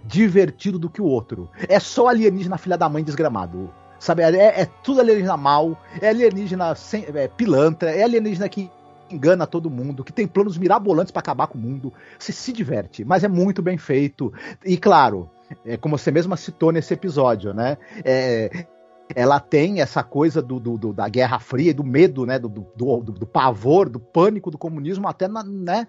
divertido 0.03 0.80
do 0.80 0.89
que 0.89 1.01
o 1.01 1.05
outro. 1.05 1.49
É 1.68 1.80
só 1.80 2.07
alienígena 2.07 2.57
filha 2.57 2.78
da 2.78 2.89
mãe 2.89 3.03
desgramado. 3.03 3.72
Sabe, 4.06 4.22
é, 4.22 4.62
é 4.62 4.66
tudo 4.84 4.99
alienígena 5.01 5.36
mal, 5.36 5.76
é 5.99 6.10
alienígena 6.10 6.76
sem, 6.76 7.08
é, 7.16 7.28
pilantra, 7.28 7.89
é 7.89 8.03
alienígena 8.03 8.47
que 8.47 8.70
engana 9.10 9.47
todo 9.47 9.68
mundo, 9.68 10.03
que 10.03 10.14
tem 10.14 10.28
planos 10.28 10.60
mirabolantes 10.60 11.10
para 11.10 11.22
acabar 11.22 11.47
com 11.47 11.58
o 11.58 11.62
mundo. 11.62 11.91
Você 12.20 12.32
se 12.32 12.53
diverte, 12.53 13.03
mas 13.03 13.24
é 13.24 13.28
muito 13.28 13.64
bem 13.64 13.80
feito. 13.80 14.32
E 14.64 14.78
claro, 14.78 15.28
é 15.66 15.76
como 15.76 15.97
você 15.97 16.12
mesma 16.12 16.38
citou 16.38 16.72
nesse 16.72 16.93
episódio, 16.93 17.51
né? 17.51 17.80
É, 18.03 18.68
ela 19.16 19.39
tem 19.39 19.82
essa 19.82 20.03
coisa 20.03 20.39
do, 20.39 20.60
do, 20.60 20.78
do, 20.78 20.93
da 20.93 21.10
Guerra 21.10 21.39
Fria, 21.39 21.74
do 21.74 21.84
medo, 21.84 22.28
né? 22.28 22.38
Do, 22.38 22.47
do, 22.47 23.01
do, 23.01 23.26
pavor, 23.26 23.89
do 23.89 23.99
pânico 23.99 24.51
do 24.51 24.58
comunismo, 24.60 25.08
até 25.08 25.28
na, 25.28 25.43
né? 25.43 25.88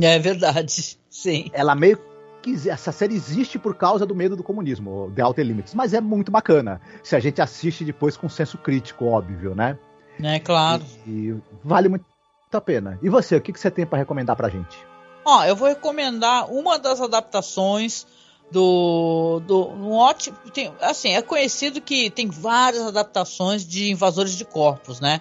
É 0.00 0.16
verdade, 0.20 0.96
sim. 1.10 1.50
Ela 1.52 1.74
meio 1.74 1.98
que 2.42 2.68
essa 2.68 2.90
série 2.92 3.14
existe 3.14 3.58
por 3.58 3.74
causa 3.74 4.04
do 4.04 4.14
medo 4.14 4.36
do 4.36 4.42
comunismo, 4.42 5.10
The 5.14 5.24
Outer 5.24 5.46
Limits, 5.46 5.74
mas 5.74 5.94
é 5.94 6.00
muito 6.00 6.30
bacana 6.30 6.80
se 7.02 7.14
a 7.14 7.20
gente 7.20 7.40
assiste 7.40 7.84
depois 7.84 8.16
com 8.16 8.28
senso 8.28 8.58
crítico, 8.58 9.06
óbvio, 9.06 9.54
né? 9.54 9.78
É 10.22 10.38
claro. 10.40 10.84
E, 11.06 11.10
e 11.10 11.42
vale 11.64 11.88
muito 11.88 12.04
a 12.52 12.60
pena. 12.60 12.98
E 13.02 13.08
você, 13.08 13.36
o 13.36 13.40
que, 13.40 13.52
que 13.52 13.60
você 13.60 13.70
tem 13.70 13.86
para 13.86 13.98
recomendar 13.98 14.36
pra 14.36 14.48
gente? 14.48 14.76
Ó, 15.24 15.44
eu 15.44 15.54
vou 15.54 15.68
recomendar 15.68 16.50
uma 16.52 16.78
das 16.78 17.00
adaptações 17.00 18.06
do, 18.50 19.40
do 19.46 19.68
um 19.70 19.92
ótimo, 19.92 20.36
tem, 20.52 20.72
assim, 20.80 21.10
é 21.14 21.22
conhecido 21.22 21.80
que 21.80 22.10
tem 22.10 22.28
várias 22.28 22.82
adaptações 22.82 23.66
de 23.66 23.90
Invasores 23.90 24.36
de 24.36 24.44
Corpos, 24.44 25.00
né? 25.00 25.20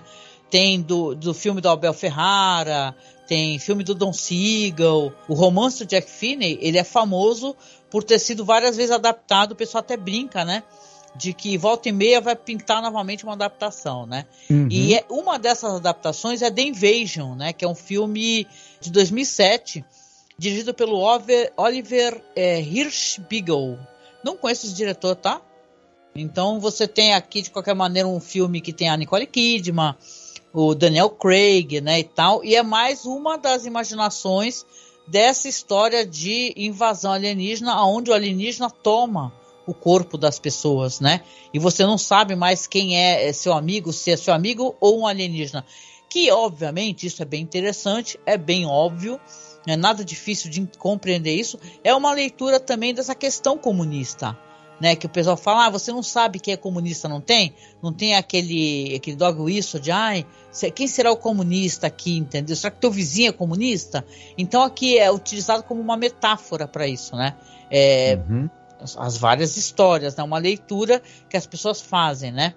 Tem 0.49 0.81
do, 0.81 1.15
do 1.15 1.33
filme 1.33 1.61
do 1.61 1.69
Abel 1.69 1.93
Ferrara, 1.93 2.93
tem 3.31 3.57
filme 3.57 3.81
do 3.81 3.95
Don 3.95 4.11
Siegel, 4.11 5.13
o 5.25 5.33
romance 5.33 5.85
do 5.85 5.87
Jack 5.87 6.11
Finney, 6.11 6.59
ele 6.61 6.77
é 6.77 6.83
famoso 6.83 7.55
por 7.89 8.03
ter 8.03 8.19
sido 8.19 8.43
várias 8.43 8.75
vezes 8.75 8.91
adaptado, 8.91 9.53
o 9.53 9.55
pessoal 9.55 9.79
até 9.79 9.95
brinca, 9.95 10.43
né? 10.43 10.63
de 11.15 11.33
que 11.33 11.57
volta 11.57 11.87
e 11.87 11.93
meia 11.93 12.19
vai 12.19 12.35
pintar 12.35 12.81
novamente 12.81 13.23
uma 13.23 13.31
adaptação, 13.31 14.05
né? 14.05 14.25
Uhum. 14.49 14.67
E 14.69 14.95
é, 14.95 15.05
uma 15.09 15.39
dessas 15.39 15.75
adaptações 15.75 16.41
é 16.41 16.51
The 16.51 16.61
Invasion, 16.61 17.35
né? 17.35 17.53
Que 17.53 17.63
é 17.63 17.67
um 17.67 17.75
filme 17.75 18.45
de 18.81 18.89
2007, 18.91 19.83
dirigido 20.37 20.73
pelo 20.73 20.97
Oliver, 20.97 21.53
Oliver 21.55 22.21
é, 22.35 22.61
Hirschbiegel. 22.61 23.77
Não 24.23 24.35
conheço 24.35 24.65
esse 24.65 24.75
diretor, 24.75 25.15
tá? 25.15 25.41
Então 26.13 26.59
você 26.59 26.85
tem 26.85 27.13
aqui, 27.13 27.41
de 27.41 27.49
qualquer 27.49 27.75
maneira, 27.75 28.07
um 28.07 28.19
filme 28.19 28.59
que 28.59 28.73
tem 28.73 28.89
a 28.89 28.97
Nicole 28.97 29.25
Kidman, 29.25 29.95
o 30.53 30.75
Daniel 30.75 31.09
Craig, 31.09 31.81
né, 31.81 31.99
e 31.99 32.03
tal. 32.03 32.43
E 32.43 32.55
é 32.55 32.63
mais 32.63 33.05
uma 33.05 33.37
das 33.37 33.65
imaginações 33.65 34.65
dessa 35.07 35.47
história 35.47 36.05
de 36.05 36.53
invasão 36.55 37.11
alienígena, 37.11 37.83
onde 37.85 38.11
o 38.11 38.13
alienígena 38.13 38.69
toma 38.69 39.33
o 39.65 39.73
corpo 39.73 40.17
das 40.17 40.39
pessoas, 40.39 40.99
né? 40.99 41.21
E 41.53 41.59
você 41.59 41.85
não 41.85 41.97
sabe 41.97 42.35
mais 42.35 42.67
quem 42.67 42.97
é, 42.97 43.27
é 43.27 43.33
seu 43.33 43.53
amigo, 43.53 43.93
se 43.93 44.11
é 44.11 44.17
seu 44.17 44.33
amigo 44.33 44.75
ou 44.79 44.99
um 44.99 45.07
alienígena. 45.07 45.65
Que, 46.09 46.31
obviamente, 46.31 47.07
isso 47.07 47.21
é 47.21 47.25
bem 47.25 47.41
interessante, 47.41 48.19
é 48.25 48.37
bem 48.37 48.65
óbvio, 48.65 49.19
não 49.65 49.73
é 49.73 49.77
nada 49.77 50.03
difícil 50.03 50.49
de 50.49 50.67
compreender 50.77 51.33
isso. 51.33 51.59
É 51.83 51.93
uma 51.93 52.11
leitura 52.11 52.59
também 52.59 52.93
dessa 52.93 53.15
questão 53.15 53.57
comunista. 53.57 54.37
Né, 54.81 54.95
que 54.95 55.05
o 55.05 55.09
pessoal 55.09 55.37
fala, 55.37 55.67
ah, 55.67 55.69
você 55.69 55.91
não 55.91 56.01
sabe 56.01 56.39
quem 56.39 56.55
é 56.55 56.57
comunista, 56.57 57.07
não 57.07 57.21
tem? 57.21 57.53
Não 57.83 57.93
tem 57.93 58.15
aquele, 58.15 58.95
aquele 58.95 59.15
dog 59.15 59.39
whistle 59.39 59.79
de, 59.79 59.91
ai, 59.91 60.25
quem 60.73 60.87
será 60.87 61.11
o 61.11 61.17
comunista 61.17 61.85
aqui, 61.85 62.17
entendeu? 62.17 62.55
Será 62.55 62.71
que 62.71 62.81
teu 62.81 62.89
vizinho 62.89 63.29
é 63.29 63.31
comunista? 63.31 64.03
Então 64.35 64.63
aqui 64.63 64.97
é 64.97 65.11
utilizado 65.11 65.61
como 65.61 65.79
uma 65.79 65.95
metáfora 65.95 66.67
para 66.67 66.87
isso, 66.87 67.15
né? 67.15 67.35
É, 67.69 68.19
uhum 68.27 68.49
as 68.97 69.17
várias 69.17 69.57
histórias, 69.57 70.15
né? 70.15 70.23
Uma 70.23 70.37
leitura 70.37 71.01
que 71.29 71.37
as 71.37 71.45
pessoas 71.45 71.81
fazem, 71.81 72.31
né? 72.31 72.53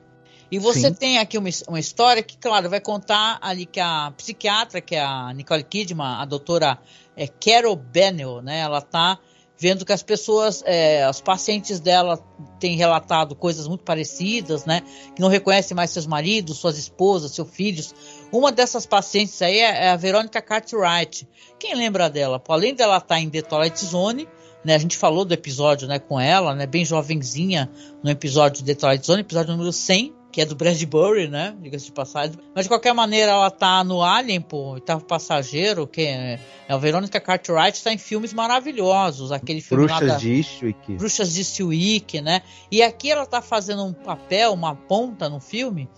E 0.50 0.58
você 0.58 0.88
Sim. 0.88 0.94
tem 0.94 1.18
aqui 1.18 1.36
uma, 1.36 1.48
uma 1.68 1.80
história 1.80 2.22
que, 2.22 2.36
claro, 2.36 2.70
vai 2.70 2.80
contar 2.80 3.38
ali 3.40 3.66
que 3.66 3.80
a 3.80 4.12
psiquiatra, 4.16 4.80
que 4.80 4.94
é 4.94 5.02
a 5.02 5.32
Nicole 5.32 5.64
Kidman, 5.64 6.06
a 6.06 6.24
doutora 6.24 6.78
é, 7.16 7.26
Carol 7.26 7.76
Bennell, 7.76 8.42
né? 8.42 8.60
Ela 8.60 8.80
tá 8.80 9.18
vendo 9.58 9.84
que 9.84 9.92
as 9.92 10.02
pessoas, 10.02 10.62
é, 10.66 11.08
os 11.08 11.20
pacientes 11.20 11.78
dela 11.80 12.18
têm 12.58 12.76
relatado 12.76 13.34
coisas 13.34 13.68
muito 13.68 13.84
parecidas, 13.84 14.64
né? 14.64 14.82
Que 15.14 15.20
não 15.20 15.28
reconhecem 15.28 15.74
mais 15.74 15.90
seus 15.90 16.06
maridos, 16.06 16.58
suas 16.58 16.76
esposas, 16.76 17.32
seus 17.32 17.48
filhos. 17.50 17.94
Uma 18.32 18.50
dessas 18.50 18.84
pacientes 18.84 19.40
aí 19.40 19.58
é, 19.58 19.86
é 19.86 19.90
a 19.90 19.96
Verônica 19.96 20.42
Cartwright. 20.42 21.28
Quem 21.58 21.74
lembra 21.74 22.10
dela? 22.10 22.40
Pô, 22.40 22.52
além 22.52 22.74
dela 22.74 22.96
estar 22.96 23.14
tá 23.14 23.20
em 23.20 23.30
The 23.30 23.42
Twilight 23.42 23.84
Zone, 23.84 24.28
né, 24.64 24.74
a 24.74 24.78
gente 24.78 24.96
falou 24.96 25.24
do 25.24 25.34
episódio 25.34 25.86
né, 25.86 25.98
com 25.98 26.18
ela, 26.18 26.54
né, 26.54 26.66
bem 26.66 26.84
jovenzinha, 26.84 27.70
no 28.02 28.10
episódio 28.10 28.64
de 28.64 28.74
Twilight 28.74 29.06
Zone, 29.06 29.20
episódio 29.20 29.52
número 29.52 29.72
100, 29.72 30.14
que 30.34 30.40
é 30.40 30.44
do 30.44 30.56
Bradbury, 30.56 31.28
né? 31.28 31.56
Diga-se 31.60 31.84
de 31.84 31.92
passagem. 31.92 32.36
Mas 32.52 32.64
de 32.64 32.68
qualquer 32.68 32.92
maneira, 32.92 33.30
ela 33.30 33.52
tá 33.52 33.84
no 33.84 34.02
Alien, 34.02 34.40
pô, 34.40 34.72
oitavo 34.72 35.04
passageiro, 35.04 35.86
que 35.86 36.00
é, 36.00 36.40
a 36.68 36.76
Verônica 36.76 37.20
Cartwright, 37.20 37.78
está 37.78 37.92
em 37.92 37.98
filmes 37.98 38.32
maravilhosos. 38.32 39.30
Aquele 39.30 39.60
filme 39.60 39.86
Bruxas 39.86 40.08
da, 40.08 40.16
de 40.16 40.32
Eastwick. 40.32 40.94
Bruxas 40.94 41.32
de 41.32 41.40
Eastwick, 41.40 42.20
né? 42.20 42.42
E 42.68 42.82
aqui 42.82 43.12
ela 43.12 43.24
tá 43.26 43.40
fazendo 43.40 43.84
um 43.84 43.92
papel, 43.92 44.52
uma 44.52 44.74
ponta 44.74 45.28
no 45.28 45.38
filme. 45.38 45.88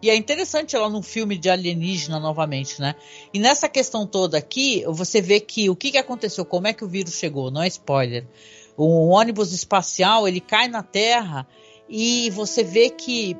E 0.00 0.08
é 0.08 0.16
interessante 0.16 0.74
ela 0.74 0.88
num 0.88 1.02
filme 1.02 1.36
de 1.36 1.50
alienígena 1.50 2.18
novamente, 2.18 2.80
né? 2.80 2.94
E 3.30 3.38
nessa 3.38 3.68
questão 3.68 4.06
toda 4.06 4.38
aqui, 4.38 4.84
você 4.88 5.20
vê 5.20 5.38
que 5.38 5.68
o 5.68 5.76
que, 5.76 5.90
que 5.90 5.98
aconteceu, 5.98 6.46
como 6.46 6.66
é 6.66 6.72
que 6.72 6.82
o 6.82 6.88
vírus 6.88 7.12
chegou, 7.12 7.50
não 7.50 7.62
é 7.62 7.68
spoiler. 7.68 8.26
O 8.74 9.08
ônibus 9.08 9.52
espacial, 9.52 10.26
ele 10.26 10.40
cai 10.40 10.66
na 10.66 10.82
Terra 10.82 11.46
e 11.90 12.30
você 12.30 12.64
vê 12.64 12.88
que 12.88 13.36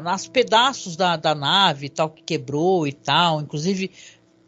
nas 0.00 0.26
pedaços 0.26 0.96
da, 0.96 1.16
da 1.16 1.34
nave 1.34 1.88
tal 1.88 2.10
que 2.10 2.22
quebrou 2.22 2.86
e 2.86 2.92
tal, 2.92 3.40
inclusive 3.40 3.90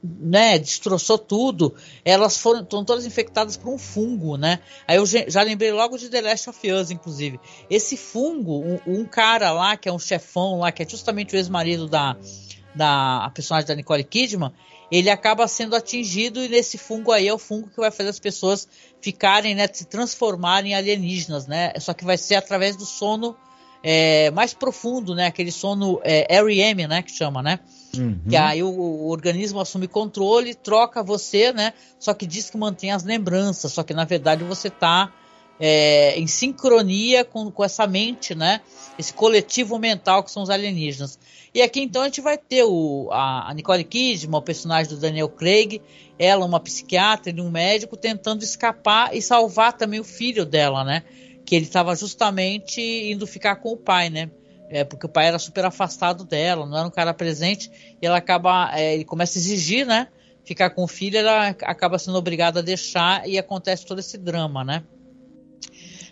né, 0.03 0.59
destroçou 0.59 1.17
tudo, 1.17 1.75
elas 2.05 2.37
foram 2.37 2.61
estão 2.61 2.85
todas 2.85 3.07
infectadas 3.07 3.57
por 3.57 3.73
um 3.73 3.79
fungo, 3.79 4.37
né? 4.37 4.61
Aí 4.87 4.97
eu 4.97 5.07
já 5.07 5.43
lembrei 5.43 5.73
logo 5.73 5.97
de 5.97 6.11
The 6.11 6.21
Last 6.21 6.51
of 6.51 6.71
Us, 6.71 6.91
inclusive. 6.91 7.41
Esse 7.71 7.97
fungo, 7.97 8.63
um, 8.63 8.81
um 8.87 9.05
cara 9.07 9.51
lá 9.51 9.79
que 9.79 9.89
é 9.89 9.93
um 9.93 9.99
chefão 9.99 10.59
lá, 10.59 10.71
que 10.71 10.83
é 10.83 10.89
justamente 10.89 11.35
o 11.35 11.39
ex-marido 11.39 11.89
da 11.89 12.17
da 12.75 13.31
personagem 13.33 13.69
da 13.69 13.75
Nicole 13.75 14.03
Kidman, 14.03 14.53
ele 14.91 15.09
acaba 15.09 15.47
sendo 15.47 15.77
atingido 15.77 16.43
e 16.43 16.49
nesse 16.49 16.77
fungo 16.77 17.13
aí 17.13 17.29
é 17.29 17.33
o 17.33 17.39
fungo 17.39 17.69
que 17.69 17.77
vai 17.77 17.91
fazer 17.91 18.11
as 18.11 18.19
pessoas 18.19 18.69
ficarem, 19.01 19.55
né, 19.55 19.69
se 19.73 19.85
transformarem 19.85 20.73
em 20.73 20.75
alienígenas, 20.75 21.47
né? 21.47 21.73
Só 21.79 21.95
que 21.95 22.05
vai 22.05 22.19
ser 22.19 22.35
através 22.35 22.77
do 22.77 22.85
sono 22.85 23.37
é, 23.87 24.31
mais 24.31 24.55
profundo, 24.55 25.15
né? 25.15 25.27
Aquele 25.27 25.53
sono 25.53 26.01
é, 26.03 26.41
REM, 26.41 26.89
né? 26.89 27.03
Que 27.03 27.11
chama, 27.11 27.43
né? 27.43 27.61
Uhum. 27.95 28.19
Que 28.31 28.35
aí 28.35 28.63
o, 28.63 28.71
o, 28.71 29.11
organismo 29.11 29.61
assume 29.61 29.87
controle, 29.87 30.55
troca 30.55 31.03
você, 31.03 31.53
né? 31.53 31.75
Só 32.01 32.15
que 32.15 32.27
diz 32.27 32.49
que 32.49 32.57
mantém 32.57 32.93
as 32.93 33.05
lembranças, 33.05 33.75
só 33.75 33.83
que 33.83 33.93
na 33.93 34.07
verdade 34.07 34.43
você 34.43 34.69
está 34.69 35.13
é, 35.61 36.19
em 36.19 36.27
sincronia 36.27 37.27
com, 37.27 37.51
com 37.51 37.63
essa 37.63 37.87
mente, 37.87 38.35
né? 38.35 38.63
Esse 38.99 39.13
coletivo 39.13 39.79
mental 39.79 40.25
que 40.25 40.31
são 40.31 40.43
os 40.43 40.49
alienígenas. 40.49 41.19
E 41.53 41.61
aqui 41.61 41.83
então 41.83 42.01
a 42.01 42.07
gente 42.07 42.23
vai 42.23 42.39
ter 42.39 42.65
o, 42.65 43.11
a, 43.13 43.51
a 43.51 43.55
Nicole 43.55 43.85
Kidman, 43.85 44.39
o 44.39 44.43
personagem 44.43 44.95
do 44.95 44.99
Daniel 44.99 45.29
Craig, 45.29 45.83
ela 46.19 46.47
uma 46.47 46.59
psiquiatra 46.59 47.31
e 47.31 47.39
um 47.39 47.51
médico 47.51 47.99
tentando 47.99 48.43
escapar 48.45 49.15
e 49.15 49.21
salvar 49.21 49.75
também 49.75 50.01
o 50.01 50.05
filho 50.05 50.47
dela, 50.47 50.85
né? 50.85 51.03
Que 51.45 51.55
ele 51.55 51.67
estava 51.67 51.95
justamente 51.95 52.81
indo 52.81 53.27
ficar 53.27 53.57
com 53.57 53.73
o 53.73 53.77
pai, 53.77 54.11
né? 54.11 54.31
É, 54.71 54.83
porque 54.83 55.07
o 55.07 55.09
pai 55.09 55.27
era 55.27 55.39
super 55.39 55.65
afastado 55.65 56.25
dela, 56.25 56.67
não 56.67 56.77
era 56.77 56.87
um 56.87 56.91
cara 56.91 57.13
presente, 57.13 57.71
e 58.01 58.07
ela 58.07 58.17
acaba, 58.17 58.71
é, 58.75 58.95
ele 58.95 59.05
começa 59.05 59.39
a 59.39 59.41
exigir, 59.41 59.87
né? 59.87 60.09
Ficar 60.45 60.71
com 60.71 60.85
o 60.85 60.89
filho, 60.89 61.19
ela 61.19 61.49
acaba 61.49 61.99
sendo 61.99 62.19
obrigada 62.19 62.61
a 62.61 62.63
deixar 62.63 63.29
e 63.29 63.39
acontece 63.39 63.87
todo 63.87 63.99
esse 63.99 64.19
drama, 64.19 64.65
né? 64.65 64.83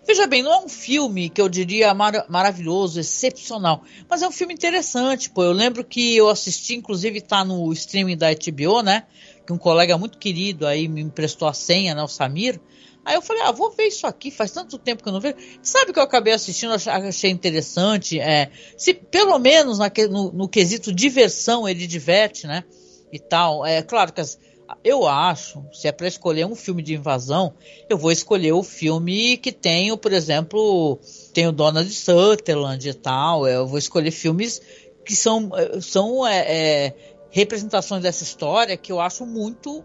Veja 0.04 0.26
bem, 0.26 0.42
não 0.42 0.52
é 0.52 0.58
um 0.58 0.68
filme 0.68 1.28
que 1.28 1.40
eu 1.40 1.48
diria 1.48 1.94
mar 1.94 2.26
maravilhoso, 2.28 2.98
excepcional, 2.98 3.84
mas 4.08 4.20
é 4.20 4.28
um 4.28 4.32
filme 4.32 4.52
interessante, 4.52 5.30
pô. 5.30 5.44
Eu 5.44 5.52
lembro 5.52 5.84
que 5.84 6.16
eu 6.16 6.28
assisti, 6.28 6.74
inclusive 6.74 7.20
tá 7.20 7.44
no 7.44 7.72
streaming 7.72 8.16
da 8.16 8.26
HBO, 8.32 8.82
né? 8.82 9.04
Que 9.46 9.52
um 9.52 9.58
colega 9.58 9.96
muito 9.96 10.18
querido 10.18 10.66
aí 10.66 10.88
me 10.88 11.00
emprestou 11.00 11.46
a 11.46 11.52
senha, 11.52 11.94
né? 11.94 12.02
O 12.02 12.08
Samir 12.08 12.60
Aí 13.04 13.14
eu 13.16 13.22
falei, 13.22 13.42
ah, 13.42 13.52
vou 13.52 13.70
ver 13.70 13.88
isso 13.88 14.06
aqui, 14.06 14.30
faz 14.30 14.52
tanto 14.52 14.78
tempo 14.78 15.02
que 15.02 15.08
eu 15.08 15.12
não 15.12 15.20
vejo. 15.20 15.36
Sabe 15.62 15.92
que 15.92 15.98
eu 15.98 16.02
acabei 16.02 16.32
assistindo, 16.32 16.72
achei 16.72 17.30
interessante. 17.30 18.20
É, 18.20 18.50
se 18.76 18.94
pelo 18.94 19.38
menos 19.38 19.78
no, 20.10 20.32
no 20.32 20.48
quesito 20.48 20.92
diversão 20.92 21.68
ele 21.68 21.86
diverte, 21.86 22.46
né? 22.46 22.64
E 23.12 23.18
tal. 23.18 23.66
É 23.66 23.82
claro 23.82 24.12
que 24.12 24.20
as, 24.20 24.38
eu 24.84 25.06
acho, 25.06 25.64
se 25.72 25.88
é 25.88 25.92
para 25.92 26.06
escolher 26.06 26.46
um 26.46 26.54
filme 26.54 26.82
de 26.82 26.94
invasão, 26.94 27.52
eu 27.88 27.98
vou 27.98 28.10
escolher 28.10 28.52
o 28.52 28.62
filme 28.62 29.36
que 29.36 29.52
tem, 29.52 29.96
por 29.96 30.12
exemplo, 30.12 30.98
tem 31.32 31.46
o 31.46 31.52
Donald 31.52 31.92
Sutherland 31.92 32.88
e 32.88 32.94
tal. 32.94 33.46
Eu 33.46 33.66
vou 33.66 33.78
escolher 33.78 34.10
filmes 34.10 34.60
que 35.04 35.16
são, 35.16 35.50
são 35.80 36.26
é, 36.26 36.38
é, 36.38 36.94
representações 37.32 38.02
dessa 38.02 38.22
história 38.22 38.76
que 38.76 38.92
eu 38.92 39.00
acho 39.00 39.24
muito 39.26 39.82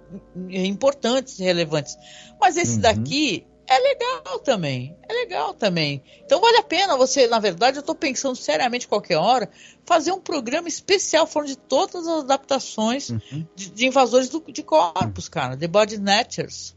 importantes 0.50 1.40
e 1.40 1.44
relevantes. 1.44 1.98
Mas 2.40 2.58
esse 2.58 2.76
uhum. 2.76 2.82
daqui 2.82 3.48
é 3.66 3.80
legal 3.80 4.40
também. 4.40 4.96
É 5.08 5.14
legal 5.14 5.54
também. 5.54 6.04
Então 6.26 6.42
vale 6.42 6.58
a 6.58 6.64
pena 6.64 6.98
você, 6.98 7.26
na 7.28 7.40
verdade, 7.40 7.78
eu 7.78 7.82
estou 7.82 7.96
pensando 7.96 8.36
seriamente 8.36 8.88
qualquer 8.88 9.16
hora, 9.16 9.50
fazer 9.86 10.12
um 10.12 10.20
programa 10.20 10.68
especial 10.68 11.26
falando 11.26 11.48
de 11.48 11.58
todas 11.58 12.06
as 12.06 12.24
adaptações 12.26 13.10
uhum. 13.10 13.48
de, 13.56 13.72
de, 13.72 13.88
invasores 13.88 14.28
do, 14.28 14.44
de 14.52 14.62
corpos, 14.62 15.26
uhum. 15.26 15.32
cara. 15.32 15.58
The 15.58 15.68
Body 15.68 15.96
Snatchers. 15.96 16.76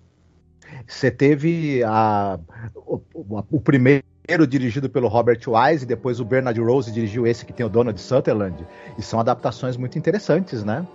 Você 0.87 1.11
teve 1.11 1.83
a, 1.83 2.39
o, 2.77 3.01
o 3.51 3.61
primeiro 3.61 4.05
primeiro 4.31 4.47
dirigido 4.47 4.89
pelo 4.89 5.09
Robert 5.09 5.41
Wise, 5.45 5.83
e 5.83 5.87
depois 5.87 6.21
o 6.21 6.25
Bernard 6.25 6.61
Rose 6.61 6.93
dirigiu 6.93 7.27
esse 7.27 7.45
que 7.45 7.53
tem 7.53 7.67
o 7.67 7.69
Donald 7.69 8.01
Sutherland. 8.01 8.65
E 8.97 9.03
são 9.03 9.19
adaptações 9.19 9.77
muito 9.77 9.99
interessantes, 9.99 10.63
né? 10.63 10.87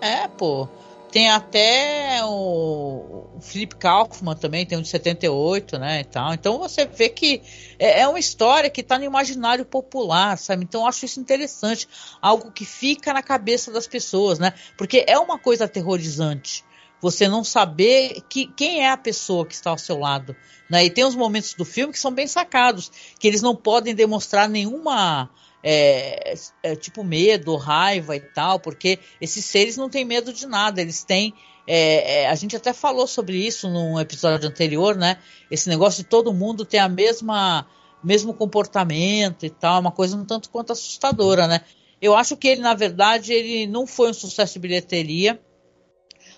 É, 0.00 0.26
pô. 0.26 0.66
Tem 1.12 1.30
até 1.30 2.24
o, 2.24 3.28
o 3.36 3.40
Philip 3.40 3.76
Kaufman 3.76 4.34
também, 4.34 4.64
tem 4.64 4.76
um 4.76 4.82
de 4.82 4.88
78, 4.88 5.78
né, 5.78 6.00
e 6.00 6.04
tal. 6.04 6.32
Então 6.32 6.58
você 6.58 6.86
vê 6.86 7.10
que 7.10 7.42
é, 7.78 8.00
é 8.00 8.08
uma 8.08 8.18
história 8.18 8.68
que 8.70 8.80
está 8.80 8.98
no 8.98 9.04
imaginário 9.04 9.64
popular, 9.64 10.36
sabe? 10.36 10.64
Então 10.64 10.82
eu 10.82 10.86
acho 10.86 11.04
isso 11.04 11.20
interessante, 11.20 11.86
algo 12.20 12.50
que 12.50 12.64
fica 12.64 13.12
na 13.12 13.22
cabeça 13.22 13.70
das 13.70 13.86
pessoas, 13.86 14.38
né? 14.38 14.52
Porque 14.76 15.04
é 15.06 15.18
uma 15.18 15.38
coisa 15.38 15.66
aterrorizante 15.66 16.64
você 17.00 17.28
não 17.28 17.44
saber 17.44 18.22
que, 18.28 18.46
quem 18.46 18.80
é 18.80 18.90
a 18.90 18.96
pessoa 18.96 19.46
que 19.46 19.54
está 19.54 19.70
ao 19.70 19.78
seu 19.78 19.98
lado. 19.98 20.34
Né? 20.70 20.84
E 20.86 20.90
tem 20.90 21.04
uns 21.04 21.14
momentos 21.14 21.54
do 21.54 21.64
filme 21.64 21.92
que 21.92 21.98
são 21.98 22.12
bem 22.12 22.26
sacados, 22.26 22.90
que 23.18 23.28
eles 23.28 23.42
não 23.42 23.54
podem 23.54 23.94
demonstrar 23.94 24.48
nenhuma. 24.48 25.30
É, 25.68 26.34
é, 26.62 26.76
tipo 26.76 27.02
medo, 27.02 27.56
raiva 27.56 28.14
e 28.14 28.20
tal, 28.20 28.60
porque 28.60 29.00
esses 29.20 29.44
seres 29.44 29.76
não 29.76 29.90
têm 29.90 30.04
medo 30.04 30.32
de 30.32 30.46
nada, 30.46 30.80
eles 30.80 31.02
têm. 31.02 31.34
É, 31.66 32.22
é, 32.22 32.28
a 32.28 32.34
gente 32.36 32.54
até 32.54 32.72
falou 32.72 33.04
sobre 33.04 33.36
isso 33.36 33.68
num 33.68 33.98
episódio 33.98 34.48
anterior, 34.48 34.94
né? 34.94 35.18
Esse 35.50 35.68
negócio 35.68 36.04
de 36.04 36.08
todo 36.08 36.32
mundo 36.32 36.64
ter 36.64 36.78
a 36.78 36.88
mesma 36.88 37.66
mesmo 38.06 38.32
comportamento 38.32 39.44
e 39.44 39.50
tal, 39.50 39.80
uma 39.80 39.90
coisa 39.90 40.16
um 40.16 40.24
tanto 40.24 40.48
quanto 40.50 40.72
assustadora, 40.72 41.48
né? 41.48 41.62
Eu 42.00 42.14
acho 42.14 42.36
que 42.36 42.46
ele, 42.46 42.60
na 42.60 42.74
verdade, 42.74 43.32
ele 43.32 43.66
não 43.66 43.86
foi 43.86 44.10
um 44.10 44.14
sucesso 44.14 44.54
de 44.54 44.58
bilheteria. 44.60 45.40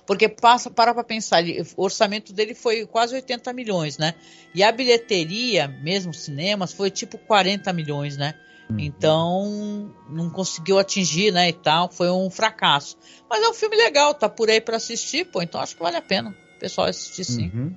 Porque 0.08 0.26
passa, 0.26 0.70
para 0.70 0.94
para 0.94 1.04
pensar, 1.04 1.42
ele, 1.42 1.62
o 1.76 1.82
orçamento 1.84 2.32
dele 2.32 2.54
foi 2.54 2.86
quase 2.86 3.14
80 3.14 3.52
milhões, 3.52 3.98
né? 3.98 4.14
E 4.54 4.64
a 4.64 4.72
bilheteria, 4.72 5.68
mesmo 5.68 6.14
cinemas, 6.14 6.72
foi 6.72 6.90
tipo 6.90 7.18
40 7.18 7.70
milhões, 7.74 8.16
né? 8.16 8.32
Uhum. 8.70 8.78
Então, 8.78 9.94
não 10.08 10.30
conseguiu 10.30 10.78
atingir, 10.78 11.30
né, 11.30 11.50
e 11.50 11.52
tal, 11.52 11.92
foi 11.92 12.10
um 12.10 12.30
fracasso. 12.30 12.96
Mas 13.28 13.42
é 13.42 13.48
um 13.50 13.52
filme 13.52 13.76
legal, 13.76 14.14
tá 14.14 14.30
por 14.30 14.48
aí 14.48 14.62
para 14.62 14.78
assistir, 14.78 15.26
pô, 15.26 15.42
então 15.42 15.60
acho 15.60 15.76
que 15.76 15.82
vale 15.82 15.98
a 15.98 16.02
pena 16.02 16.34
o 16.56 16.58
pessoal 16.58 16.86
assistir 16.86 17.24
sim. 17.24 17.50
Uhum. 17.54 17.76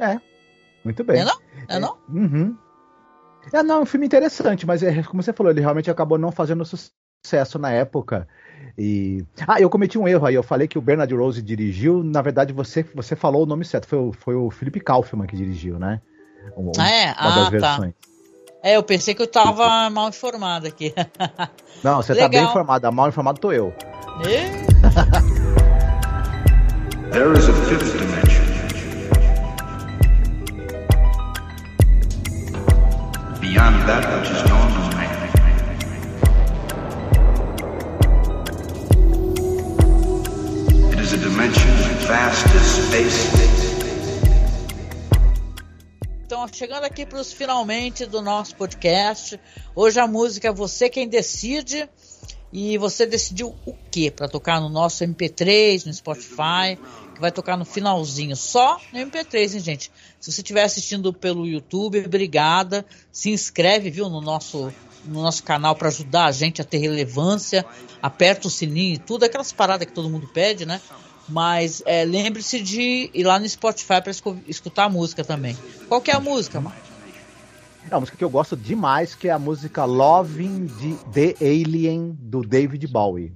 É, 0.00 0.20
muito 0.84 1.04
bem. 1.04 1.20
É 1.20 1.24
não? 1.24 1.40
É, 1.68 1.78
não? 1.78 1.96
Uhum. 2.08 2.58
É, 3.52 3.62
não, 3.62 3.76
é 3.76 3.80
um 3.82 3.86
filme 3.86 4.04
interessante, 4.04 4.66
mas 4.66 4.82
é, 4.82 5.00
como 5.04 5.22
você 5.22 5.32
falou, 5.32 5.52
ele 5.52 5.60
realmente 5.60 5.90
acabou 5.90 6.18
não 6.18 6.32
fazendo 6.32 6.64
sucesso 6.64 7.56
na 7.56 7.70
época. 7.70 8.26
E 8.76 9.24
ah, 9.46 9.60
eu 9.60 9.68
cometi 9.68 9.98
um 9.98 10.06
erro 10.06 10.26
aí. 10.26 10.34
Eu 10.34 10.42
falei 10.42 10.68
que 10.68 10.78
o 10.78 10.80
Bernard 10.80 11.12
Rose 11.14 11.42
dirigiu. 11.42 12.02
Na 12.02 12.22
verdade, 12.22 12.52
você 12.52 12.84
você 12.94 13.16
falou 13.16 13.42
o 13.42 13.46
nome 13.46 13.64
certo. 13.64 13.88
Foi 13.88 13.98
o, 13.98 14.12
foi 14.12 14.34
o 14.34 14.50
Felipe 14.50 14.80
Kaufman 14.80 15.26
que 15.26 15.36
dirigiu, 15.36 15.78
né? 15.78 16.00
Um, 16.56 16.70
ah, 16.78 16.88
é? 16.88 17.04
Uma 17.06 17.16
ah, 17.16 17.34
das 17.34 17.44
tá. 17.44 17.50
versões. 17.50 17.94
É, 18.62 18.76
eu 18.76 18.82
pensei 18.82 19.14
que 19.14 19.22
eu 19.22 19.26
tava 19.26 19.88
mal 19.90 20.08
informado 20.08 20.66
aqui. 20.66 20.92
Não, 21.82 21.96
você 21.96 22.12
Legal. 22.12 22.28
tá 22.28 22.38
bem 22.38 22.44
informado. 22.44 22.92
Mal 22.92 23.08
informado 23.08 23.40
tô 23.40 23.52
eu. 23.52 23.72
There 27.10 27.32
is 27.32 27.48
a 27.48 27.52
fifth 27.52 27.98
dimension. 27.98 28.44
Beyond 33.40 33.88
that 33.88 34.20
which 34.20 34.30
is 34.30 34.44
known 34.44 34.77
space. 42.08 43.28
Então, 46.24 46.48
chegando 46.50 46.84
aqui 46.84 47.04
para 47.04 47.20
os 47.20 47.34
finalmente 47.34 48.06
do 48.06 48.22
nosso 48.22 48.56
podcast. 48.56 49.38
Hoje 49.74 50.00
a 50.00 50.06
música 50.06 50.48
é 50.48 50.52
Você 50.52 50.88
Quem 50.88 51.06
Decide. 51.06 51.86
E 52.50 52.78
você 52.78 53.04
decidiu 53.04 53.54
o 53.66 53.74
que 53.90 54.10
para 54.10 54.26
tocar 54.26 54.58
no 54.58 54.70
nosso 54.70 55.04
MP3, 55.04 55.84
no 55.84 55.92
Spotify, 55.92 56.78
que 57.14 57.20
vai 57.20 57.30
tocar 57.30 57.58
no 57.58 57.66
finalzinho, 57.66 58.34
só 58.34 58.80
no 58.90 58.98
MP3, 59.00 59.56
hein, 59.56 59.60
gente? 59.60 59.92
Se 60.18 60.32
você 60.32 60.40
estiver 60.40 60.62
assistindo 60.62 61.12
pelo 61.12 61.46
YouTube, 61.46 62.02
obrigada. 62.06 62.86
Se 63.12 63.28
inscreve, 63.28 63.90
viu, 63.90 64.08
no 64.08 64.22
nosso 64.22 64.72
no 65.04 65.22
nosso 65.22 65.42
canal 65.44 65.76
para 65.76 65.88
ajudar 65.88 66.24
a 66.24 66.32
gente 66.32 66.62
a 66.62 66.64
ter 66.64 66.78
relevância. 66.78 67.66
Aperta 68.00 68.48
o 68.48 68.50
sininho 68.50 68.94
e 68.94 68.98
tudo, 68.98 69.24
aquelas 69.24 69.52
paradas 69.52 69.86
que 69.86 69.92
todo 69.92 70.08
mundo 70.08 70.26
pede, 70.28 70.64
né? 70.64 70.80
Mas 71.28 71.82
é, 71.84 72.04
lembre-se 72.04 72.60
de 72.60 73.10
ir 73.12 73.24
lá 73.24 73.38
no 73.38 73.48
Spotify 73.48 74.00
para 74.02 74.10
escutar 74.46 74.84
a 74.84 74.88
música 74.88 75.22
também. 75.22 75.56
Qual 75.88 76.00
que 76.00 76.10
é 76.10 76.14
a 76.14 76.20
música, 76.20 76.60
Marcos? 76.60 76.88
É 77.90 77.94
uma 77.94 78.00
música 78.00 78.18
que 78.18 78.24
eu 78.24 78.30
gosto 78.30 78.56
demais, 78.56 79.14
que 79.14 79.28
é 79.28 79.30
a 79.30 79.38
música 79.38 79.84
Loving 79.84 80.68
the 81.12 81.34
Alien, 81.40 82.16
do 82.20 82.42
David 82.42 82.86
Bowie. 82.86 83.32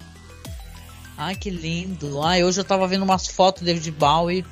Ai, 1.17 1.35
que 1.35 1.49
lindo. 1.49 2.21
Ai, 2.21 2.43
hoje 2.43 2.59
eu 2.59 2.63
tava 2.63 2.87
vendo 2.87 3.03
umas 3.03 3.27
fotos 3.27 3.61
do 3.61 3.65
David 3.65 3.91
Bowie. 3.91 4.45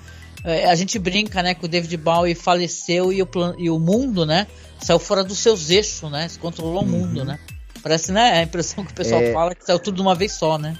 É, 0.44 0.66
a 0.66 0.76
gente 0.76 0.98
brinca, 0.98 1.44
né, 1.44 1.54
que 1.54 1.66
o 1.66 1.68
David 1.68 1.96
Bowie 1.98 2.34
faleceu 2.34 3.14
e 3.14 3.22
o, 3.22 3.30
e 3.60 3.70
o 3.70 3.80
mundo, 3.80 4.26
né, 4.26 4.48
saiu 4.80 4.98
fora 4.98 5.24
dos 5.24 5.38
seus 5.38 5.70
eixos, 5.70 6.10
né, 6.10 6.28
se 6.28 6.40
controlou 6.40 6.84
uhum. 6.84 6.88
o 6.88 6.92
mundo, 6.92 7.24
né. 7.24 7.40
Parece, 7.84 8.12
né, 8.12 8.40
a 8.40 8.44
impressão 8.44 8.84
que 8.84 8.92
o 8.92 8.96
pessoal 8.96 9.22
é... 9.22 9.34
fala 9.34 9.54
que 9.54 9.64
saiu 9.64 9.78
tudo 9.78 9.96
de 9.96 10.02
uma 10.02 10.16
vez 10.16 10.32
só, 10.32 10.58
né. 10.58 10.76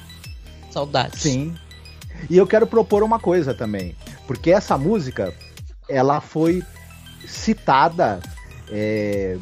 Saudades. 0.72 1.22
Sim, 1.22 1.54
e 2.30 2.38
eu 2.38 2.48
quero 2.48 2.68
propor 2.68 3.04
uma 3.04 3.20
coisa 3.20 3.54
também, 3.54 3.96
porque 4.28 4.52
essa 4.52 4.78
música 4.78 5.34
ela 5.90 6.22
foi 6.22 6.64
citada, 7.28 8.20
é, 8.70 9.38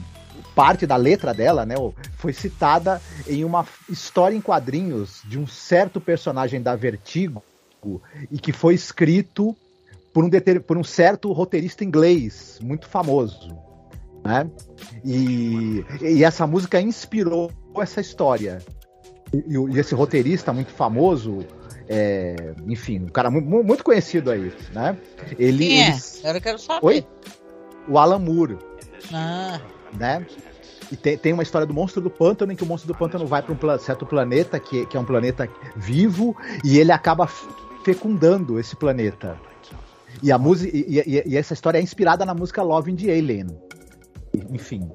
parte 0.55 0.85
da 0.85 0.95
letra 0.95 1.33
dela, 1.33 1.65
né, 1.65 1.75
foi 2.17 2.33
citada 2.33 3.01
em 3.27 3.43
uma 3.43 3.65
história 3.89 4.35
em 4.35 4.41
quadrinhos 4.41 5.21
de 5.25 5.39
um 5.39 5.47
certo 5.47 6.01
personagem 6.01 6.61
da 6.61 6.75
Vertigo 6.75 7.43
e 8.29 8.37
que 8.37 8.51
foi 8.51 8.73
escrito 8.73 9.55
por 10.13 10.23
um, 10.23 10.29
por 10.65 10.77
um 10.77 10.83
certo 10.83 11.31
roteirista 11.31 11.83
inglês 11.83 12.59
muito 12.61 12.87
famoso. 12.87 13.57
Né? 14.23 14.49
E, 15.05 15.85
e 16.01 16.23
essa 16.23 16.45
música 16.45 16.81
inspirou 16.81 17.51
essa 17.77 18.01
história. 18.01 18.59
E, 19.33 19.55
e, 19.55 19.79
esse 19.79 19.95
roteirista 19.95 20.51
muito 20.51 20.71
famoso, 20.71 21.45
é, 21.89 22.53
enfim, 22.67 22.99
um 22.99 23.07
cara 23.07 23.31
muito, 23.31 23.47
muito 23.47 23.83
conhecido 23.83 24.29
aí, 24.29 24.53
né? 24.71 24.95
Ele, 25.39 25.67
Quem 25.67 25.83
é? 25.83 25.97
Eu 26.23 26.39
quero 26.39 26.59
saber. 26.59 26.85
Oi? 26.85 27.07
O 27.87 27.97
Alan 27.97 28.19
Moore. 28.19 28.59
Ah. 29.11 29.59
Né? 29.97 30.23
E 30.91 30.95
tem, 30.95 31.17
tem 31.17 31.33
uma 31.33 31.41
história 31.41 31.65
do 31.65 31.73
monstro 31.73 31.99
do 31.99 32.11
pântano 32.11 32.51
em 32.51 32.55
que 32.55 32.63
o 32.63 32.65
monstro 32.65 32.93
do 32.93 32.97
pântano 32.97 33.25
vai 33.25 33.41
para 33.41 33.53
um 33.53 33.79
certo 33.79 34.05
planeta 34.05 34.59
que, 34.59 34.85
que 34.85 34.95
é 34.95 34.99
um 34.99 35.05
planeta 35.05 35.49
vivo 35.75 36.37
e 36.63 36.77
ele 36.77 36.91
acaba 36.91 37.27
fecundando 37.83 38.59
esse 38.59 38.75
planeta. 38.75 39.39
E 40.21 40.31
a 40.31 40.37
música 40.37 40.75
e, 40.75 40.99
e, 40.99 41.23
e, 41.25 41.37
essa 41.37 41.53
história 41.53 41.79
é 41.79 41.81
inspirada 41.81 42.23
na 42.23 42.35
música 42.35 42.61
Love 42.61 42.91
in 42.91 42.95
the 42.95 43.11
Alien. 43.11 43.47
Enfim. 44.51 44.91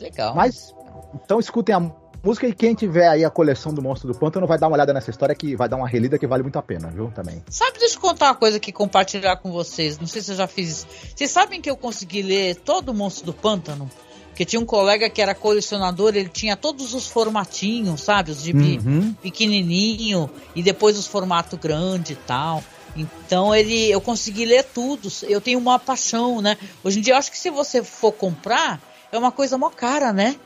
Legal. 0.00 0.34
Mas 0.34 0.74
então 1.14 1.38
escutem 1.38 1.74
a 1.74 2.01
música 2.22 2.46
e 2.46 2.54
quem 2.54 2.74
tiver 2.74 3.08
aí 3.08 3.24
a 3.24 3.30
coleção 3.30 3.74
do 3.74 3.82
Monstro 3.82 4.12
do 4.12 4.18
Pântano 4.18 4.46
vai 4.46 4.58
dar 4.58 4.68
uma 4.68 4.74
olhada 4.74 4.92
nessa 4.92 5.10
história 5.10 5.34
que 5.34 5.56
vai 5.56 5.68
dar 5.68 5.76
uma 5.76 5.88
relida 5.88 6.18
que 6.18 6.26
vale 6.26 6.42
muito 6.42 6.58
a 6.58 6.62
pena, 6.62 6.88
viu? 6.88 7.10
Também. 7.14 7.42
Sabe, 7.50 7.78
deixa 7.78 7.96
eu 7.96 8.00
contar 8.00 8.26
uma 8.26 8.34
coisa 8.34 8.56
aqui, 8.58 8.70
compartilhar 8.70 9.36
com 9.36 9.50
vocês. 9.50 9.98
Não 9.98 10.06
sei 10.06 10.22
se 10.22 10.30
eu 10.32 10.36
já 10.36 10.46
fiz 10.46 10.68
isso. 10.68 10.86
Vocês 11.14 11.30
sabem 11.30 11.60
que 11.60 11.68
eu 11.68 11.76
consegui 11.76 12.22
ler 12.22 12.56
todo 12.56 12.90
o 12.90 12.94
Monstro 12.94 13.26
do 13.26 13.32
Pântano? 13.32 13.90
Porque 14.28 14.46
tinha 14.46 14.60
um 14.60 14.64
colega 14.64 15.10
que 15.10 15.20
era 15.20 15.34
colecionador, 15.34 16.16
ele 16.16 16.28
tinha 16.28 16.56
todos 16.56 16.94
os 16.94 17.06
formatinhos, 17.06 18.00
sabe? 18.00 18.30
Os 18.30 18.42
de 18.42 18.52
uhum. 18.52 19.12
pequenininho 19.20 20.30
e 20.56 20.62
depois 20.62 20.96
os 20.98 21.06
formato 21.06 21.56
grande 21.58 22.14
e 22.14 22.16
tal. 22.16 22.64
Então 22.96 23.54
ele, 23.54 23.90
eu 23.90 24.00
consegui 24.00 24.46
ler 24.46 24.64
tudo. 24.64 25.08
Eu 25.24 25.40
tenho 25.40 25.58
uma 25.58 25.78
paixão, 25.78 26.40
né? 26.40 26.56
Hoje 26.82 26.98
em 26.98 27.02
dia 27.02 27.12
eu 27.12 27.18
acho 27.18 27.30
que 27.30 27.38
se 27.38 27.50
você 27.50 27.82
for 27.82 28.12
comprar 28.12 28.80
é 29.10 29.18
uma 29.18 29.30
coisa 29.30 29.58
mó 29.58 29.68
cara, 29.68 30.12
né? 30.12 30.36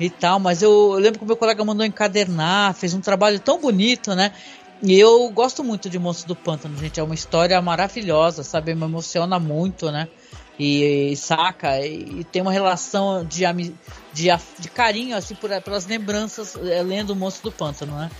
E 0.00 0.08
tal, 0.08 0.40
mas 0.40 0.62
eu, 0.62 0.70
eu 0.94 0.98
lembro 0.98 1.18
que 1.18 1.24
o 1.24 1.28
meu 1.28 1.36
colega 1.36 1.62
mandou 1.62 1.84
encadernar, 1.84 2.72
fez 2.74 2.94
um 2.94 3.00
trabalho 3.00 3.38
tão 3.38 3.60
bonito, 3.60 4.14
né? 4.14 4.32
E 4.82 4.98
eu 4.98 5.28
gosto 5.28 5.62
muito 5.62 5.90
de 5.90 5.98
Monstros 5.98 6.26
do 6.26 6.34
Pântano, 6.34 6.76
gente. 6.78 6.98
É 6.98 7.02
uma 7.02 7.14
história 7.14 7.60
maravilhosa, 7.60 8.42
sabe? 8.42 8.74
Me 8.74 8.86
emociona 8.86 9.38
muito, 9.38 9.90
né? 9.90 10.08
E, 10.58 11.12
e 11.12 11.16
saca, 11.16 11.80
e, 11.80 12.20
e, 12.20 12.24
tem 12.24 12.42
uma 12.42 12.52
relação 12.52 13.24
de, 13.24 13.44
de, 14.12 14.30
de 14.58 14.68
carinho, 14.68 15.16
assim, 15.16 15.34
por, 15.34 15.50
pelas 15.62 15.86
lembranças, 15.86 16.54
é, 16.56 16.82
lendo 16.82 17.10
o 17.10 17.16
Monstro 17.16 17.50
do 17.50 17.56
Pântano, 17.56 17.96
né? 17.96 18.10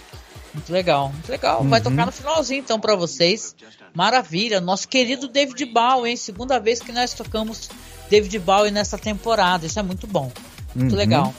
Muito 0.53 0.73
legal, 0.73 1.11
muito 1.11 1.31
legal. 1.31 1.63
Vai 1.65 1.81
uhum. 1.81 1.91
tocar 1.91 2.07
no 2.07 2.13
finalzinho 2.13 2.61
então 2.61 2.81
para 2.81 2.97
vocês. 2.97 3.55
Maravilha, 3.95 4.61
nosso 4.61 4.89
querido 4.89 5.29
David 5.29 5.65
Bowie, 5.67 6.11
hein? 6.11 6.17
Segunda 6.17 6.59
vez 6.59 6.81
que 6.81 6.93
nós 6.93 7.15
tocamos 7.15 7.71
David 8.11 8.39
Bowie 8.39 8.71
nessa 8.71 8.99
temporada. 8.99 9.67
Isso 9.67 9.79
é 9.79 9.83
muito 9.83 10.07
bom, 10.07 10.33
muito 10.75 10.93
uhum. 10.93 10.99
legal. 10.99 11.35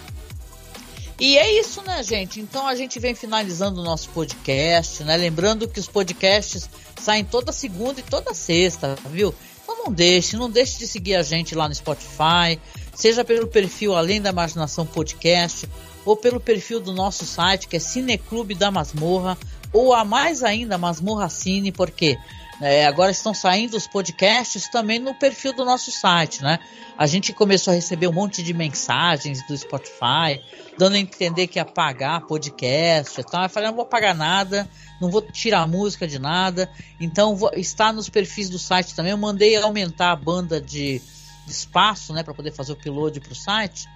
E 1.22 1.38
é 1.38 1.60
isso, 1.60 1.84
né, 1.84 2.02
gente? 2.02 2.40
Então 2.40 2.68
a 2.68 2.74
gente 2.74 3.00
vem 3.00 3.14
finalizando 3.14 3.80
o 3.80 3.84
nosso 3.84 4.10
podcast, 4.10 5.04
né? 5.04 5.16
Lembrando 5.16 5.68
que 5.68 5.80
os 5.80 5.88
podcasts 5.88 6.68
saem 7.00 7.24
toda 7.24 7.52
segunda 7.52 8.00
e 8.00 8.04
toda 8.04 8.34
sexta, 8.34 8.98
viu? 9.08 9.32
Então 9.62 9.84
não 9.86 9.94
deixe, 9.94 10.36
não 10.36 10.50
deixe 10.50 10.80
de 10.80 10.88
seguir 10.88 11.14
a 11.14 11.22
gente 11.22 11.54
lá 11.54 11.68
no 11.68 11.76
Spotify, 11.76 12.60
seja 12.96 13.24
pelo 13.24 13.46
perfil 13.46 13.96
Além 13.96 14.20
da 14.20 14.32
Imaginação 14.32 14.84
Podcast 14.84 15.70
ou 16.04 16.18
pelo 16.18 16.40
perfil 16.40 16.80
do 16.80 16.92
nosso 16.92 17.24
site, 17.24 17.68
que 17.68 17.76
é 17.76 17.80
Cineclube 17.80 18.56
da 18.56 18.72
Masmorra, 18.72 19.38
ou 19.72 19.94
a 19.94 20.04
mais 20.04 20.42
ainda, 20.42 20.76
Masmorra 20.76 21.30
Cine, 21.30 21.72
porque 21.72 22.18
é, 22.62 22.86
agora 22.86 23.09
estão 23.09 23.34
saindo 23.34 23.76
os 23.76 23.88
podcasts 23.88 24.70
também 24.70 24.99
no 24.99 25.16
perfil 25.16 25.51
do 25.51 25.66
nosso 25.66 25.91
site, 25.91 26.43
né? 26.43 26.59
A 26.95 27.07
gente 27.07 27.34
começou 27.34 27.72
a 27.72 27.76
receber 27.76 28.07
um 28.07 28.14
monte 28.14 28.43
de 28.43 28.53
mensagens 28.53 29.45
do 29.47 29.57
Spotify, 29.57 30.39
dando 30.78 30.95
a 30.95 30.99
entender 30.99 31.47
que 31.47 31.57
ia 31.57 31.66
pagar 31.66 32.22
podcast 32.22 33.20
e 33.20 33.24
tal. 33.24 33.43
Eu 33.43 33.49
falei, 33.49 33.70
não 33.70 33.76
vou 33.76 33.86
pagar 33.86 34.14
nada, 34.14 34.70
não 35.01 35.09
vou 35.09 35.24
tirar 35.24 35.68
música 35.68 36.07
de 36.07 36.20
nada. 36.20 36.70
Então 36.99 37.36
vou, 37.36 37.51
está 37.55 37.91
nos 37.91 38.09
perfis 38.09 38.47
do 38.47 38.59
site 38.59 38.93
também. 38.93 39.12
Eu 39.12 39.18
mandei 39.18 39.55
aumentar 39.55 40.12
a 40.12 40.16
banda 40.16 40.62
de, 40.62 41.01
de 41.47 41.51
espaço, 41.51 42.14
né, 42.14 42.22
para 42.22 42.34
poder 42.34 42.51
fazer 42.51 42.74
o 42.74 42.76
upload 42.76 43.20
para 43.20 43.32
o 43.32 43.36
site. 43.36 43.88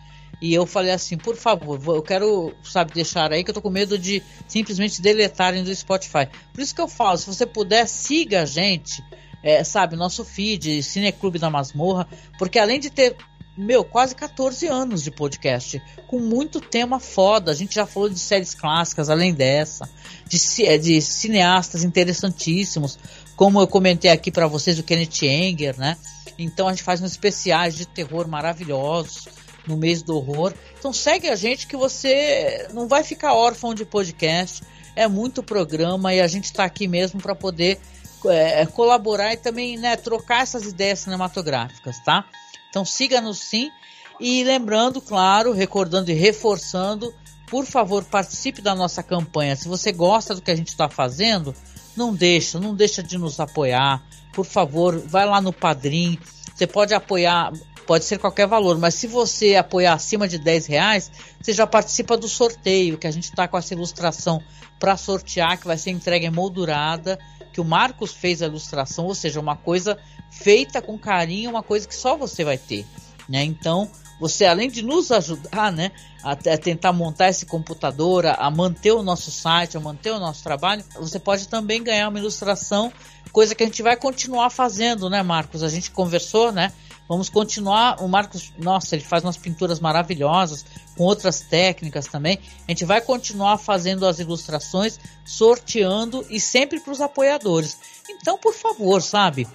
E 0.41 0.53
eu 0.53 0.65
falei 0.65 0.91
assim, 0.91 1.17
por 1.17 1.35
favor, 1.35 1.79
eu 1.95 2.01
quero, 2.01 2.53
sabe, 2.63 2.93
deixar 2.93 3.31
aí 3.31 3.43
que 3.43 3.49
eu 3.49 3.53
tô 3.53 3.61
com 3.61 3.69
medo 3.69 3.97
de 3.97 4.21
simplesmente 4.47 5.01
deletarem 5.01 5.63
do 5.63 5.73
Spotify. 5.73 6.27
Por 6.53 6.61
isso 6.61 6.75
que 6.75 6.81
eu 6.81 6.87
falo, 6.87 7.17
se 7.17 7.25
você 7.25 7.45
puder, 7.45 7.87
siga 7.87 8.41
a 8.41 8.45
gente, 8.45 9.03
é, 9.41 9.63
sabe, 9.63 9.95
nosso 9.95 10.25
feed, 10.25 10.83
Cineclube 10.83 11.39
da 11.39 11.49
Masmorra, 11.49 12.07
porque 12.37 12.59
além 12.59 12.79
de 12.79 12.89
ter, 12.89 13.15
meu, 13.57 13.83
quase 13.83 14.13
14 14.13 14.67
anos 14.67 15.03
de 15.03 15.11
podcast, 15.11 15.81
com 16.07 16.19
muito 16.19 16.59
tema 16.59 16.99
foda, 16.99 17.51
a 17.51 17.55
gente 17.55 17.75
já 17.75 17.85
falou 17.85 18.09
de 18.09 18.19
séries 18.19 18.53
clássicas, 18.53 19.09
além 19.09 19.33
dessa, 19.33 19.89
de, 20.27 20.65
é, 20.65 20.77
de 20.77 21.01
cineastas 21.01 21.83
interessantíssimos, 21.83 22.99
como 23.35 23.59
eu 23.59 23.67
comentei 23.67 24.11
aqui 24.11 24.31
para 24.31 24.47
vocês, 24.47 24.77
o 24.79 24.83
Kenneth 24.83 25.23
Anger, 25.23 25.77
né? 25.77 25.97
Então 26.37 26.67
a 26.67 26.71
gente 26.71 26.83
faz 26.83 27.01
uns 27.01 27.11
especiais 27.11 27.75
de 27.75 27.85
terror 27.85 28.27
maravilhosos 28.27 29.27
no 29.67 29.77
mês 29.77 30.01
do 30.01 30.15
horror. 30.15 30.53
Então 30.77 30.93
segue 30.93 31.29
a 31.29 31.35
gente 31.35 31.67
que 31.67 31.75
você 31.75 32.67
não 32.73 32.87
vai 32.87 33.03
ficar 33.03 33.33
órfão 33.33 33.73
de 33.73 33.85
podcast. 33.85 34.63
É 34.95 35.07
muito 35.07 35.43
programa 35.43 36.13
e 36.13 36.21
a 36.21 36.27
gente 36.27 36.45
está 36.45 36.63
aqui 36.63 36.87
mesmo 36.87 37.21
para 37.21 37.35
poder 37.35 37.79
é, 38.27 38.65
colaborar 38.65 39.33
e 39.33 39.37
também 39.37 39.77
né, 39.77 39.95
trocar 39.95 40.43
essas 40.43 40.65
ideias 40.65 40.99
cinematográficas, 40.99 41.99
tá? 41.99 42.25
Então 42.69 42.85
siga-nos 42.85 43.39
sim. 43.39 43.71
E 44.19 44.43
lembrando, 44.43 45.01
claro, 45.01 45.51
recordando 45.51 46.09
e 46.09 46.13
reforçando, 46.13 47.13
por 47.47 47.65
favor, 47.65 48.03
participe 48.05 48.61
da 48.61 48.73
nossa 48.73 49.03
campanha. 49.03 49.55
Se 49.55 49.67
você 49.67 49.91
gosta 49.91 50.33
do 50.33 50.41
que 50.41 50.51
a 50.51 50.55
gente 50.55 50.69
está 50.69 50.89
fazendo, 50.89 51.53
não 51.95 52.13
deixa, 52.13 52.59
não 52.59 52.73
deixa 52.73 53.03
de 53.03 53.17
nos 53.17 53.39
apoiar. 53.39 54.03
Por 54.33 54.45
favor, 54.45 54.97
vai 54.99 55.25
lá 55.25 55.41
no 55.41 55.53
Padrim. 55.53 56.17
Você 56.53 56.65
pode 56.65 56.93
apoiar 56.93 57.51
pode 57.85 58.05
ser 58.05 58.19
qualquer 58.19 58.47
valor, 58.47 58.77
mas 58.77 58.95
se 58.95 59.07
você 59.07 59.55
apoiar 59.55 59.93
acima 59.93 60.27
de 60.27 60.37
10 60.37 60.65
reais, 60.65 61.11
você 61.41 61.53
já 61.53 61.67
participa 61.67 62.17
do 62.17 62.27
sorteio, 62.27 62.97
que 62.97 63.07
a 63.07 63.11
gente 63.11 63.25
está 63.25 63.47
com 63.47 63.57
essa 63.57 63.73
ilustração 63.73 64.41
para 64.79 64.97
sortear, 64.97 65.57
que 65.59 65.67
vai 65.67 65.77
ser 65.77 65.91
entregue 65.91 66.29
moldurada, 66.29 67.19
que 67.53 67.61
o 67.61 67.65
Marcos 67.65 68.11
fez 68.11 68.41
a 68.41 68.47
ilustração, 68.47 69.05
ou 69.05 69.15
seja, 69.15 69.39
uma 69.39 69.55
coisa 69.55 69.97
feita 70.29 70.81
com 70.81 70.97
carinho, 70.97 71.49
uma 71.49 71.63
coisa 71.63 71.87
que 71.87 71.95
só 71.95 72.17
você 72.17 72.43
vai 72.43 72.57
ter. 72.57 72.85
Né? 73.29 73.43
Então, 73.43 73.89
você 74.19 74.45
além 74.45 74.69
de 74.69 74.81
nos 74.81 75.11
ajudar 75.11 75.71
né, 75.71 75.91
a, 76.23 76.31
a, 76.31 76.57
tentar 76.57 76.93
montar 76.93 77.29
esse 77.29 77.45
computador, 77.45 78.25
a, 78.25 78.33
a, 78.33 78.51
manter 78.51 78.91
o 78.91 79.03
nosso 79.03 79.31
site, 79.31 79.77
a 79.77 79.79
manter 79.79 80.11
o 80.11 80.19
nosso 80.19 80.43
trabalho, 80.43 80.83
você 80.95 81.19
pode 81.19 81.47
também 81.47 81.83
ganhar 81.83 82.09
uma 82.09 82.19
ilustração, 82.19 82.91
coisa 83.31 83.53
que 83.53 83.63
a 83.63 83.65
gente 83.65 83.81
vai 83.81 83.97
continuar 83.97 84.49
fazendo, 84.49 85.09
né, 85.09 85.21
Marcos? 85.21 85.63
A 85.63 85.69
gente 85.69 85.91
conversou, 85.91 86.51
né? 86.51 86.71
Vamos 87.07 87.29
continuar. 87.29 88.01
O 88.01 88.07
Marcos, 88.07 88.51
nossa, 88.57 88.95
ele 88.95 89.03
faz 89.03 89.23
umas 89.23 89.37
pinturas 89.37 89.79
maravilhosas, 89.79 90.65
com 90.97 91.03
outras 91.03 91.41
técnicas 91.41 92.05
também. 92.07 92.39
A 92.67 92.71
gente 92.71 92.85
vai 92.85 93.01
continuar 93.01 93.57
fazendo 93.57 94.05
as 94.05 94.19
ilustrações, 94.19 94.99
sorteando 95.23 96.25
e 96.29 96.39
sempre 96.39 96.79
para 96.79 96.93
os 96.93 97.01
apoiadores. 97.01 97.77
Então, 98.09 98.37
por 98.37 98.53
favor, 98.53 99.01
sabe? 99.01 99.47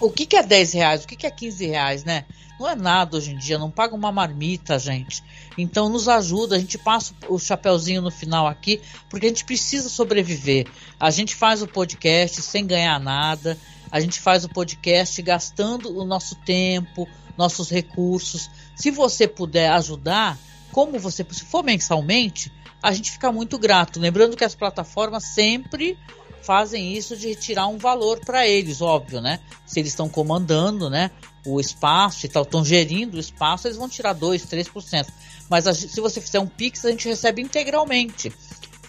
O 0.00 0.10
que, 0.10 0.24
que 0.24 0.36
é 0.36 0.42
10 0.42 0.72
reais? 0.72 1.04
O 1.04 1.06
que, 1.06 1.16
que 1.16 1.26
é 1.26 1.30
15 1.30 1.66
reais, 1.66 2.04
né? 2.04 2.24
Não 2.58 2.68
é 2.68 2.74
nada 2.74 3.16
hoje 3.16 3.32
em 3.32 3.38
dia, 3.38 3.58
não 3.58 3.70
paga 3.70 3.94
uma 3.94 4.12
marmita, 4.12 4.78
gente. 4.78 5.22
Então 5.56 5.88
nos 5.88 6.08
ajuda, 6.08 6.56
a 6.56 6.58
gente 6.58 6.76
passa 6.76 7.14
o 7.26 7.38
chapéuzinho 7.38 8.02
no 8.02 8.10
final 8.10 8.46
aqui, 8.46 8.82
porque 9.08 9.24
a 9.24 9.28
gente 9.30 9.46
precisa 9.46 9.88
sobreviver. 9.88 10.66
A 10.98 11.10
gente 11.10 11.34
faz 11.34 11.62
o 11.62 11.66
podcast 11.66 12.42
sem 12.42 12.66
ganhar 12.66 13.00
nada, 13.00 13.56
a 13.90 14.00
gente 14.00 14.20
faz 14.20 14.44
o 14.44 14.48
podcast 14.48 15.20
gastando 15.22 15.96
o 15.96 16.04
nosso 16.04 16.34
tempo, 16.36 17.08
nossos 17.36 17.70
recursos. 17.70 18.50
Se 18.76 18.90
você 18.90 19.26
puder 19.26 19.70
ajudar, 19.72 20.38
como 20.72 20.98
você, 20.98 21.26
se 21.30 21.44
for 21.44 21.64
mensalmente, 21.64 22.52
a 22.82 22.92
gente 22.92 23.10
fica 23.10 23.30
muito 23.32 23.58
grato. 23.58 24.00
Lembrando 24.00 24.36
que 24.36 24.44
as 24.44 24.54
plataformas 24.54 25.24
sempre 25.24 25.98
fazem 26.42 26.96
isso 26.96 27.16
de 27.16 27.28
retirar 27.28 27.66
um 27.66 27.78
valor 27.78 28.20
para 28.20 28.46
eles, 28.46 28.80
óbvio, 28.80 29.20
né? 29.20 29.40
Se 29.66 29.78
eles 29.78 29.92
estão 29.92 30.08
comandando, 30.08 30.88
né, 30.88 31.10
o 31.44 31.60
espaço 31.60 32.26
e 32.26 32.28
tal, 32.28 32.42
estão 32.42 32.64
gerindo 32.64 33.16
o 33.16 33.20
espaço, 33.20 33.66
eles 33.66 33.76
vão 33.76 33.88
tirar 33.88 34.14
2, 34.14 34.46
3%. 34.46 35.06
Mas 35.48 35.66
a, 35.66 35.74
se 35.74 36.00
você 36.00 36.20
fizer 36.20 36.40
um 36.40 36.46
Pix, 36.46 36.84
a 36.84 36.90
gente 36.90 37.08
recebe 37.08 37.42
integralmente. 37.42 38.32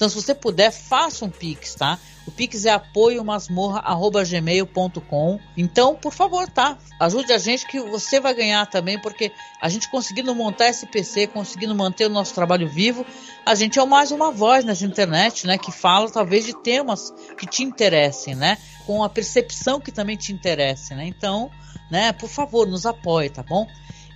Então, 0.02 0.10
se 0.10 0.16
você 0.16 0.34
puder, 0.34 0.72
faça 0.72 1.24
um 1.24 1.30
Pix, 1.30 1.76
tá? 1.76 2.00
O 2.26 2.32
Pix 2.32 2.66
é 2.66 2.72
apoiomasmorra.gmail.com. 2.72 5.40
Então, 5.56 5.94
por 5.94 6.12
favor, 6.12 6.50
tá? 6.50 6.76
Ajude 7.00 7.32
a 7.32 7.38
gente 7.38 7.68
que 7.68 7.80
você 7.80 8.20
vai 8.20 8.34
ganhar 8.34 8.66
também, 8.66 8.98
porque 8.98 9.32
a 9.62 9.70
gente 9.70 9.88
conseguindo 9.92 10.34
montar 10.34 10.70
esse 10.70 10.88
PC, 10.88 11.28
conseguindo 11.28 11.76
manter 11.76 12.08
o 12.08 12.10
nosso 12.10 12.34
trabalho 12.34 12.68
vivo, 12.68 13.06
a 13.46 13.54
gente 13.54 13.78
é 13.78 13.86
mais 13.86 14.10
uma 14.10 14.32
voz 14.32 14.66
nessa 14.66 14.86
internet, 14.86 15.46
né? 15.46 15.60
Que 15.60 15.72
fala 15.72 16.10
talvez 16.10 16.48
de 16.48 16.60
temas 16.64 17.14
que 17.38 17.46
te 17.46 17.62
interessem, 17.62 18.34
né? 18.34 18.58
Com 18.88 19.04
a 19.04 19.10
percepção 19.10 19.80
que 19.80 19.92
também 19.92 20.18
te 20.18 20.34
interessa, 20.34 20.96
né? 20.96 21.06
Então, 21.06 21.52
né? 21.92 22.12
Por 22.12 22.28
favor, 22.28 22.68
nos 22.68 22.88
apoie, 22.88 23.30
tá 23.30 23.44
bom? 23.44 23.68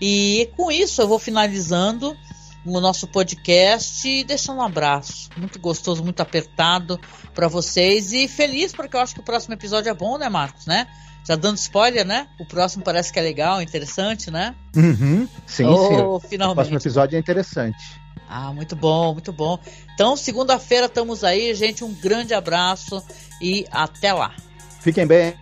E 0.02 0.50
com 0.58 0.72
isso 0.72 1.00
eu 1.00 1.08
vou 1.08 1.20
finalizando 1.20 2.18
o 2.66 2.80
nosso 2.80 3.08
podcast 3.08 4.08
e 4.08 4.24
deixando 4.24 4.58
um 4.58 4.62
abraço 4.62 5.30
muito 5.38 5.60
gostoso, 5.60 6.04
muito 6.04 6.22
apertado 6.22 7.00
para 7.34 7.48
vocês 7.48 8.12
e 8.12 8.28
feliz 8.28 8.74
porque 8.74 8.96
eu 8.96 9.00
acho 9.00 9.14
que 9.14 9.20
o 9.20 9.24
próximo 9.24 9.54
episódio 9.54 9.90
é 9.90 9.94
bom, 9.94 10.18
né, 10.18 10.30
Marcos, 10.30 10.66
né? 10.66 10.88
Já 11.28 11.36
dando 11.36 11.58
spoiler, 11.58 12.06
né? 12.06 12.28
O 12.40 12.46
próximo 12.46 12.84
parece 12.84 13.12
que 13.12 13.20
é 13.20 13.22
legal, 13.22 13.62
interessante, 13.62 14.30
né? 14.30 14.54
Uhum, 14.76 15.28
sim, 15.46 15.66
oh, 15.66 16.20
sim. 16.20 16.28
Finalmente. 16.30 16.54
O 16.54 16.56
próximo 16.56 16.78
episódio 16.78 17.16
é 17.16 17.20
interessante. 17.20 18.00
Ah, 18.28 18.54
muito 18.54 18.76
bom, 18.76 19.14
muito 19.14 19.32
bom. 19.32 19.60
Então, 19.94 20.16
segunda-feira 20.16 20.86
estamos 20.86 21.24
aí, 21.24 21.54
gente. 21.54 21.84
Um 21.84 21.94
grande 21.94 22.34
abraço 22.34 23.04
e 23.42 23.66
até 23.72 24.14
lá. 24.14 24.36
Fiquem 24.80 25.06
bem. 25.06 25.36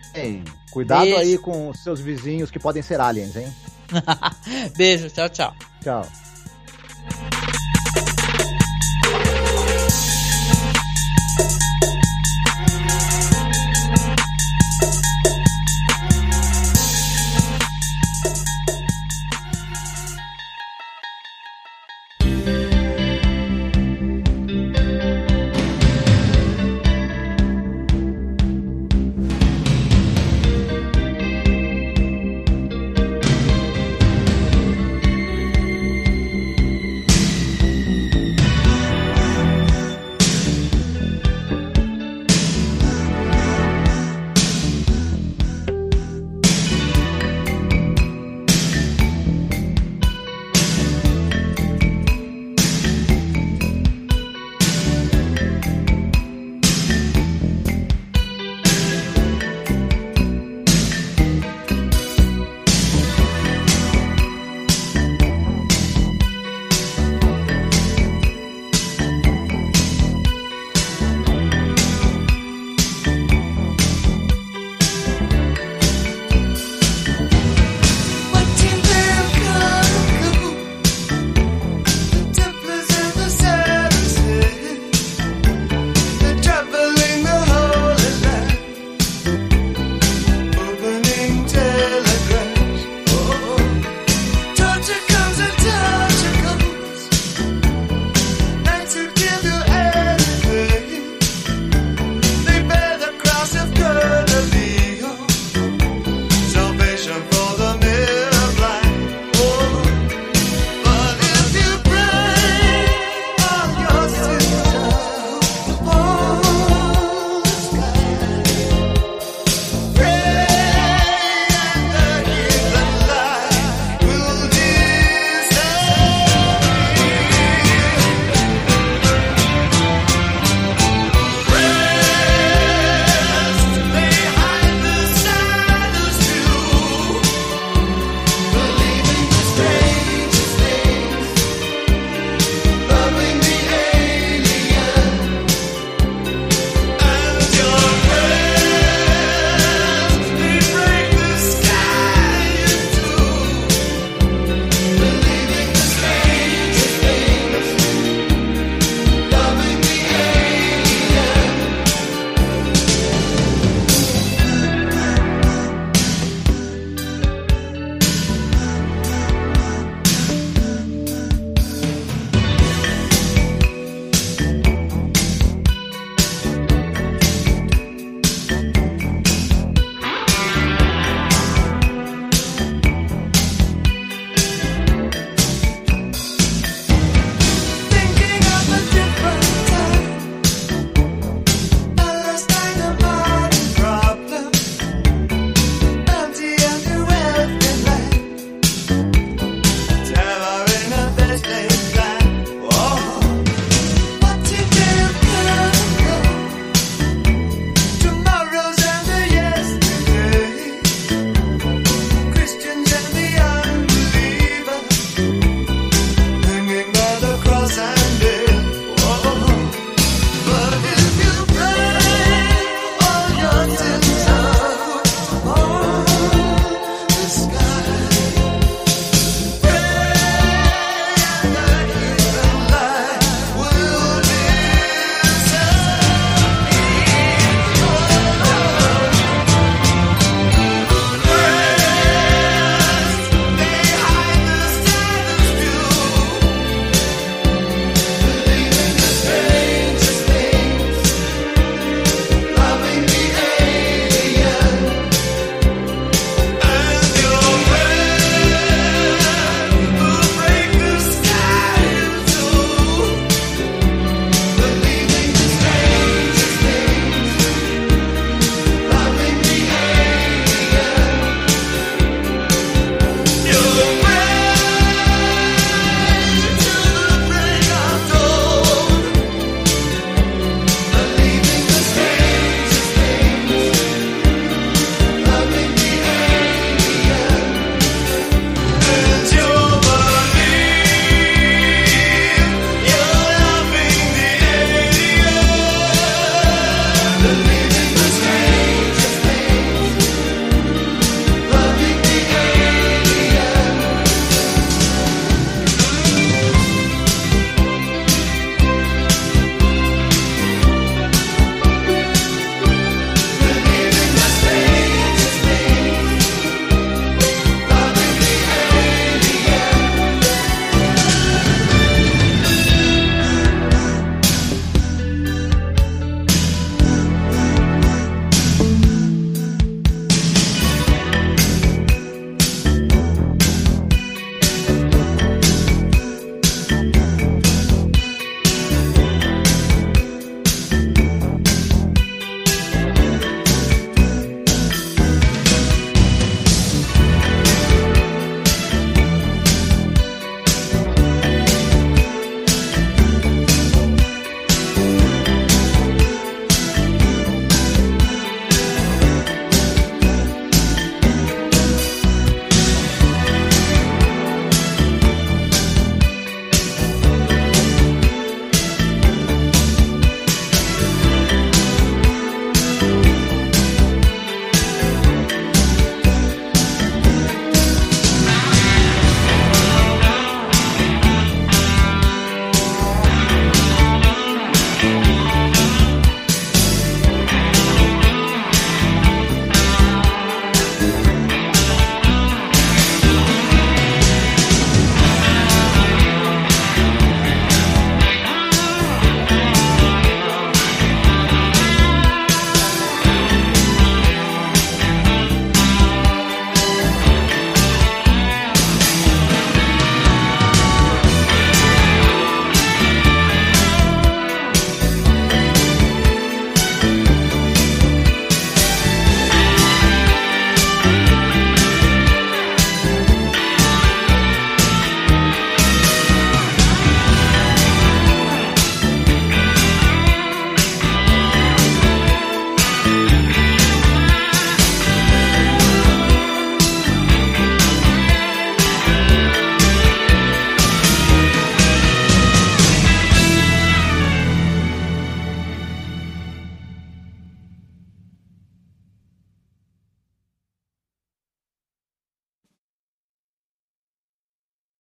Cuidado 0.72 1.02
Beijo. 1.02 1.18
aí 1.18 1.38
com 1.38 1.74
seus 1.74 2.00
vizinhos 2.00 2.50
que 2.50 2.60
podem 2.60 2.82
ser 2.82 3.00
aliens, 3.00 3.36
hein? 3.36 3.54
Beijo, 4.76 5.10
tchau, 5.10 5.30
tchau. 5.30 5.56
Tchau. 5.82 6.33